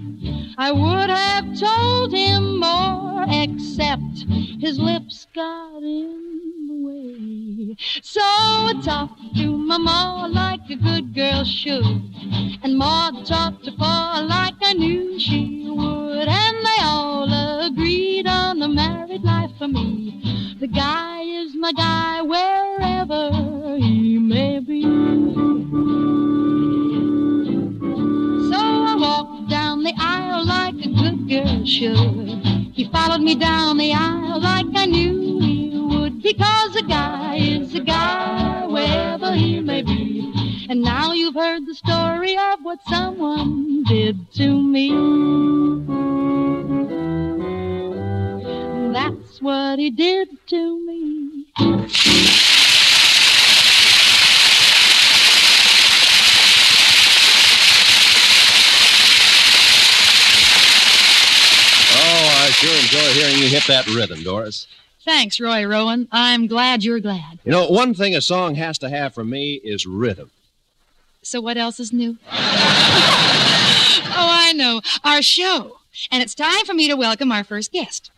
I 0.57 0.71
would 0.71 1.11
have 1.11 1.59
told 1.59 2.13
him 2.13 2.61
more, 2.61 3.25
except 3.29 4.27
his 4.61 4.79
lips 4.79 5.27
got 5.35 5.83
in 5.83 6.67
the 6.69 6.75
way. 6.75 7.77
So 8.03 8.21
I 8.21 8.75
talked 8.83 9.37
to 9.37 9.57
Mama 9.57 10.29
like 10.33 10.71
a 10.71 10.77
good 10.77 11.13
girl 11.15 11.45
should, 11.45 11.85
and 12.63 12.79
Maud 12.79 13.27
talked 13.27 13.65
to 13.65 13.73
Pa 13.73 14.25
like 14.29 14.55
I 14.63 14.75
knew 14.75 15.19
she 15.19 15.67
would, 15.69 16.29
and 16.29 16.57
they 16.65 16.83
all 16.83 17.67
agreed 17.67 18.29
on 18.29 18.61
the 18.61 18.69
married 18.69 19.25
life 19.25 19.51
for 19.59 19.67
me. 19.67 20.57
The 20.61 20.69
guy 20.69 21.23
is 21.23 21.55
my 21.57 21.73
guy 21.73 22.23
wherever 22.23 23.77
he 23.77 24.19
may 24.19 24.61
be. 24.61 24.85
Should. 31.67 32.45
He 32.75 32.89
followed 32.91 33.21
me 33.23 33.35
down 33.35 33.79
the 33.79 33.93
aisle 33.93 34.41
like 34.41 34.67
I 34.75 34.87
knew 34.87 35.41
he 35.41 35.71
would, 35.79 36.23
because 36.23 36.77
a 36.77 36.83
guy 36.83 37.37
is 37.37 37.75
a 37.75 37.81
guy 37.81 38.67
wherever 38.67 39.35
he 39.35 39.61
may 39.61 39.83
be. 39.83 40.67
And 40.69 40.83
now 40.83 41.13
you've 41.13 41.35
heard 41.35 41.67
the 41.67 41.75
story 41.75 42.37
of 42.37 42.61
what 42.63 42.81
someone 42.89 43.83
did 43.85 44.33
to 44.35 44.63
me. 44.63 44.91
That's 48.93 49.41
what 49.43 49.79
he 49.79 49.91
did 49.91 50.29
to 50.49 50.79
me. 50.87 51.47
Oh, 61.97 62.27
I 62.47 62.51
sure 62.65 62.81
enjoy 62.81 63.21
hearing 63.21 63.43
you 63.43 63.49
hit 63.49 63.67
that 63.67 63.87
rhythm, 63.89 64.23
Doris. 64.23 64.67
Thanks, 65.05 65.39
Roy 65.39 65.67
Rowan. 65.67 66.09
I'm 66.11 66.47
glad 66.47 66.83
you're 66.83 67.01
glad. 67.01 67.39
You 67.45 67.53
know, 67.53 67.69
one 67.69 67.93
thing 67.93 68.17
a 68.17 68.23
song 68.23 68.55
has 68.55 68.79
to 68.79 68.89
have 68.89 69.13
for 69.13 69.23
me 69.23 69.55
is 69.63 69.85
rhythm. 69.85 70.31
So 71.23 71.43
what 71.43 71.59
else 71.59 71.79
is 71.79 71.93
new? 71.93 72.17
oh, 72.31 72.37
I 74.17 74.53
know. 74.55 74.81
Our 75.05 75.21
show. 75.21 75.79
And 76.11 76.23
it's 76.23 76.35
time 76.35 76.65
for 76.65 76.73
me 76.73 76.89
to 76.89 76.97
welcome 76.97 77.31
our 77.31 77.45
first 77.45 77.71
guest. 77.71 78.11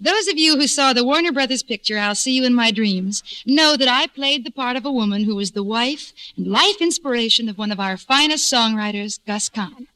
Those 0.00 0.28
of 0.28 0.38
you 0.38 0.56
who 0.56 0.66
saw 0.66 0.92
the 0.92 1.04
Warner 1.04 1.32
Brothers 1.32 1.62
picture, 1.62 1.98
I'll 1.98 2.14
See 2.14 2.32
You 2.32 2.44
in 2.44 2.54
My 2.54 2.70
Dreams, 2.70 3.22
know 3.46 3.76
that 3.76 3.88
I 3.88 4.06
played 4.06 4.44
the 4.44 4.50
part 4.50 4.76
of 4.76 4.86
a 4.86 4.92
woman 4.92 5.24
who 5.24 5.36
was 5.36 5.50
the 5.50 5.62
wife 5.62 6.12
and 6.36 6.46
life 6.46 6.80
inspiration 6.80 7.50
of 7.50 7.58
one 7.58 7.72
of 7.72 7.80
our 7.80 7.98
finest 7.98 8.50
songwriters, 8.50 9.20
Gus 9.26 9.50
Kahn. 9.50 9.88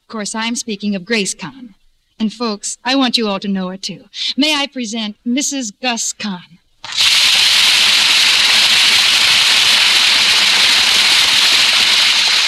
Of 0.00 0.08
course, 0.08 0.34
I'm 0.34 0.56
speaking 0.56 0.96
of 0.96 1.04
Grace 1.04 1.34
Kahn. 1.34 1.75
And 2.18 2.32
folks, 2.32 2.78
I 2.82 2.96
want 2.96 3.18
you 3.18 3.28
all 3.28 3.40
to 3.40 3.48
know 3.48 3.68
her 3.68 3.76
too. 3.76 4.06
May 4.36 4.54
I 4.54 4.66
present 4.66 5.16
Mrs. 5.26 5.72
Gus 5.80 6.12
Kahn? 6.14 6.58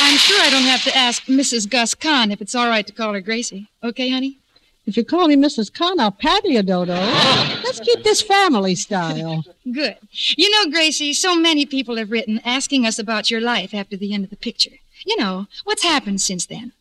I'm 0.00 0.16
sure 0.16 0.40
I 0.40 0.48
don't 0.50 0.62
have 0.62 0.84
to 0.84 0.96
ask 0.96 1.24
Mrs. 1.24 1.68
Gus 1.68 1.94
Kahn 1.94 2.30
if 2.30 2.40
it's 2.40 2.54
all 2.54 2.68
right 2.68 2.86
to 2.86 2.92
call 2.94 3.12
her 3.12 3.20
Gracie. 3.20 3.68
Okay, 3.84 4.08
honey? 4.08 4.38
If 4.86 4.96
you 4.96 5.04
call 5.04 5.28
me 5.28 5.36
Mrs. 5.36 5.70
Kahn, 5.70 6.00
I'll 6.00 6.12
patty 6.12 6.50
you, 6.52 6.62
Dodo. 6.62 6.94
Let's 7.64 7.80
keep 7.80 8.04
this 8.04 8.22
family 8.22 8.74
style. 8.74 9.44
Good. 9.70 9.98
You 10.10 10.50
know, 10.50 10.70
Gracie, 10.72 11.12
so 11.12 11.36
many 11.36 11.66
people 11.66 11.98
have 11.98 12.10
written 12.10 12.40
asking 12.42 12.86
us 12.86 12.98
about 12.98 13.30
your 13.30 13.42
life 13.42 13.74
after 13.74 13.98
the 13.98 14.14
end 14.14 14.24
of 14.24 14.30
the 14.30 14.36
picture. 14.36 14.76
You 15.04 15.18
know, 15.18 15.46
what's 15.64 15.82
happened 15.82 16.22
since 16.22 16.46
then? 16.46 16.72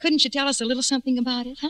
Couldn't 0.00 0.24
you 0.24 0.30
tell 0.30 0.48
us 0.48 0.62
a 0.62 0.64
little 0.64 0.82
something 0.82 1.18
about 1.18 1.46
it, 1.46 1.58
huh? 1.60 1.68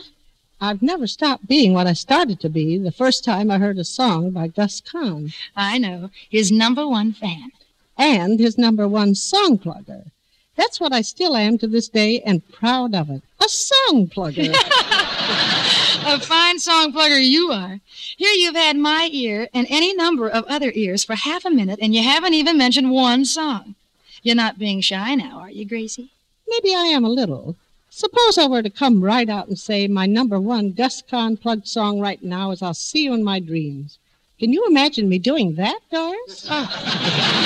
I've 0.63 0.83
never 0.83 1.07
stopped 1.07 1.47
being 1.47 1.73
what 1.73 1.87
I 1.87 1.93
started 1.93 2.39
to 2.41 2.49
be 2.49 2.77
the 2.77 2.91
first 2.91 3.23
time 3.23 3.49
I 3.49 3.57
heard 3.57 3.79
a 3.79 3.83
song 3.83 4.29
by 4.29 4.47
Gus 4.47 4.79
Kahn. 4.79 5.33
I 5.55 5.79
know. 5.79 6.11
His 6.29 6.51
number 6.51 6.87
one 6.87 7.13
fan. 7.13 7.51
And 7.97 8.39
his 8.39 8.59
number 8.59 8.87
one 8.87 9.15
song 9.15 9.57
plugger. 9.57 10.11
That's 10.55 10.79
what 10.79 10.93
I 10.93 11.01
still 11.01 11.35
am 11.35 11.57
to 11.57 11.67
this 11.67 11.89
day 11.89 12.21
and 12.21 12.47
proud 12.51 12.93
of 12.93 13.09
it. 13.09 13.23
A 13.43 13.49
song 13.49 14.07
plugger. 14.07 14.53
a 16.05 16.19
fine 16.19 16.59
song 16.59 16.93
plugger 16.93 17.27
you 17.27 17.51
are. 17.51 17.79
Here 18.17 18.33
you've 18.33 18.55
had 18.55 18.77
my 18.77 19.09
ear 19.11 19.49
and 19.55 19.65
any 19.67 19.95
number 19.95 20.29
of 20.29 20.45
other 20.45 20.71
ears 20.75 21.03
for 21.03 21.15
half 21.15 21.43
a 21.43 21.49
minute, 21.49 21.79
and 21.81 21.95
you 21.95 22.03
haven't 22.03 22.35
even 22.35 22.55
mentioned 22.55 22.91
one 22.91 23.25
song. 23.25 23.73
You're 24.21 24.35
not 24.35 24.59
being 24.59 24.81
shy 24.81 25.15
now, 25.15 25.39
are 25.39 25.49
you, 25.49 25.65
Gracie? 25.65 26.11
Maybe 26.47 26.75
I 26.75 26.83
am 26.83 27.03
a 27.03 27.09
little. 27.09 27.55
Suppose 27.93 28.37
I 28.37 28.47
were 28.47 28.63
to 28.63 28.69
come 28.69 29.03
right 29.03 29.27
out 29.29 29.49
and 29.49 29.59
say 29.59 29.85
my 29.85 30.05
number 30.05 30.39
one 30.39 30.71
Gus 30.71 31.01
Kahn 31.01 31.35
plugged 31.35 31.67
song 31.67 31.99
right 31.99 32.23
now 32.23 32.51
is 32.51 32.61
I'll 32.61 32.73
See 32.73 33.03
You 33.03 33.13
in 33.13 33.21
My 33.21 33.41
Dreams. 33.41 33.99
Can 34.39 34.53
you 34.53 34.65
imagine 34.65 35.09
me 35.09 35.19
doing 35.19 35.55
that, 35.55 35.77
Doris? 35.91 36.47
Oh, 36.49 36.67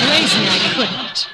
Gracie, 0.06 0.46
I 0.48 0.72
couldn't. 0.72 1.28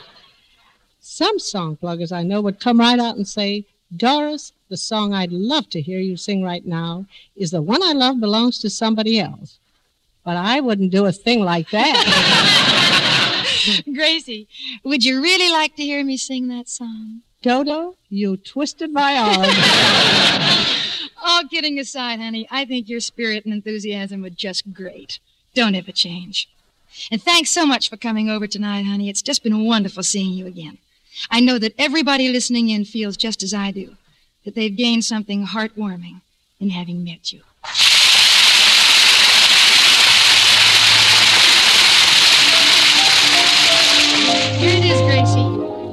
Some 0.99 1.39
song 1.39 1.77
pluggers 1.77 2.11
I 2.11 2.23
know 2.23 2.41
would 2.41 2.59
come 2.59 2.81
right 2.81 2.99
out 2.99 3.17
and 3.17 3.29
say, 3.29 3.67
Doris, 3.95 4.55
the 4.71 4.79
song 4.79 5.13
I'd 5.13 5.31
love 5.31 5.69
to 5.71 5.83
hear 5.83 6.01
you 6.01 6.17
sing 6.17 6.43
right 6.43 6.65
now 6.65 7.05
is 7.37 7.51
the 7.51 7.61
one 7.61 7.83
I 7.83 7.93
love 7.93 8.19
belongs 8.19 8.59
to 8.61 8.71
somebody 8.71 9.21
else. 9.21 9.59
But 10.25 10.39
I 10.39 10.61
wouldn't 10.61 10.91
do 10.91 11.05
a 11.05 11.13
thing 11.13 11.41
like 11.45 11.69
that. 11.69 12.03
Gracie, 13.95 14.49
would 14.85 15.05
you 15.05 15.23
really 15.23 15.53
like 15.53 15.77
to 15.77 15.83
hear 15.83 16.03
me 16.03 16.17
sing 16.17 16.49
that 16.49 16.71
song? 16.71 17.21
Dodo, 17.43 17.97
you 18.09 18.37
twisted 18.37 18.93
my 18.93 19.17
arm. 19.17 19.51
All 21.25 21.49
kidding 21.49 21.79
aside, 21.79 22.21
honey, 22.21 22.47
I 22.53 22.65
think 22.65 22.89
your 22.89 23.01
spirit 23.01 23.45
and 23.45 23.53
enthusiasm 23.53 24.23
were 24.23 24.31
just 24.31 24.73
great. 24.73 25.19
Don't 25.53 25.75
ever 25.75 25.91
change. 25.91 26.49
And 27.11 27.21
thanks 27.21 27.51
so 27.51 27.67
much 27.67 27.91
for 27.91 27.97
coming 27.97 28.31
over 28.31 28.47
tonight, 28.47 28.85
honey. 28.85 29.09
It's 29.09 29.23
just 29.23 29.43
been 29.43 29.65
wonderful 29.65 30.05
seeing 30.05 30.35
you 30.35 30.47
again. 30.47 30.79
I 31.31 31.41
know 31.41 31.59
that 31.59 31.75
everybody 31.79 32.29
listening 32.29 32.69
in 32.71 32.85
feels 32.85 33.17
just 33.17 33.43
as 33.43 33.53
I 33.53 33.73
do, 33.73 33.97
that 34.45 34.55
they've 34.55 34.77
gained 34.77 35.05
something 35.05 35.47
heartwarming 35.47 36.21
in 36.61 36.71
having 36.71 37.03
met 37.03 37.33
you. 37.33 37.43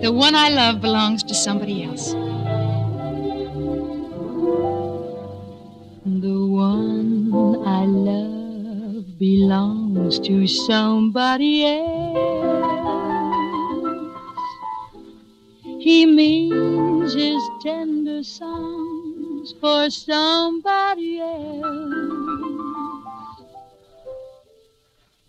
The 0.02 0.12
one 0.14 0.34
I 0.34 0.48
love 0.48 0.80
belongs 0.80 1.24
to 1.24 1.36
somebody 1.36 1.84
else. 1.84 2.14
The 6.06 6.46
one 6.48 7.34
I 7.66 7.86
love 7.86 9.20
belongs 9.20 10.20
to 10.20 10.48
somebody 10.48 11.66
else. 11.66 12.80
He 15.82 16.06
means 16.06 17.14
his 17.14 17.44
tender 17.62 18.24
songs 18.24 19.54
for 19.60 19.90
somebody 19.90 21.20
else. 21.20 22.40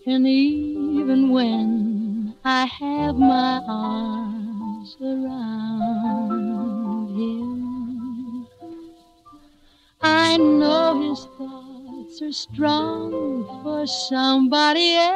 And 0.06 0.26
even 0.26 1.30
when 1.30 2.36
I 2.44 2.66
have 2.66 3.16
my 3.16 3.60
arms 3.66 4.59
around 5.02 6.40
him, 7.14 8.46
I 10.00 10.38
know 10.38 11.00
his 11.02 11.28
thoughts 11.36 12.22
are 12.22 12.32
strong 12.32 13.44
for 13.62 13.86
somebody 13.86 14.96
else. 14.96 15.10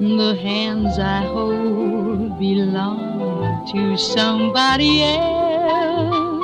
The 0.00 0.34
hands 0.42 0.98
I 0.98 1.22
hold 1.22 2.38
belong 2.40 3.66
to 3.72 3.96
somebody 3.96 5.04
else. 5.04 6.42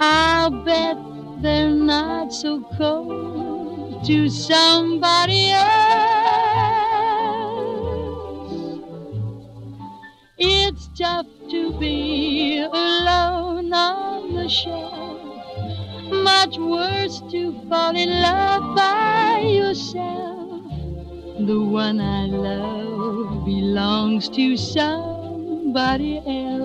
I'll 0.00 0.50
bet 0.64 0.96
they're 1.42 1.70
not 1.70 2.32
so 2.32 2.60
cold 2.76 3.35
to 4.06 4.28
somebody 4.28 5.50
else. 5.50 5.66
It's 10.38 10.88
tough 10.96 11.26
to 11.50 11.78
be 11.80 12.58
alone 12.60 13.72
on 13.72 14.34
the 14.34 14.48
shelf 14.48 15.20
Much 16.12 16.56
worse 16.58 17.20
to 17.32 17.52
fall 17.68 17.96
in 17.96 18.10
love 18.22 18.76
by 18.76 19.40
yourself. 19.40 20.62
The 21.40 21.60
one 21.60 22.00
I 22.00 22.26
love 22.26 23.44
belongs 23.44 24.28
to 24.30 24.56
somebody 24.56 26.18
The 26.24 26.62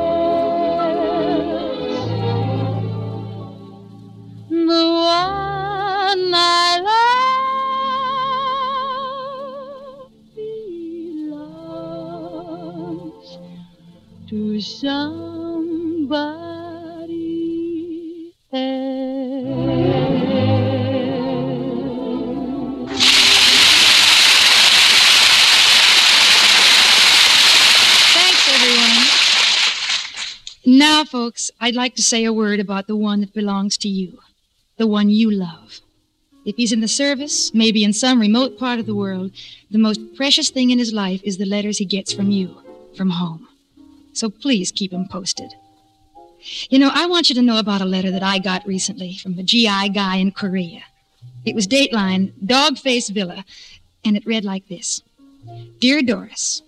The 4.50 4.56
one 4.58 6.34
I 6.34 6.80
love 9.98 10.12
belongs 10.36 11.70
to 14.30 14.62
somebody 14.62 15.17
folks, 31.08 31.50
I'd 31.60 31.76
like 31.76 31.96
to 31.96 32.02
say 32.02 32.26
a 32.26 32.34
word 32.34 32.60
about 32.60 32.88
the 32.88 32.96
one 32.96 33.22
that 33.22 33.34
belongs 33.34 33.78
to 33.80 33.90
you, 33.90 34.20
the 34.78 34.88
one 34.88 35.10
you 35.10 35.32
love. 35.32 35.80
If 36.46 36.56
he's 36.56 36.72
in 36.72 36.82
the 36.82 36.88
service, 36.88 37.54
maybe 37.54 37.84
in 37.84 37.94
some 37.94 38.22
remote 38.22 38.58
part 38.58 38.80
of 38.80 38.86
the 38.86 38.96
world, 38.96 39.32
the 39.72 39.78
most 39.78 40.16
precious 40.16 40.50
thing 40.50 40.70
in 40.70 40.80
his 40.80 40.94
life 40.94 41.22
is 41.24 41.38
the 41.38 41.46
letters 41.46 41.78
he 41.78 41.86
gets 41.86 42.14
from 42.14 42.32
you, 42.32 42.62
from 42.96 43.10
home. 43.10 43.48
So 44.14 44.30
please 44.30 44.72
keep 44.72 44.94
him 44.94 45.08
posted. 45.08 45.54
You 46.70 46.80
know, 46.80 46.92
I 46.94 47.06
want 47.08 47.30
you 47.30 47.36
to 47.36 47.42
know 47.42 47.60
about 47.60 47.82
a 47.82 47.86
letter 47.86 48.12
that 48.12 48.24
I 48.24 48.40
got 48.40 48.66
recently 48.66 49.16
from 49.18 49.38
a 49.38 49.44
GI 49.44 49.90
guy 49.90 50.18
in 50.18 50.32
Korea. 50.32 50.84
It 51.46 51.56
was 51.56 51.68
Dateline, 51.68 52.32
Dog 52.46 52.78
Face 52.78 53.10
Villa, 53.10 53.44
and 54.06 54.16
it 54.16 54.26
read 54.26 54.46
like 54.46 54.68
this 54.68 55.02
Dear 55.80 56.02
Doris, 56.02 56.62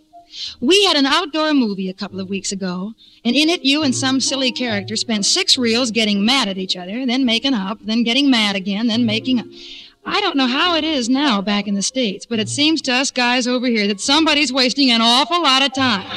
we 0.60 0.86
had 0.86 0.96
an 0.96 1.06
outdoor 1.06 1.54
movie 1.54 1.90
a 1.90 1.94
couple 1.94 2.20
of 2.20 2.30
weeks 2.30 2.52
ago, 2.52 2.94
and 3.24 3.36
in 3.36 3.50
it, 3.50 3.64
you 3.64 3.84
and 3.84 3.96
some 3.96 4.20
silly 4.20 4.52
character 4.52 4.96
spent 4.96 5.26
six 5.26 5.58
reels 5.58 5.92
getting 5.92 6.26
mad 6.26 6.48
at 6.48 6.58
each 6.58 6.76
other, 6.78 7.06
then 7.06 7.26
making 7.26 7.54
up, 7.54 7.80
then 7.82 8.04
getting 8.04 8.30
mad 8.30 8.56
again, 8.56 8.88
then 8.88 9.06
making 9.06 9.40
up. 9.40 9.46
I 10.06 10.22
don't 10.22 10.38
know 10.38 10.48
how 10.48 10.76
it 10.76 10.84
is 10.84 11.10
now 11.10 11.42
back 11.42 11.68
in 11.68 11.76
the 11.76 11.82
States, 11.82 12.26
but 12.26 12.40
it 12.40 12.50
seems 12.50 12.82
to 12.84 12.94
us 12.94 13.12
guys 13.12 13.48
over 13.48 13.68
here 13.68 13.88
that 13.88 14.02
somebody's 14.02 14.52
wasting 14.52 14.92
an 14.92 15.02
awful 15.02 15.44
lot 15.44 15.62
of 15.62 15.74
time. 15.74 16.08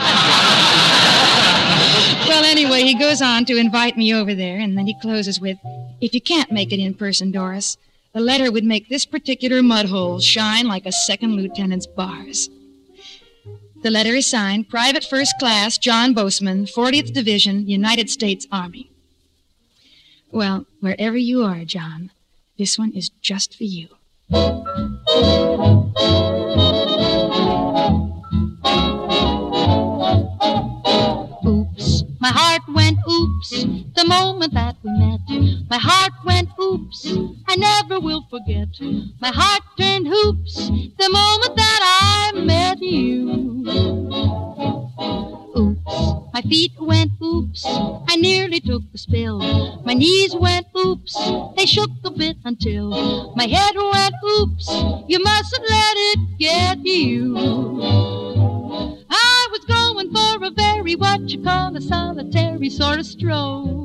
well, 2.28 2.44
anyway, 2.44 2.82
he 2.82 2.94
goes 2.98 3.20
on 3.20 3.44
to 3.46 3.56
invite 3.56 3.96
me 3.96 4.14
over 4.14 4.34
there, 4.34 4.58
and 4.58 4.78
then 4.78 4.86
he 4.86 4.98
closes 5.00 5.40
with 5.40 5.58
If 6.00 6.14
you 6.14 6.20
can't 6.20 6.50
make 6.50 6.72
it 6.72 6.80
in 6.80 6.94
person, 6.94 7.32
Doris, 7.32 7.76
the 8.14 8.20
letter 8.20 8.50
would 8.52 8.64
make 8.64 8.88
this 8.88 9.04
particular 9.04 9.62
mud 9.62 9.86
hole 9.86 10.20
shine 10.20 10.66
like 10.68 10.86
a 10.86 10.92
second 10.92 11.36
lieutenant's 11.36 11.86
bars. 11.86 12.48
The 13.82 13.90
letter 13.90 14.14
is 14.14 14.26
signed 14.30 14.68
Private 14.68 15.02
First 15.02 15.34
Class 15.40 15.76
John 15.76 16.14
Boseman, 16.14 16.72
40th 16.72 17.12
Division, 17.12 17.66
United 17.66 18.08
States 18.08 18.46
Army. 18.52 18.92
Well, 20.30 20.66
wherever 20.78 21.16
you 21.16 21.42
are, 21.42 21.64
John, 21.64 22.12
this 22.56 22.78
one 22.78 22.92
is 22.92 23.08
just 23.20 23.56
for 23.56 23.64
you. 23.64 23.88
Oops, 31.44 32.04
my 32.20 32.28
heart 32.28 32.62
went 32.68 32.98
oops 33.10 33.64
the 33.96 34.04
moment 34.06 34.54
that 34.54 34.76
we 34.84 34.92
met. 34.92 35.20
My 35.68 35.78
heart 35.78 36.12
went 36.24 36.50
oops, 36.60 37.12
I 37.48 37.56
never 37.56 37.98
will 37.98 38.24
forget. 38.30 38.68
My 39.20 39.32
heart 39.34 39.62
turned 39.76 40.06
hoops 40.06 40.68
the 40.68 41.10
moment 41.10 41.56
that 41.56 42.30
I 42.32 42.38
met 42.38 42.80
you. 42.80 43.41
My 46.32 46.40
feet 46.40 46.72
went 46.80 47.12
oops, 47.22 47.64
I 47.66 48.16
nearly 48.16 48.60
took 48.60 48.82
a 48.94 48.98
spill. 48.98 49.38
My 49.84 49.92
knees 49.92 50.34
went 50.34 50.66
oops, 50.74 51.14
they 51.56 51.66
shook 51.66 51.90
a 52.04 52.10
bit 52.10 52.38
until 52.44 53.34
my 53.36 53.46
head 53.46 53.74
went 53.76 54.14
oops. 54.24 54.66
You 55.08 55.22
mustn't 55.22 55.68
let 55.68 55.94
it 55.96 56.38
get 56.38 56.78
you. 56.86 57.36
I 59.10 59.48
was 59.50 59.64
going 59.66 60.10
for 60.10 60.44
a 60.46 60.50
very 60.50 60.96
what 60.96 61.28
you 61.28 61.42
call 61.42 61.76
a 61.76 61.80
solitary 61.82 62.70
sort 62.70 62.98
of 62.98 63.04
stroll. 63.04 63.82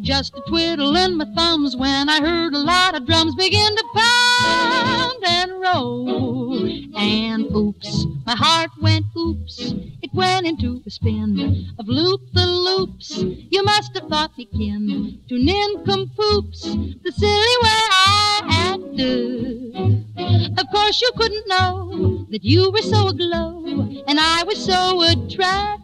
Just 0.00 0.36
a 0.36 0.40
twiddling 0.42 1.16
my 1.16 1.24
thumbs 1.34 1.74
when 1.74 2.08
I 2.08 2.20
heard 2.20 2.54
a 2.54 2.58
lot 2.58 2.94
of 2.94 3.06
drums 3.06 3.34
begin 3.34 3.74
to 3.74 3.84
pound 3.92 5.24
and 5.26 5.52
roll. 5.60 6.64
And 6.96 7.46
oops, 7.52 8.06
my 8.24 8.36
heart 8.36 8.70
went 8.80 9.06
oops. 9.16 9.74
Went 10.16 10.46
into 10.46 10.82
a 10.86 10.90
spin 10.90 11.68
of 11.78 11.88
loop 11.88 12.22
the 12.32 12.46
loops. 12.46 13.18
You 13.18 13.62
must 13.62 13.94
have 13.94 14.08
thought 14.08 14.36
me 14.38 14.46
kin 14.46 15.20
to 15.28 15.38
nincompoops, 15.38 16.62
the 17.04 17.12
silly 17.12 17.56
way 17.62 17.82
I 17.92 18.40
acted. 18.72 20.58
Of 20.58 20.70
course, 20.72 21.02
you 21.02 21.10
couldn't 21.18 21.46
know 21.48 22.26
that 22.30 22.42
you 22.42 22.70
were 22.70 22.80
so 22.80 23.08
aglow 23.08 23.62
and 24.08 24.18
I 24.18 24.42
was 24.44 24.64
so 24.64 25.02
attractive. 25.02 25.76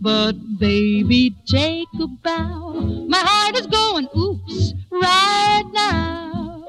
But 0.00 0.34
baby, 0.60 1.34
take 1.46 1.88
a 2.00 2.06
bow. 2.06 2.74
My 3.08 3.18
heart 3.18 3.58
is 3.58 3.66
going 3.66 4.08
oops 4.16 4.72
right 4.92 5.64
now. 5.72 6.64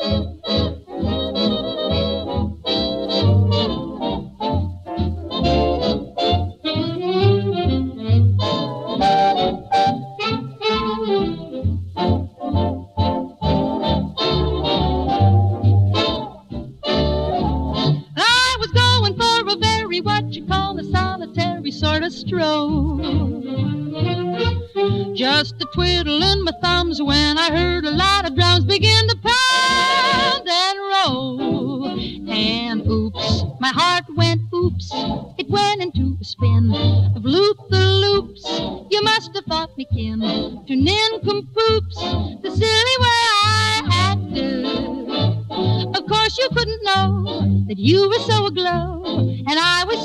Stroll. 22.26 22.98
Just 25.16 25.56
a 25.62 25.66
twiddling 25.74 26.44
my 26.44 26.52
thumbs 26.62 27.02
when 27.02 27.38
I 27.38 27.50
heard 27.52 27.86
a 27.86 27.92
lot 27.92 28.28
of 28.28 28.36
drums 28.36 28.66
begin 28.66 29.08
to 29.08 29.16
pound 29.24 30.48
and 30.48 30.80
roll. 30.80 31.86
And 32.30 32.82
oops, 32.88 33.44
My 33.60 33.70
heart 33.70 34.06
went 34.16 34.42
oops, 34.54 34.92
it 35.38 35.50
went 35.50 35.82
into 35.82 36.18
a 36.20 36.24
spin 36.24 36.72
of 37.16 37.24
loop 37.24 37.58
the 37.70 37.86
loops. 38.04 38.44
You 38.90 39.02
must 39.04 39.34
have 39.36 39.46
thought 39.46 39.78
me 39.78 39.86
kin 39.86 40.20
to 40.20 40.76
nincompoops, 40.76 41.96
the 42.42 42.52
silly 42.52 42.98
way 43.06 43.22
I 43.44 43.82
acted. 44.10 44.66
Of 45.96 46.06
course, 46.08 46.38
you 46.38 46.50
couldn't 46.50 46.84
know 46.84 47.66
that 47.68 47.78
you 47.78 48.10
were 48.10 48.20
so 48.20 48.48
aglow 48.48 49.06
and 49.48 49.60
I 49.60 49.84
was 49.86 50.05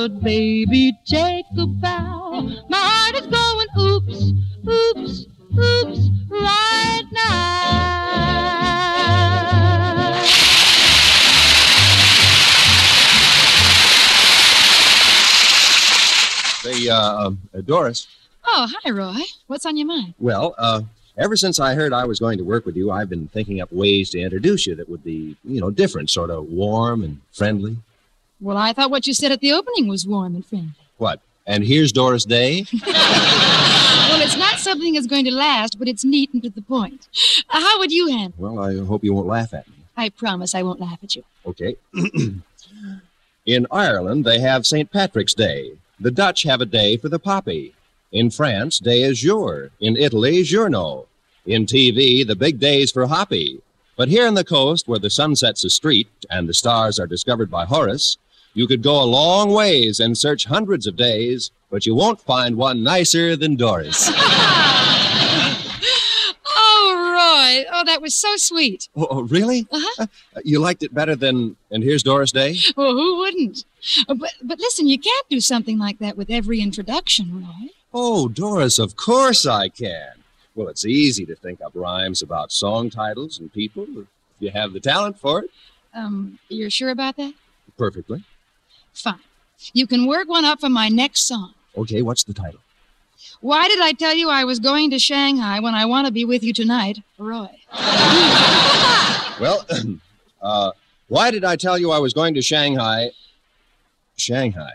But 0.00 0.22
baby, 0.22 0.96
take 1.04 1.44
a 1.58 1.66
bow. 1.66 2.48
My 2.70 2.78
heart 2.78 3.16
is 3.16 3.26
going 3.26 3.66
oops, 3.78 4.32
oops, 4.66 5.26
oops 5.58 6.08
right 6.30 7.02
now. 7.12 7.50
Say, 16.62 16.88
uh, 16.88 17.26
um, 17.26 17.38
uh, 17.54 17.60
Doris. 17.60 18.08
Oh, 18.46 18.66
hi, 18.82 18.90
Roy. 18.92 19.20
What's 19.48 19.66
on 19.66 19.76
your 19.76 19.86
mind? 19.86 20.14
Well, 20.18 20.54
uh, 20.56 20.80
ever 21.18 21.36
since 21.36 21.60
I 21.60 21.74
heard 21.74 21.92
I 21.92 22.06
was 22.06 22.18
going 22.18 22.38
to 22.38 22.44
work 22.44 22.64
with 22.64 22.74
you, 22.74 22.90
I've 22.90 23.10
been 23.10 23.28
thinking 23.28 23.60
up 23.60 23.70
ways 23.70 24.08
to 24.12 24.18
introduce 24.18 24.66
you 24.66 24.74
that 24.76 24.88
would 24.88 25.04
be, 25.04 25.36
you 25.44 25.60
know, 25.60 25.70
different, 25.70 26.08
sort 26.08 26.30
of 26.30 26.46
warm 26.46 27.04
and 27.04 27.20
friendly. 27.32 27.76
Well, 28.40 28.56
I 28.56 28.72
thought 28.72 28.90
what 28.90 29.06
you 29.06 29.14
said 29.14 29.32
at 29.32 29.40
the 29.40 29.52
opening 29.52 29.86
was 29.88 30.06
warm 30.06 30.34
and 30.34 30.44
friendly. 30.44 30.72
What? 30.96 31.20
And 31.46 31.64
here's 31.64 31.92
Doris 31.92 32.24
Day. 32.24 32.66
Well, 34.10 34.22
it's 34.22 34.36
not 34.36 34.58
something 34.58 34.94
that's 34.94 35.06
going 35.06 35.24
to 35.26 35.30
last, 35.30 35.78
but 35.78 35.86
it's 35.86 36.04
neat 36.04 36.32
and 36.34 36.42
to 36.42 36.50
the 36.50 36.62
point. 36.62 37.06
Uh, 37.48 37.60
how 37.60 37.78
would 37.78 37.92
you 37.92 38.08
handle 38.08 38.34
it? 38.36 38.42
Well, 38.42 38.58
I 38.58 38.84
hope 38.84 39.04
you 39.04 39.14
won't 39.14 39.28
laugh 39.28 39.54
at 39.54 39.68
me. 39.68 39.74
I 39.96 40.08
promise 40.08 40.52
I 40.52 40.64
won't 40.64 40.80
laugh 40.80 40.98
at 41.04 41.14
you. 41.14 41.22
Okay. 41.46 41.76
In 43.46 43.66
Ireland, 43.70 44.24
they 44.24 44.40
have 44.40 44.66
St. 44.66 44.90
Patrick's 44.90 45.32
Day. 45.32 45.78
The 46.00 46.10
Dutch 46.10 46.42
have 46.42 46.60
a 46.60 46.66
day 46.66 46.96
for 46.96 47.08
the 47.08 47.20
poppy. 47.20 47.72
In 48.10 48.30
France, 48.30 48.80
day 48.80 49.02
is 49.02 49.20
jour. 49.20 49.70
In 49.78 49.96
Italy, 49.96 50.42
giorno. 50.42 51.06
In 51.46 51.64
TV, 51.64 52.26
the 52.26 52.36
big 52.36 52.58
day's 52.58 52.90
for 52.90 53.06
hoppy. 53.06 53.62
But 53.96 54.08
here 54.08 54.26
on 54.26 54.34
the 54.34 54.44
coast, 54.44 54.88
where 54.88 54.98
the 54.98 55.08
sun 55.08 55.36
sets 55.36 55.62
a 55.62 55.70
street 55.70 56.08
and 56.28 56.48
the 56.48 56.54
stars 56.54 56.98
are 56.98 57.06
discovered 57.06 57.50
by 57.50 57.64
Horace, 57.64 58.18
you 58.54 58.66
could 58.66 58.82
go 58.82 59.02
a 59.02 59.04
long 59.04 59.52
ways 59.52 60.00
and 60.00 60.16
search 60.18 60.44
hundreds 60.46 60.86
of 60.86 60.96
days, 60.96 61.50
but 61.70 61.86
you 61.86 61.94
won't 61.94 62.20
find 62.20 62.56
one 62.56 62.82
nicer 62.82 63.36
than 63.36 63.56
Doris. 63.56 64.10
Oh, 66.62 66.94
Roy. 66.96 67.64
Oh, 67.72 67.84
that 67.84 68.02
was 68.02 68.14
so 68.14 68.36
sweet. 68.36 68.88
oh, 68.96 69.06
oh, 69.10 69.22
really? 69.22 69.66
Uh-huh. 69.70 70.06
You 70.44 70.58
liked 70.60 70.82
it 70.82 70.92
better 70.94 71.14
than 71.16 71.56
And 71.70 71.82
Here's 71.82 72.02
Doris 72.02 72.32
Day? 72.32 72.56
Well, 72.76 72.92
who 72.92 73.18
wouldn't? 73.18 73.64
Uh, 74.08 74.14
But, 74.14 74.32
but 74.42 74.58
listen, 74.58 74.86
you 74.88 74.98
can't 74.98 75.28
do 75.28 75.40
something 75.40 75.78
like 75.78 75.98
that 75.98 76.16
with 76.16 76.30
every 76.30 76.60
introduction, 76.60 77.42
Roy. 77.44 77.68
Oh, 77.92 78.28
Doris, 78.28 78.78
of 78.78 78.96
course 78.96 79.46
I 79.46 79.68
can. 79.68 80.12
Well, 80.54 80.68
it's 80.68 80.84
easy 80.84 81.24
to 81.26 81.34
think 81.36 81.60
up 81.60 81.72
rhymes 81.74 82.22
about 82.22 82.52
song 82.52 82.90
titles 82.90 83.38
and 83.38 83.52
people 83.52 83.84
if 83.96 84.06
you 84.38 84.50
have 84.50 84.72
the 84.72 84.80
talent 84.80 85.18
for 85.18 85.40
it. 85.44 85.50
Um, 85.94 86.38
you're 86.48 86.70
sure 86.70 86.90
about 86.90 87.16
that? 87.16 87.34
Perfectly. 87.78 88.24
Fine. 89.00 89.20
You 89.72 89.86
can 89.86 90.06
work 90.06 90.28
one 90.28 90.44
up 90.44 90.60
for 90.60 90.68
my 90.68 90.88
next 90.88 91.26
song. 91.26 91.54
Okay, 91.76 92.02
what's 92.02 92.24
the 92.24 92.34
title? 92.34 92.60
Why 93.40 93.68
did 93.68 93.80
I 93.80 93.92
tell 93.92 94.14
you 94.14 94.28
I 94.28 94.44
was 94.44 94.58
going 94.58 94.90
to 94.90 94.98
Shanghai 94.98 95.60
when 95.60 95.74
I 95.74 95.84
want 95.86 96.06
to 96.06 96.12
be 96.12 96.24
with 96.24 96.42
you 96.42 96.52
tonight, 96.52 96.98
Roy? 97.18 97.48
Well, 99.40 99.66
uh, 100.42 100.72
why 101.08 101.30
did 101.30 101.44
I 101.44 101.56
tell 101.56 101.78
you 101.78 101.90
I 101.90 101.98
was 101.98 102.12
going 102.12 102.34
to 102.34 102.42
Shanghai? 102.42 103.10
Shanghai. 104.16 104.72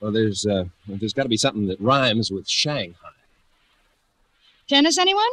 Well, 0.00 0.12
there's 0.12 0.46
uh, 0.46 0.64
there's 0.86 1.12
got 1.12 1.24
to 1.24 1.28
be 1.28 1.36
something 1.36 1.66
that 1.66 1.80
rhymes 1.80 2.30
with 2.30 2.48
Shanghai. 2.48 2.94
Tennis, 4.68 4.98
anyone? 4.98 5.24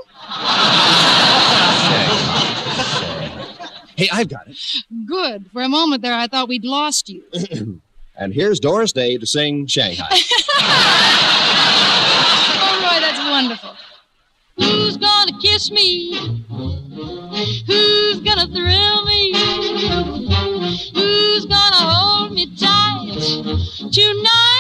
Hey, 3.95 4.09
I've 4.11 4.27
got 4.27 4.47
it. 4.47 4.57
Good. 5.05 5.51
For 5.51 5.61
a 5.61 5.69
moment 5.69 6.01
there, 6.01 6.13
I 6.13 6.27
thought 6.27 6.47
we'd 6.47 6.65
lost 6.65 7.09
you. 7.09 7.23
And 8.15 8.33
here's 8.33 8.59
Doris 8.59 8.91
Day 8.91 9.17
to 9.17 9.25
sing 9.25 9.67
Shanghai. 9.67 10.07
Oh, 12.65 12.79
Roy, 12.81 12.99
that's 13.01 13.19
wonderful. 13.19 13.75
Who's 14.57 14.97
gonna 14.97 15.37
kiss 15.41 15.71
me? 15.71 16.13
Who's 17.67 18.19
gonna 18.21 18.47
thrill 18.47 19.05
me? 19.05 19.33
Who's 20.93 21.45
gonna 21.45 21.75
hold 21.75 22.31
me 22.33 22.45
tight 22.55 23.19
tonight? 23.91 24.59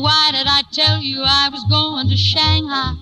Why 0.00 0.30
did 0.30 0.46
I 0.46 0.62
tell 0.70 1.02
you 1.02 1.22
I 1.24 1.48
was 1.50 1.64
going 1.68 2.08
to 2.08 2.16
Shanghai? 2.16 2.94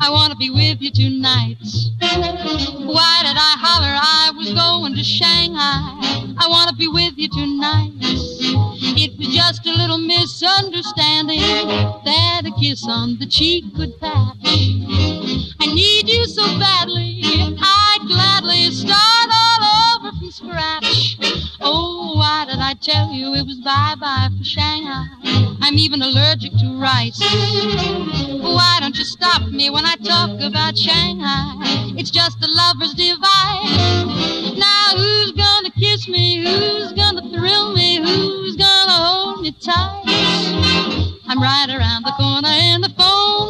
I 0.00 0.08
wanna 0.10 0.34
be 0.34 0.48
with 0.48 0.80
you 0.80 0.90
tonight. 0.90 1.58
Why 2.00 3.20
did 3.22 3.36
I 3.36 3.54
holler 3.60 3.94
I 3.94 4.32
was 4.34 4.54
going 4.54 4.94
to 4.96 5.04
Shanghai? 5.04 6.34
I 6.38 6.46
wanna 6.48 6.72
be 6.72 6.88
with 6.88 7.18
you 7.18 7.28
tonight. 7.28 7.92
It 8.00 9.18
was 9.18 9.28
just 9.28 9.66
a 9.66 9.72
little 9.72 9.98
misunderstanding 9.98 11.40
that 12.06 12.46
a 12.46 12.52
kiss 12.58 12.82
on 12.88 13.18
the 13.18 13.26
cheek 13.26 13.64
could 13.76 14.00
patch. 14.00 14.36
I 15.60 15.66
need 15.66 16.08
you 16.08 16.24
so 16.24 16.44
badly, 16.58 17.20
I'd 17.60 17.77
tell 22.88 23.12
you 23.12 23.34
it 23.34 23.44
was 23.44 23.60
bye 23.60 23.94
bye 24.00 24.28
for 24.38 24.44
Shanghai? 24.44 25.04
I'm 25.60 25.74
even 25.74 26.00
allergic 26.00 26.52
to 26.52 26.80
rice. 26.80 27.20
Why 27.20 28.78
don't 28.80 28.96
you 28.96 29.04
stop 29.04 29.42
me 29.48 29.68
when 29.68 29.84
I 29.84 29.96
talk 29.96 30.40
about 30.40 30.78
Shanghai? 30.78 31.52
It's 31.98 32.10
just 32.10 32.42
a 32.42 32.48
lover's 32.48 32.94
device. 32.94 34.56
Now 34.56 34.96
who's 34.96 35.32
gonna 35.32 35.70
kiss 35.72 36.08
me? 36.08 36.42
Who's 36.42 36.92
gonna 36.92 37.28
thrill 37.30 37.74
me? 37.74 37.96
Who's 37.98 38.56
gonna 38.56 38.92
hold 38.92 39.42
me 39.42 39.52
tight? 39.52 40.04
I'm 41.28 41.42
right 41.42 41.68
around 41.68 42.04
the 42.06 42.12
corner 42.12 42.48
in 42.48 42.80
the 42.80 42.92
phone 42.96 43.47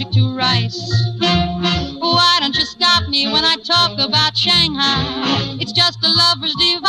allergic 0.00 0.12
to 0.12 0.34
rice. 0.36 1.04
Why 1.98 2.38
don't 2.40 2.56
you 2.56 2.64
stop 2.64 3.08
me 3.08 3.30
when 3.30 3.44
I 3.44 3.56
talk 3.56 3.98
about 3.98 4.36
Shanghai? 4.36 5.56
It's 5.60 5.72
just 5.72 5.98
a 6.02 6.08
lover's 6.08 6.54
device. 6.54 6.79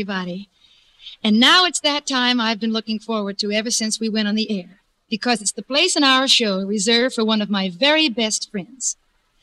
Everybody. 0.00 0.48
And 1.22 1.38
now 1.38 1.66
it's 1.66 1.80
that 1.80 2.06
time 2.06 2.40
I've 2.40 2.58
been 2.58 2.72
looking 2.72 2.98
forward 2.98 3.36
to 3.40 3.52
ever 3.52 3.70
since 3.70 4.00
we 4.00 4.08
went 4.08 4.28
on 4.28 4.34
the 4.34 4.50
air. 4.50 4.80
because 5.10 5.42
it's 5.42 5.52
the 5.52 5.62
place 5.62 5.96
in 5.96 6.04
our 6.04 6.28
show 6.28 6.64
reserved 6.64 7.16
for 7.16 7.24
one 7.24 7.42
of 7.42 7.50
my 7.50 7.68
very 7.68 8.08
best 8.08 8.50
friends. 8.50 8.96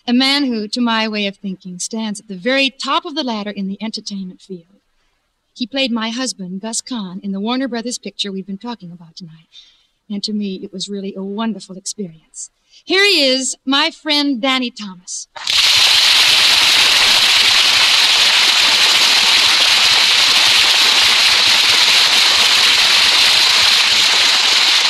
A 0.07 0.13
man 0.13 0.45
who, 0.45 0.67
to 0.69 0.79
my 0.79 1.07
way 1.09 1.27
of 1.27 1.35
thinking, 1.35 1.77
stands 1.77 2.21
at 2.21 2.29
the 2.29 2.37
very 2.37 2.69
top 2.69 3.03
of 3.05 3.13
the 3.13 3.23
ladder 3.23 3.49
in 3.51 3.67
the 3.67 3.77
entertainment 3.83 4.41
field. 4.41 4.79
He 5.53 5.67
played 5.67 5.91
my 5.91 6.09
husband, 6.09 6.61
Gus 6.61 6.79
Kahn, 6.81 7.19
in 7.21 7.33
the 7.33 7.41
Warner 7.41 7.67
Brothers 7.67 7.97
picture 7.97 8.31
we've 8.31 8.47
been 8.47 8.57
talking 8.57 8.91
about 8.91 9.17
tonight. 9.17 9.47
And 10.09 10.23
to 10.23 10.31
me, 10.31 10.61
it 10.63 10.71
was 10.71 10.87
really 10.87 11.13
a 11.15 11.23
wonderful 11.23 11.75
experience. 11.75 12.49
Here 12.85 13.03
he 13.03 13.25
is, 13.25 13.57
my 13.65 13.91
friend 13.91 14.41
Danny 14.41 14.71
Thomas. 14.71 15.27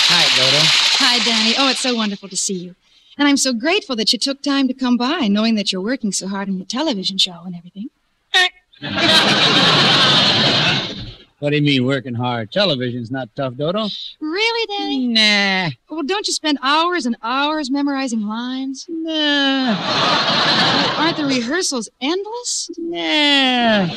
Hi, 0.10 0.24
Dodo. 0.40 0.62
Hi, 1.04 1.20
Danny. 1.28 1.47
Oh, 1.58 1.70
it's 1.70 1.80
so 1.80 1.96
wonderful 1.96 2.30
to 2.30 2.38
see 2.38 2.54
you. 2.54 2.76
And 3.18 3.28
I'm 3.28 3.38
so 3.38 3.52
grateful 3.52 3.96
that 3.96 4.14
you 4.14 4.20
took 4.20 4.44
time 4.44 4.68
to 4.68 4.74
come 4.74 4.96
by, 4.96 5.28
knowing 5.28 5.56
that 5.56 5.72
you're 5.72 5.82
working 5.82 6.12
so 6.12 6.28
hard 6.28 6.50
on 6.50 6.58
your 6.58 6.68
television 6.68 7.18
show 7.18 7.42
and 7.46 7.56
everything. 7.56 7.90
What 11.40 11.52
do 11.52 11.58
you 11.58 11.62
mean, 11.62 11.86
working 11.86 12.16
hard? 12.16 12.52
Television's 12.52 13.12
not 13.12 13.30
tough, 13.36 13.54
Dodo. 13.58 13.90
Really, 14.20 14.76
Danny? 14.76 15.08
Nah. 15.08 15.70
Well, 15.88 16.02
don't 16.02 16.26
you 16.26 16.34
spend 16.34 16.58
hours 16.64 17.06
and 17.06 17.16
hours 17.22 17.70
memorizing 17.70 18.22
lines? 18.22 18.88
Nah. 18.90 19.76
Aren't 20.98 21.18
the 21.18 21.26
rehearsals 21.26 21.90
endless? 22.02 22.72
Nah. 22.80 23.88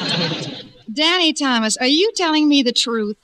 Danny 0.92 1.32
Thomas, 1.32 1.78
are 1.78 1.86
you 1.86 2.12
telling 2.14 2.46
me 2.46 2.62
the 2.62 2.72
truth? 2.72 3.16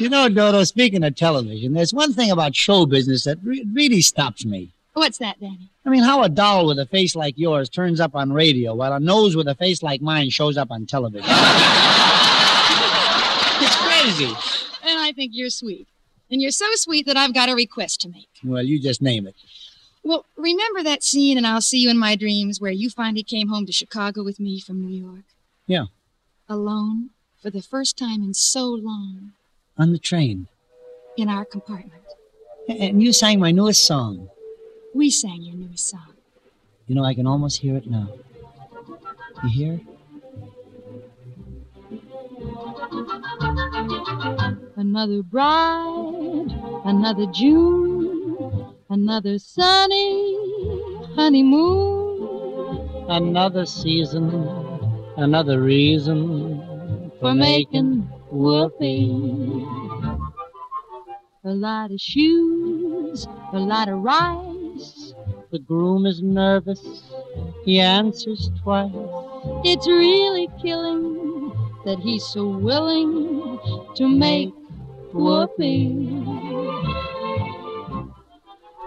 You 0.00 0.10
know, 0.10 0.28
Dodo, 0.28 0.62
speaking 0.64 1.02
of 1.04 1.14
television, 1.14 1.72
there's 1.72 1.94
one 1.94 2.12
thing 2.12 2.30
about 2.30 2.54
show 2.54 2.84
business 2.84 3.24
that 3.24 3.38
re- 3.42 3.66
really 3.72 4.02
stops 4.02 4.44
me. 4.44 4.70
What's 4.92 5.18
that, 5.18 5.40
Danny? 5.40 5.70
I 5.84 5.90
mean, 5.90 6.02
how 6.02 6.22
a 6.22 6.28
doll 6.28 6.66
with 6.66 6.78
a 6.78 6.86
face 6.86 7.16
like 7.16 7.38
yours 7.38 7.68
turns 7.68 8.00
up 8.00 8.14
on 8.14 8.32
radio 8.32 8.74
while 8.74 8.92
a 8.92 9.00
nose 9.00 9.36
with 9.36 9.46
a 9.48 9.54
face 9.54 9.82
like 9.82 10.00
mine 10.02 10.30
shows 10.30 10.56
up 10.56 10.70
on 10.70 10.86
television. 10.86 11.28
it's 13.60 13.76
crazy. 13.76 14.26
And 14.82 14.98
I 15.00 15.12
think 15.14 15.32
you're 15.34 15.50
sweet. 15.50 15.86
And 16.30 16.42
you're 16.42 16.50
so 16.50 16.66
sweet 16.74 17.06
that 17.06 17.16
I've 17.16 17.34
got 17.34 17.48
a 17.48 17.54
request 17.54 18.00
to 18.02 18.08
make. 18.08 18.28
Well, 18.42 18.62
you 18.62 18.80
just 18.80 19.00
name 19.00 19.26
it. 19.26 19.34
Well, 20.02 20.24
remember 20.36 20.82
that 20.82 21.02
scene 21.02 21.38
in 21.38 21.44
I'll 21.44 21.60
See 21.60 21.78
You 21.78 21.90
in 21.90 21.98
My 21.98 22.16
Dreams 22.16 22.60
where 22.60 22.70
you 22.70 22.90
finally 22.90 23.22
came 23.22 23.48
home 23.48 23.66
to 23.66 23.72
Chicago 23.72 24.22
with 24.22 24.38
me 24.38 24.60
from 24.60 24.80
New 24.80 24.96
York? 24.96 25.24
Yeah, 25.66 25.86
Alone, 26.48 27.10
for 27.42 27.50
the 27.50 27.62
first 27.62 27.96
time 27.98 28.22
in 28.22 28.32
so 28.34 28.66
long, 28.66 29.32
on 29.78 29.92
the 29.92 29.98
train. 29.98 30.48
in 31.16 31.28
our 31.30 31.44
compartment. 31.46 32.02
And 32.68 33.02
you 33.02 33.10
sang 33.12 33.40
my 33.40 33.50
newest 33.52 33.86
song. 33.86 34.28
We 34.94 35.08
sang 35.10 35.40
your 35.42 35.56
newest 35.56 35.88
song. 35.88 36.12
You 36.86 36.94
know, 36.94 37.04
I 37.04 37.14
can 37.14 37.26
almost 37.26 37.60
hear 37.60 37.76
it 37.76 37.86
now. 37.88 38.08
You 39.44 39.48
hear? 39.48 39.80
Another 44.76 45.22
bride, 45.22 46.50
another 46.84 47.26
June, 47.32 48.74
another 48.90 49.38
sunny 49.38 50.36
honeymoon. 51.14 53.06
Another 53.08 53.64
season, 53.64 54.30
another 55.16 55.60
reason 55.62 57.10
for 57.20 57.34
making 57.34 58.08
whoopee. 58.36 59.66
A 61.44 61.50
lot 61.50 61.90
of 61.90 62.00
shoes, 62.00 63.26
a 63.52 63.58
lot 63.58 63.88
of 63.88 64.00
rice. 64.00 65.14
The 65.50 65.58
groom 65.58 66.06
is 66.06 66.22
nervous. 66.22 67.04
He 67.64 67.80
answers 67.80 68.50
twice. 68.62 68.92
It's 69.64 69.86
really 69.86 70.48
killing 70.60 71.52
that 71.84 71.98
he's 72.00 72.24
so 72.24 72.48
willing 72.48 73.58
to 73.94 74.08
make 74.08 74.52
whoopee. 75.12 76.24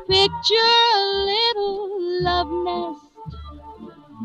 Picture 0.08 0.76
a 0.96 1.06
little 1.32 2.24
love 2.24 2.52
nest 2.66 3.06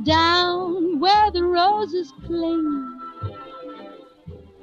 down 0.04 0.98
where 0.98 1.30
the 1.30 1.44
roses 1.44 2.12
cling. 2.26 3.03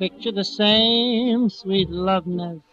Picture 0.02 0.32
the 0.32 0.44
same 0.44 1.48
sweet 1.48 1.88
love 1.92 2.26
nest. 2.26 2.66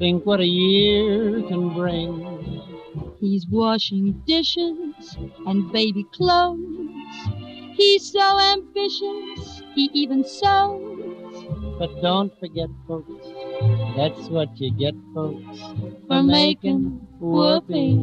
Think 0.00 0.26
what 0.26 0.40
a 0.40 0.44
year 0.44 1.40
can 1.46 1.74
bring. 1.74 2.10
He's 3.20 3.46
washing 3.46 4.20
dishes 4.26 5.16
and 5.46 5.70
baby 5.70 6.02
clothes. 6.12 6.58
He's 7.76 8.10
so 8.10 8.40
ambitious, 8.40 9.62
he 9.76 9.88
even 9.92 10.24
sews 10.24 11.46
But 11.78 12.02
don't 12.02 12.36
forget, 12.40 12.68
folks, 12.88 13.24
that's 13.96 14.28
what 14.28 14.58
you 14.58 14.72
get, 14.72 14.96
folks, 15.14 15.60
for 16.08 16.20
making 16.24 16.98
whoopee. 17.20 17.94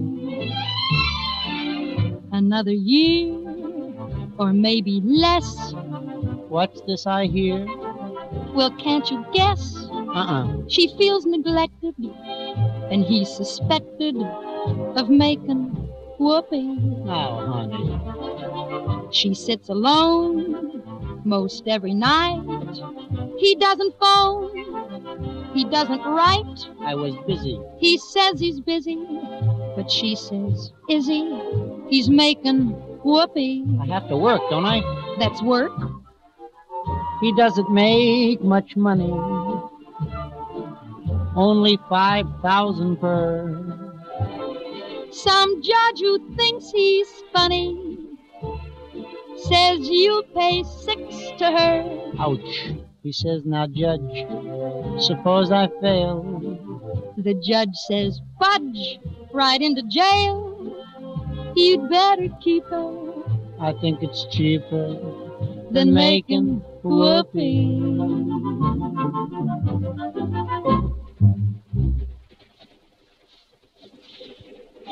Another 2.31 2.71
year, 2.71 3.35
or 4.37 4.53
maybe 4.53 5.01
less. 5.03 5.73
What's 6.53 6.81
this 6.81 7.07
I 7.07 7.25
hear? 7.25 7.65
Well, 8.53 8.69
can't 8.77 9.09
you 9.09 9.25
guess? 9.33 9.87
Uh-uh. 9.89 10.67
She 10.67 10.95
feels 10.99 11.25
neglected, 11.25 11.95
and 12.91 13.03
he's 13.03 13.27
suspected 13.27 14.15
of 14.95 15.09
making 15.09 15.71
whoopee. 16.19 16.77
Oh, 17.07 17.41
honey. 17.51 19.09
She 19.11 19.33
sits 19.33 19.69
alone 19.69 20.83
most 21.25 21.67
every 21.67 21.95
night. 21.95 22.43
He 23.39 23.55
doesn't 23.55 23.99
phone. 23.99 25.49
He 25.55 25.65
doesn't 25.65 26.03
write. 26.03 26.67
I 26.81 26.93
was 26.93 27.15
busy. 27.25 27.59
He 27.79 27.97
says 27.97 28.39
he's 28.39 28.59
busy, 28.59 29.03
but 29.75 29.89
she 29.89 30.15
says, 30.15 30.71
Is 30.87 31.07
he? 31.07 31.35
He's 31.89 32.09
making 32.09 32.73
whoopee. 33.03 33.65
I 33.81 33.87
have 33.87 34.07
to 34.09 34.17
work, 34.17 34.41
don't 34.51 34.65
I? 34.67 34.81
That's 35.17 35.41
work. 35.41 35.71
He 37.23 37.33
doesn't 37.37 37.71
make 37.71 38.43
much 38.43 38.75
money. 38.75 39.09
Only 41.37 41.79
5,000 41.87 42.97
per. 42.97 43.79
Some 45.09 45.61
judge 45.61 45.99
who 45.99 46.35
thinks 46.35 46.69
he's 46.71 47.07
funny 47.31 48.09
says 49.37 49.87
you 49.87 50.23
pay 50.35 50.63
six 50.63 51.31
to 51.37 51.45
her. 51.45 52.11
Ouch. 52.19 52.73
He 53.03 53.13
says, 53.13 53.43
now, 53.45 53.67
Judge, 53.67 54.25
suppose 54.99 55.49
I 55.49 55.69
fail. 55.79 57.13
The 57.17 57.35
judge 57.35 57.75
says, 57.87 58.19
Fudge, 58.37 58.99
right 59.31 59.61
into 59.61 59.83
jail. 59.83 60.75
You'd 61.55 61.89
better 61.89 62.27
keep 62.41 62.65
her 62.65 63.13
I 63.61 63.71
think 63.79 64.03
it's 64.03 64.25
cheaper 64.25 64.99
than 65.71 65.93
making 65.93 66.61
whoopee. 66.83 67.79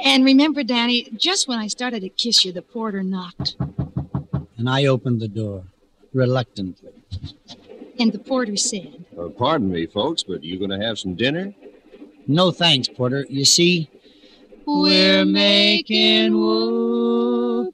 And 0.03 0.25
remember, 0.25 0.63
Danny, 0.63 1.09
just 1.15 1.47
when 1.47 1.59
I 1.59 1.67
started 1.67 2.01
to 2.01 2.09
kiss 2.09 2.43
you, 2.43 2.51
the 2.51 2.61
porter 2.61 3.03
knocked. 3.03 3.55
And 4.57 4.69
I 4.69 4.85
opened 4.85 5.21
the 5.21 5.27
door, 5.27 5.63
reluctantly. 6.13 6.91
And 7.99 8.11
the 8.11 8.19
porter 8.19 8.55
said, 8.57 9.05
Uh, 9.17 9.27
pardon 9.29 9.69
me, 9.71 9.85
folks, 9.85 10.23
but 10.23 10.43
you 10.43 10.57
going 10.57 10.71
to 10.71 10.83
have 10.85 10.97
some 10.97 11.15
dinner? 11.15 11.53
No 12.27 12.51
thanks, 12.51 12.87
Porter. 12.87 13.25
You 13.29 13.45
see, 13.45 13.89
We're 14.65 15.25
making 15.25 16.33
whoopee. 16.33 17.71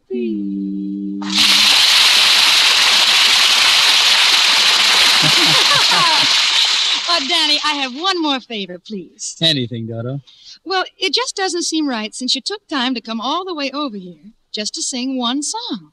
Oh, 7.10 7.26
Danny, 7.30 7.57
I 7.68 7.74
have 7.74 7.94
one 7.94 8.22
more 8.22 8.40
favor, 8.40 8.80
please. 8.80 9.36
anything, 9.42 9.88
Dodo. 9.88 10.22
Well, 10.64 10.86
it 10.98 11.14
just 11.14 11.36
doesn't 11.36 11.64
seem 11.64 11.90
right 11.90 12.16
since 12.16 12.34
you 12.34 12.40
took 12.40 12.66
time 12.70 12.96
to 12.96 13.02
come 13.02 13.20
all 13.20 13.44
the 13.44 13.54
way 13.54 13.70
over 13.72 13.98
here 13.98 14.32
just 14.54 14.74
to 14.76 14.82
sing 14.82 15.18
one 15.18 15.44
song. 15.44 15.92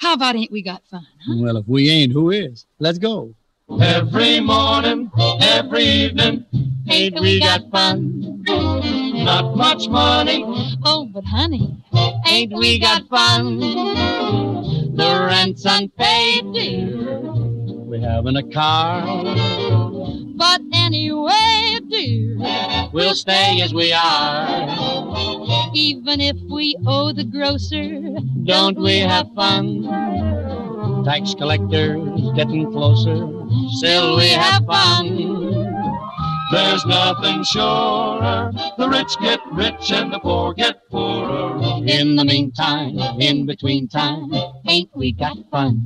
How 0.00 0.14
about 0.14 0.34
Ain't 0.34 0.50
We 0.50 0.60
Got 0.60 0.82
Fun? 0.90 1.06
Well, 1.28 1.56
if 1.56 1.68
we 1.68 1.88
ain't, 1.88 2.12
who 2.12 2.30
is? 2.30 2.66
Let's 2.80 2.98
go. 2.98 3.32
Every 3.80 4.40
morning, 4.40 5.08
every 5.40 5.84
evening, 5.84 6.46
ain't 6.88 7.20
we 7.20 7.38
got 7.38 7.70
fun? 7.70 8.42
Not 8.44 9.56
much 9.56 9.88
money, 9.88 10.42
oh, 10.84 11.08
but 11.14 11.24
honey, 11.24 11.76
ain't 12.26 12.52
we 12.54 12.80
got 12.80 13.08
fun? 13.08 13.60
The 13.60 15.26
rent's 15.28 15.64
unpaid, 15.64 16.52
dear. 16.52 17.20
We're 17.94 18.00
having 18.00 18.36
a 18.36 18.42
car. 18.42 19.63
But 20.36 20.60
anyway, 20.72 21.78
dear, 21.88 22.88
We'll 22.92 23.14
stay 23.14 23.60
as 23.62 23.72
we 23.72 23.92
are. 23.92 25.70
even 25.74 26.20
if 26.20 26.36
we 26.50 26.76
owe 26.86 27.12
the 27.12 27.24
grocer, 27.24 28.00
Don't 28.44 28.78
we 28.78 28.98
have 29.00 29.28
fun? 29.34 29.84
Tax 31.04 31.34
collectors 31.34 32.00
getting 32.34 32.70
closer. 32.72 33.16
Still 33.78 34.16
we 34.16 34.28
have 34.28 34.64
fun. 34.66 35.06
There's 36.52 36.84
nothing 36.86 37.42
surer. 37.44 38.52
The 38.78 38.88
rich 38.88 39.16
get 39.20 39.40
rich 39.52 39.90
and 39.92 40.12
the 40.12 40.18
poor 40.20 40.52
get 40.54 40.88
poorer. 40.90 41.58
In 41.86 42.16
the 42.16 42.24
meantime, 42.24 42.98
in 43.18 43.46
between 43.46 43.88
time, 43.88 44.30
ain't 44.68 44.90
we 44.94 45.12
got 45.12 45.36
fun? 45.50 45.80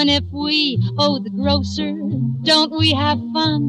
Even 0.00 0.08
if 0.08 0.24
we 0.32 0.78
owe 0.96 1.18
the 1.18 1.28
grocer, 1.28 1.92
don't 2.42 2.72
we 2.72 2.90
have 2.90 3.20
fun? 3.34 3.68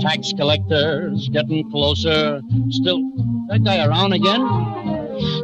Tax 0.00 0.32
collectors 0.36 1.28
getting 1.32 1.68
closer. 1.72 2.40
Still, 2.70 3.00
that 3.48 3.64
guy 3.64 3.84
around 3.84 4.12
again? 4.12 4.42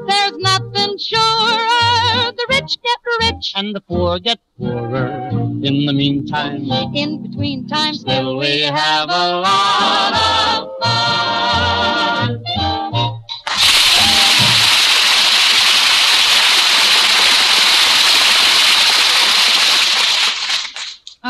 There's 0.06 0.36
nothing 0.38 0.96
surer. 0.96 2.30
The 2.38 2.46
rich 2.50 2.78
get 2.80 2.98
rich, 3.20 3.52
And 3.56 3.74
the 3.74 3.80
poor 3.80 4.20
get 4.20 4.38
poorer. 4.56 5.28
In 5.64 5.86
the 5.86 5.92
meantime, 5.92 6.70
in 6.94 7.22
between 7.22 7.66
times, 7.66 8.02
still 8.02 8.36
we 8.36 8.60
have 8.60 9.08
a 9.10 9.40
lot 9.42 10.14
of 10.14 10.70
fun. 10.80 11.97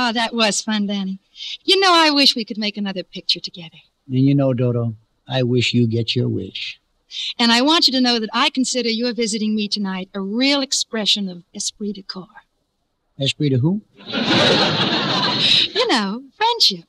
Oh, 0.08 0.12
that 0.12 0.32
was 0.32 0.62
fun, 0.62 0.86
Danny. 0.86 1.18
You 1.64 1.78
know, 1.80 1.92
I 1.92 2.10
wish 2.10 2.34
we 2.34 2.46
could 2.46 2.56
make 2.56 2.78
another 2.78 3.02
picture 3.02 3.40
together. 3.40 3.76
And 4.06 4.24
you 4.24 4.34
know, 4.34 4.54
Dodo, 4.54 4.94
I 5.28 5.42
wish 5.42 5.74
you 5.74 5.86
get 5.86 6.16
your 6.16 6.30
wish. 6.30 6.80
And 7.38 7.52
I 7.52 7.60
want 7.60 7.86
you 7.86 7.92
to 7.92 8.00
know 8.00 8.18
that 8.18 8.30
I 8.32 8.48
consider 8.48 8.88
your 8.88 9.12
visiting 9.12 9.54
me 9.54 9.68
tonight 9.68 10.08
a 10.14 10.20
real 10.20 10.62
expression 10.62 11.28
of 11.28 11.42
esprit 11.54 11.92
de 11.92 12.02
corps. 12.02 12.40
Esprit 13.20 13.50
de 13.50 13.58
who? 13.58 13.82
You 15.74 15.86
know, 15.88 16.24
friendship. 16.34 16.86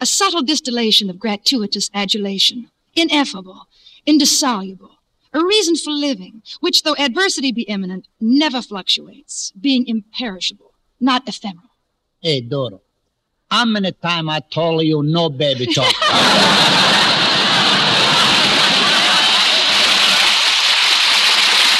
A 0.00 0.06
subtle 0.06 0.42
distillation 0.42 1.08
of 1.08 1.20
gratuitous 1.20 1.88
adulation. 1.94 2.68
Ineffable, 2.96 3.68
indissoluble. 4.04 4.98
A 5.32 5.42
reason 5.42 5.76
for 5.76 5.92
living, 5.92 6.42
which, 6.58 6.82
though 6.82 6.96
adversity 6.96 7.52
be 7.52 7.62
imminent, 7.62 8.08
never 8.20 8.60
fluctuates, 8.60 9.52
being 9.52 9.86
imperishable, 9.86 10.72
not 10.98 11.28
ephemeral. 11.28 11.69
Hey, 12.22 12.42
Dodo, 12.42 12.82
how 13.50 13.64
many 13.64 13.92
time 13.92 14.28
I 14.28 14.40
told 14.40 14.82
you 14.82 15.02
no 15.02 15.30
baby 15.30 15.64
talk? 15.72 15.90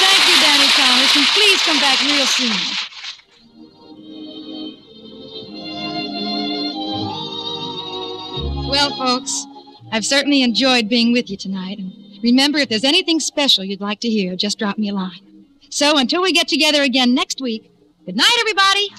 Thank 0.01 0.27
you, 0.27 0.37
Danny 0.41 0.65
Thomas, 0.73 1.15
and 1.15 1.27
please 1.27 1.61
come 1.61 1.77
back 1.79 2.01
real 2.01 2.25
soon. 2.25 2.57
Well, 8.67 8.89
folks, 8.97 9.45
I've 9.91 10.05
certainly 10.05 10.41
enjoyed 10.41 10.89
being 10.89 11.11
with 11.11 11.29
you 11.29 11.37
tonight. 11.37 11.77
And 11.77 11.93
remember, 12.23 12.57
if 12.57 12.69
there's 12.69 12.83
anything 12.83 13.19
special 13.19 13.63
you'd 13.63 13.79
like 13.79 13.99
to 13.99 14.09
hear, 14.09 14.35
just 14.35 14.57
drop 14.57 14.79
me 14.79 14.89
a 14.89 14.93
line. 14.95 15.45
So 15.69 15.99
until 15.99 16.23
we 16.23 16.33
get 16.33 16.47
together 16.47 16.81
again 16.81 17.13
next 17.13 17.41
week, 17.41 17.71
good 18.07 18.15
night, 18.15 18.35
everybody. 18.39 18.89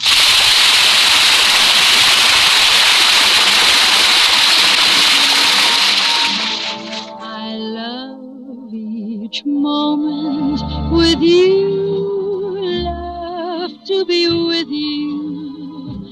Each 9.32 9.44
moment 9.46 10.60
with 10.92 11.20
you. 11.20 12.58
Love 12.84 13.72
to 13.86 14.04
be 14.04 14.28
with 14.46 14.68
you. 14.68 16.06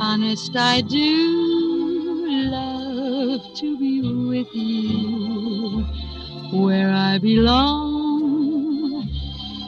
Honest, 0.00 0.56
I 0.56 0.80
do 0.80 2.26
love 2.50 3.42
to 3.58 3.78
be 3.78 4.00
with 4.28 4.48
you. 4.52 5.84
Where 6.52 6.90
I 6.90 7.18
belong, 7.18 9.08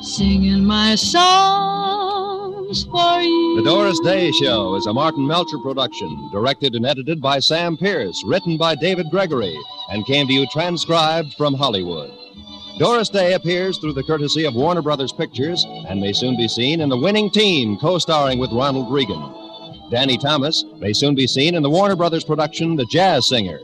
singing 0.03 0.65
my 0.65 0.97
songs 0.97 2.85
for 2.85 3.21
you. 3.21 3.57
The 3.57 3.63
Doris 3.65 4.01
Day 4.01 4.33
Show 4.33 4.75
is 4.75 4.87
a 4.87 4.93
Martin 4.93 5.29
Melcher 5.29 5.59
production, 5.59 6.31
directed 6.33 6.75
and 6.75 6.85
edited 6.87 7.21
by 7.21 7.39
Sam 7.39 7.77
Pierce, 7.77 8.21
written 8.27 8.57
by 8.57 8.75
David 8.75 9.11
Gregory, 9.11 9.57
and 9.91 10.05
came 10.07 10.27
to 10.27 10.33
you 10.33 10.47
transcribed 10.47 11.35
from 11.35 11.55
Hollywood. 11.55 12.11
Doris 12.81 13.11
Day 13.11 13.35
appears 13.35 13.77
through 13.77 13.93
the 13.93 14.03
courtesy 14.03 14.47
of 14.47 14.55
Warner 14.55 14.81
Brothers 14.81 15.13
Pictures 15.13 15.67
and 15.87 16.01
may 16.01 16.15
soon 16.15 16.35
be 16.39 16.49
seen 16.49 16.81
in 16.81 16.89
The 16.89 16.97
Winning 16.97 17.29
Team, 17.29 17.77
co 17.77 17.99
starring 17.99 18.39
with 18.39 18.53
Ronald 18.53 18.91
Reagan. 18.91 19.91
Danny 19.91 20.17
Thomas 20.17 20.65
may 20.79 20.95
soon 20.95 21.15
be 21.15 21.27
seen 21.27 21.55
in 21.55 21.63
the 21.63 21.69
Warner 21.69 21.95
Brothers 21.95 22.25
production 22.25 22.77
The 22.77 22.87
Jazz 22.87 23.29
Singer. 23.29 23.59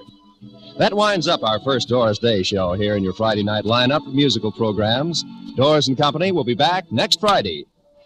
That 0.76 0.92
winds 0.92 1.28
up 1.28 1.42
our 1.42 1.58
first 1.60 1.88
Doris 1.88 2.18
Day 2.18 2.42
show 2.42 2.74
here 2.74 2.94
in 2.94 3.02
your 3.02 3.14
Friday 3.14 3.42
night 3.42 3.64
lineup 3.64 4.06
of 4.06 4.14
musical 4.14 4.52
programs. 4.52 5.24
Doris 5.56 5.88
and 5.88 5.96
Company 5.96 6.30
will 6.30 6.44
be 6.44 6.54
back 6.54 6.92
next 6.92 7.18
Friday, 7.18 7.64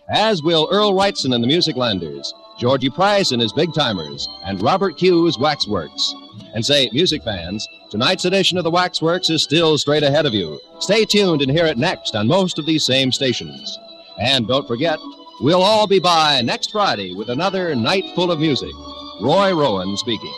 as 0.08 0.44
will 0.44 0.68
Earl 0.70 0.92
Wrightson 0.92 1.34
and 1.34 1.42
the 1.42 1.48
Musiclanders, 1.48 2.28
Georgie 2.56 2.88
Price 2.88 3.32
and 3.32 3.42
his 3.42 3.52
Big 3.52 3.74
Timers, 3.74 4.28
and 4.44 4.62
Robert 4.62 4.96
Q's 4.96 5.36
Waxworks. 5.40 6.14
And 6.54 6.64
say, 6.64 6.90
music 6.92 7.22
fans, 7.22 7.68
tonight's 7.90 8.24
edition 8.24 8.58
of 8.58 8.64
the 8.64 8.70
Waxworks 8.70 9.30
is 9.30 9.42
still 9.42 9.78
straight 9.78 10.02
ahead 10.02 10.26
of 10.26 10.34
you. 10.34 10.60
Stay 10.80 11.04
tuned 11.04 11.42
and 11.42 11.50
hear 11.50 11.66
it 11.66 11.78
next 11.78 12.14
on 12.14 12.26
most 12.26 12.58
of 12.58 12.66
these 12.66 12.84
same 12.84 13.12
stations. 13.12 13.78
And 14.18 14.46
don't 14.48 14.66
forget, 14.66 14.98
we'll 15.40 15.62
all 15.62 15.86
be 15.86 15.98
by 15.98 16.40
next 16.42 16.72
Friday 16.72 17.14
with 17.14 17.30
another 17.30 17.74
night 17.74 18.04
full 18.14 18.30
of 18.30 18.40
music. 18.40 18.72
Roy 19.20 19.54
Rowan 19.54 19.96
speaking. 19.96 20.34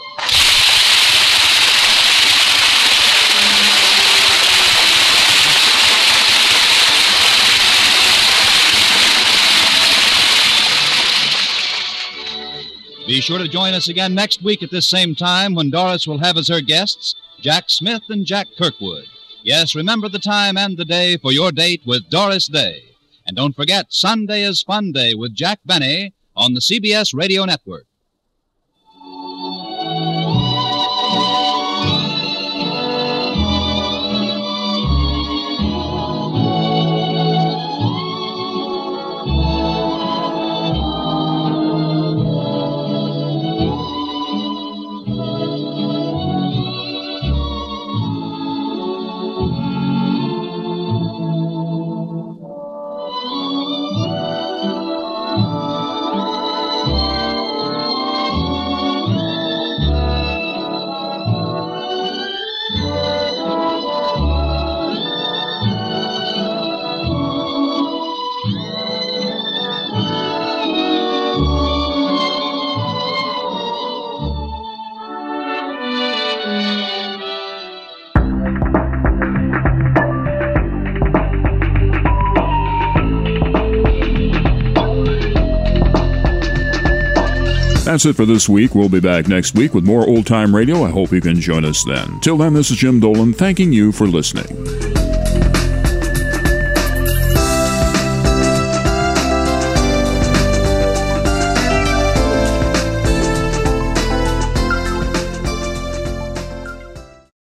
Be 13.12 13.20
sure 13.20 13.36
to 13.36 13.46
join 13.46 13.74
us 13.74 13.88
again 13.88 14.14
next 14.14 14.42
week 14.42 14.62
at 14.62 14.70
this 14.70 14.86
same 14.86 15.14
time 15.14 15.54
when 15.54 15.68
Doris 15.68 16.06
will 16.06 16.16
have 16.20 16.38
as 16.38 16.48
her 16.48 16.62
guests 16.62 17.14
Jack 17.42 17.64
Smith 17.68 18.00
and 18.08 18.24
Jack 18.24 18.46
Kirkwood. 18.56 19.04
Yes, 19.42 19.74
remember 19.74 20.08
the 20.08 20.18
time 20.18 20.56
and 20.56 20.78
the 20.78 20.86
day 20.86 21.18
for 21.18 21.30
your 21.30 21.52
date 21.52 21.82
with 21.84 22.08
Doris 22.08 22.46
Day. 22.46 22.82
And 23.26 23.36
don't 23.36 23.54
forget, 23.54 23.92
Sunday 23.92 24.42
is 24.44 24.62
Fun 24.62 24.92
Day 24.92 25.12
with 25.12 25.34
Jack 25.34 25.60
Benny 25.66 26.14
on 26.34 26.54
the 26.54 26.60
CBS 26.60 27.14
Radio 27.14 27.44
Network. 27.44 27.84
That's 87.92 88.06
it 88.06 88.16
for 88.16 88.24
this 88.24 88.48
week. 88.48 88.74
We'll 88.74 88.88
be 88.88 89.00
back 89.00 89.28
next 89.28 89.54
week 89.54 89.74
with 89.74 89.84
more 89.84 90.08
old 90.08 90.26
time 90.26 90.56
radio. 90.56 90.82
I 90.82 90.88
hope 90.88 91.12
you 91.12 91.20
can 91.20 91.38
join 91.38 91.66
us 91.66 91.84
then. 91.84 92.20
Till 92.20 92.38
then, 92.38 92.54
this 92.54 92.70
is 92.70 92.78
Jim 92.78 93.00
Dolan 93.00 93.34
thanking 93.34 93.70
you 93.70 93.92
for 93.92 94.06
listening. 94.06 94.91